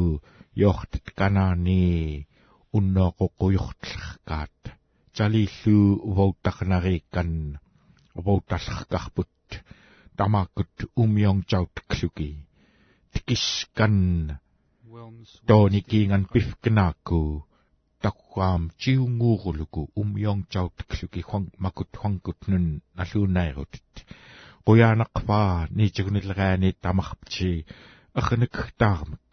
yoortit 0.61 1.07
kanaani 1.19 1.81
unnooqoqquyortlerkaat 2.77 4.59
talillu 5.17 5.77
uvautarnariikkan 8.17 9.01
uvautallerkarput 9.01 9.29
tamaakut 10.17 10.75
ummiongjautklluki 11.01 12.29
tikiskan 13.11 13.97
toonikiingan 15.47 16.25
pifknaaku 16.33 17.47
takwaam 18.01 18.63
chiunguuruluku 18.81 19.81
ummiongjautklluki 20.01 21.21
huang 21.27 21.47
makut 21.63 21.89
huangkut 22.03 22.39
nun 22.47 22.65
nalluunairutit 22.97 23.93
quyaanaqpaa 24.65 25.67
niitigunileraani 25.77 26.69
tamarpti 26.83 27.51
ernik 28.19 28.57
taarmak 28.79 29.29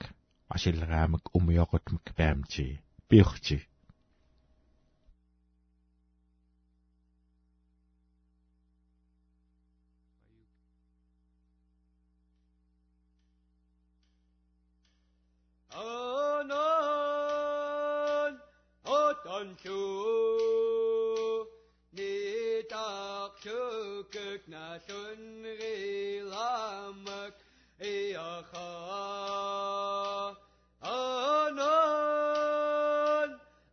asilleraamik 0.55 1.24
ummiorutmak 1.38 2.06
paamti 2.18 2.66
piurti 3.09 3.56
Sancho, 19.39 19.86
ne 21.93 22.62
tak 22.69 23.39
shukuk 23.40 24.43
na 24.48 24.65
sunri 24.85 26.23
lamak 26.27 27.35
eacha 27.81 28.70
anan 30.82 31.70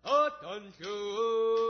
atancho. 0.05 1.64